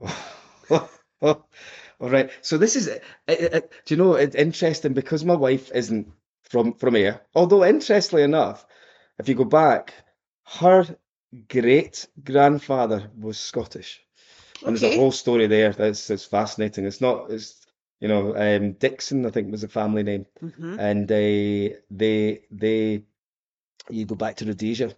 [0.70, 1.44] All
[2.00, 2.30] right.
[2.42, 6.12] So this is, it, it, do you know, it's interesting because my wife isn't
[6.42, 7.20] from from here.
[7.34, 8.66] Although interestingly enough,
[9.18, 9.94] if you go back,
[10.60, 10.84] her
[11.48, 14.00] great grandfather was Scottish,
[14.64, 16.86] and there's a whole story there that's that's fascinating.
[16.86, 17.66] It's not, it's
[18.00, 23.04] you know, um, Dixon I think was the family name, hmm and uh, they they
[23.90, 24.94] you go back to Rhodesia.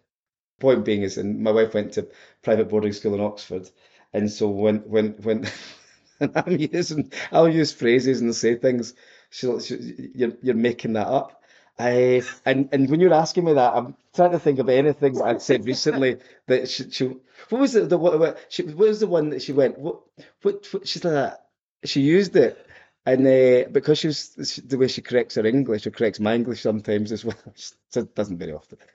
[0.61, 2.09] Point being is, and my wife went to
[2.43, 3.71] private boarding school in Oxford,
[4.13, 5.47] and so when when when
[6.21, 8.95] and I'm using, I'll use phrases and say things.
[9.31, 11.43] She'll, she, you're you're making that up.
[11.79, 15.43] I and and when you're asking me that, I'm trying to think of anything I'd
[15.43, 17.05] said recently that she, she
[17.51, 20.01] what was it the what, what she what was the one that she went what
[20.43, 21.47] what, what she's like that.
[21.85, 22.63] She used it.
[23.05, 26.35] And uh, because she was she, the way she corrects her English or corrects my
[26.35, 28.79] English sometimes as well she doesn't very often.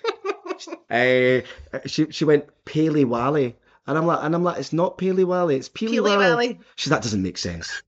[0.91, 1.39] Uh,
[1.85, 3.55] she she went Paley Wally.
[3.87, 6.17] And I'm like and I'm like it's not Paley Wally it's Peely Peely Wally.
[6.17, 6.59] Wally.
[6.75, 7.81] she's like that doesn't make sense.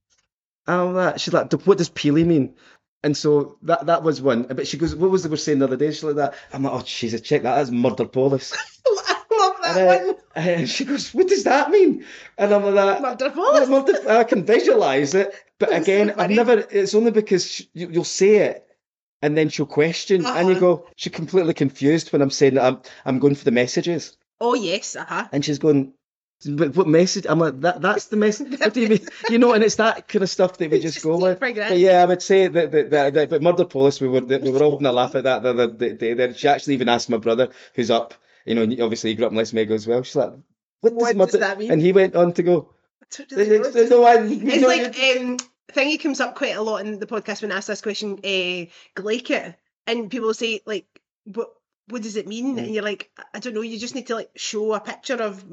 [0.66, 2.56] And I'm like she's like what does Peely mean
[3.04, 4.44] And so that that was one.
[4.44, 6.36] But she goes, "What was they were saying the other day?" She's like that.
[6.54, 7.56] I'm like, "Oh, Jesus, check that.
[7.56, 8.54] That's murder police."
[8.88, 10.16] I love that And, one.
[10.36, 12.06] uh, and she goes, "What does that mean?"
[12.38, 13.02] And I'm like, that.
[13.02, 13.70] Murder police.
[13.70, 16.60] murder- I can visualize it, but That's so again, I've never.
[16.72, 18.66] It's only because she, you, you'll say it,
[19.22, 20.60] and then she'll question, and you Uh-huh.
[20.62, 24.54] go, "She's completely confused when I'm saying that I'm I'm going for the messages," Oh
[24.54, 25.28] yes, uh huh.
[25.34, 25.94] and she's going.
[26.46, 27.26] But what message?
[27.28, 28.60] I'm like, that, that's the message.
[28.60, 29.08] What do you mean?
[29.30, 31.40] You know, and it's that kind of stuff that we just, go with.
[31.40, 34.52] But yeah, I would say that, that, that, that but Murder Police, we were we
[34.52, 35.94] were all having a laugh at that the other day.
[35.94, 36.34] day there.
[36.34, 38.14] She actually even asked my brother, who's up,
[38.46, 40.04] you know, obviously he grew up in Lesmahagow as well.
[40.04, 40.34] She's like,
[40.82, 41.72] "What does What does murder?" that mean?
[41.72, 42.70] And he went on to go,
[43.02, 43.72] I don't really know.
[43.72, 45.38] "There's no one." It's like um,
[45.72, 48.66] thingy comes up quite a lot in the podcast when I ask this question, uh,
[49.00, 49.56] Glaikit,
[49.88, 50.88] and people say like,
[51.26, 51.50] "What
[51.88, 52.60] what does it mean?" Mm.
[52.60, 53.62] And you're like, "I- "I don't know.
[53.62, 55.44] You just need to like show a picture of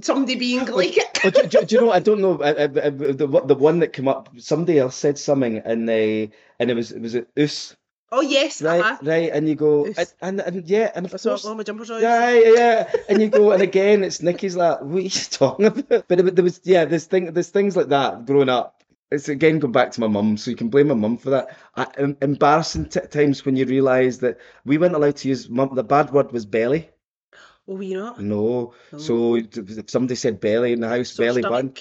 [0.00, 1.92] somebody being Glaikit." Oh, do, do, do you know?
[1.92, 2.40] I don't know.
[2.42, 5.88] I, I, I, the one- the one that came up, somebody else said something, and
[5.88, 7.76] they and it was it was it us,
[8.12, 8.98] oh yes, right, uh-huh.
[9.02, 11.90] right, and you go, and, and and yeah, and of what course, all my jumpers
[11.90, 12.00] are.
[12.00, 12.92] Yeah, yeah, yeah.
[13.08, 16.08] And you go, and again, it's Nikki's like, what are you talking about?
[16.08, 18.73] But it, there was, yeah, there's thing, there's things like that growing up.
[19.10, 21.56] It's again going back to my mum, so you can blame my mum for that.
[21.76, 25.74] I, em- embarrassing t- times when you realise that we weren't allowed to use mum.
[25.74, 26.90] The bad word was belly.
[27.66, 28.14] Oh, you know.
[28.18, 31.74] No, so if somebody said belly in the house, So belly button.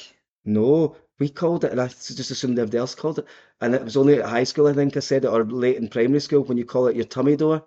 [0.45, 3.25] No, we called it, and I just assumed everybody else called it.
[3.61, 5.87] And it was only at high school, I think I said it, or late in
[5.89, 7.65] primary school when you call it your tummy door.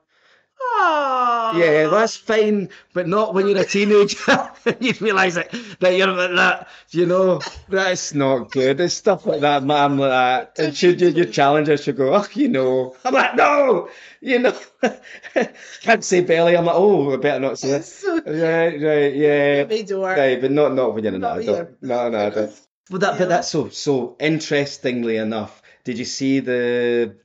[1.55, 1.59] Oh.
[1.59, 4.51] Yeah, that's fine, but not when you're a teenager.
[4.81, 5.51] you realise that,
[5.81, 6.69] that you're like that.
[6.91, 8.81] You know, that's not good.
[8.81, 10.59] It's stuff like that, ma'am, like that.
[10.59, 12.97] And should you, your challenger should go, oh, you know.
[13.05, 13.89] I'm like, no,
[14.21, 14.59] you know.
[15.83, 16.57] Can't say belly.
[16.57, 17.85] I'm like, oh, I better not say that.
[17.85, 19.63] So Right, right, yeah.
[19.63, 21.71] Right, but not not when you're an Not adult.
[21.83, 22.61] No, no, don't.
[22.91, 23.19] Well, that, Yeah.
[23.19, 24.17] but that's so so.
[24.21, 27.17] Interestingly enough, did you see the?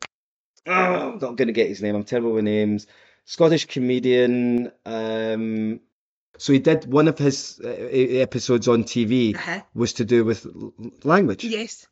[0.67, 1.95] Oh, I'm not going to get his name.
[1.95, 2.85] I'm terrible with names.
[3.25, 4.71] Scottish comedian.
[4.85, 5.79] Um,
[6.37, 9.61] so he did one of his uh, episodes on TV Uh-huh.
[9.73, 10.47] was to do with
[11.03, 11.85] language, Yes.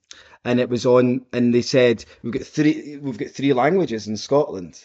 [0.44, 1.26] and it was on.
[1.34, 2.98] And they said we've got three.
[3.02, 4.80] We've got three languages in Scotland,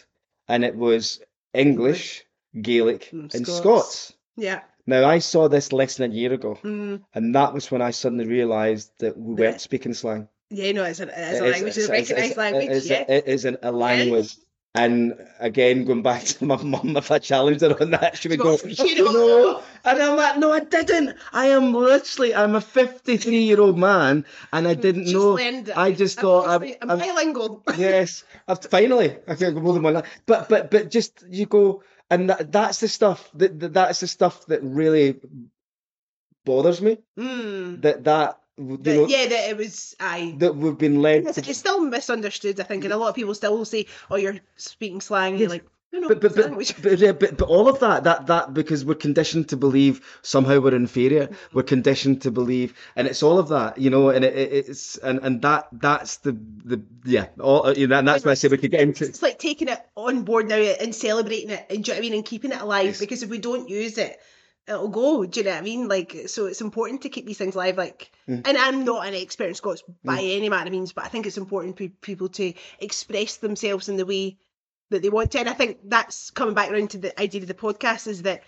[0.47, 1.19] and it was
[1.53, 2.23] English,
[2.61, 3.57] Gaelic, Mm, and Scots.
[3.57, 4.13] Scots.
[4.37, 4.61] Yeah.
[4.87, 6.59] Now I saw this less than a year ago.
[6.63, 7.01] Mm.
[7.15, 10.27] And that was when I suddenly realised that we weren't speaking slang.
[10.51, 12.65] Yeah, no, it's a, it's a It language, it's a it's- it's- recognised language.
[12.69, 13.05] It is, yeah.
[13.07, 14.35] it is an, a language.
[14.75, 18.39] And again, going back to my mum, if I challenged her on that, she would
[18.39, 19.63] go, She would go, no.
[19.85, 21.15] And I'm like, no, I didn't.
[21.31, 25.37] I am literally, I'm a 53 year old man and I didn't Just know.
[25.77, 27.63] I just I'm thought, I'm, I'm, I'm, bilingual.
[27.77, 30.03] yes, I've finally, I can go more than one.
[30.25, 34.07] But, but, but just, you go, and that, that's the stuff, that, that that's the
[34.07, 35.21] stuff that really
[36.43, 36.97] bothers me.
[37.17, 37.81] Mm.
[37.81, 39.95] That, that, you That- know, yeah, that it was.
[39.99, 40.35] I.
[40.37, 43.15] that we've been led It's, to it's still misunderstood, I think, and a lot of
[43.15, 45.65] people still will say, "Oh, you're speaking slang." And you're like,
[45.99, 48.95] no, but but but, but, yeah, but but all of that that that because we're
[48.95, 51.35] conditioned to believe somehow we're inferior mm.
[51.53, 54.97] we're conditioned to believe and it's all of that you know and it, it, it's
[54.97, 58.33] and and that that's the the yeah all uh, you know and that's why I
[58.35, 61.65] say we could get into It's like taking it on board now and celebrating it,
[61.69, 62.87] and do you know what I mean, and keeping it alive.
[62.87, 62.99] Yes.
[62.99, 64.19] Because if we don't use it,
[64.67, 65.25] it'll go.
[65.25, 65.87] Do you know what I mean?
[65.87, 67.77] Like, so it's important to keep these things live.
[67.77, 68.47] Like, Mm.
[68.47, 71.25] and I'm not an expert in Scots by any manner of means, but I think
[71.27, 74.37] it's important for people to express themselves in the way
[74.89, 75.39] that they want to.
[75.39, 78.43] And I think that's coming back around to the idea of the podcast is that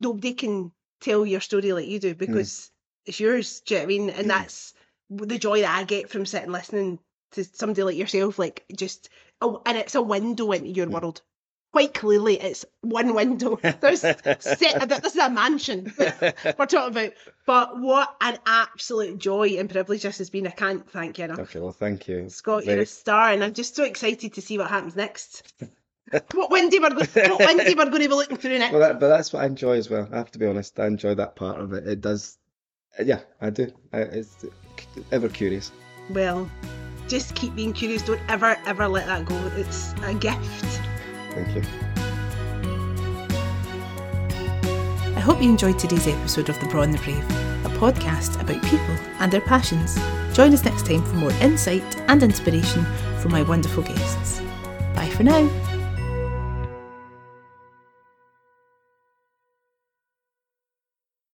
[0.00, 2.70] nobody can tell your story like you do because
[3.04, 3.60] it's yours.
[3.60, 4.10] Do you know what I mean?
[4.10, 4.28] And Mm.
[4.28, 4.74] that's
[5.10, 6.98] the joy that I get from sitting listening
[7.32, 8.38] to somebody like yourself.
[8.38, 9.10] Like just,
[9.40, 11.20] oh, and it's a window into your world.
[11.72, 13.58] Quite clearly, it's one window.
[13.80, 14.22] There's set.
[14.22, 17.12] This is a mansion we're talking about.
[17.46, 20.46] But what an absolute joy and privilege this has been.
[20.46, 21.38] I can't thank you enough.
[21.38, 24.58] okay well thank you Scott, you're a star, and I'm just so excited to see
[24.58, 25.50] what happens next.
[26.34, 28.72] what Wendy we're going, what Wendy we're going to be looking through next.
[28.72, 30.86] well that, but that's what I enjoy as well I have to be honest I
[30.86, 32.36] enjoy that part of it it does
[33.02, 34.44] yeah I do I, it's
[35.10, 35.72] ever curious
[36.10, 36.50] Well,
[37.08, 38.02] just keep being curious.
[38.02, 39.36] Don't ever, ever let that go.
[39.56, 40.81] It's a gift.
[41.34, 41.62] Thank you
[45.22, 47.22] I hope you enjoyed today's episode of The Braw and the Brave,
[47.64, 49.94] a podcast about people and their passions.
[50.34, 52.84] Join us next time for more insight and inspiration
[53.20, 54.40] from my wonderful guests.
[54.96, 55.48] Bye for now.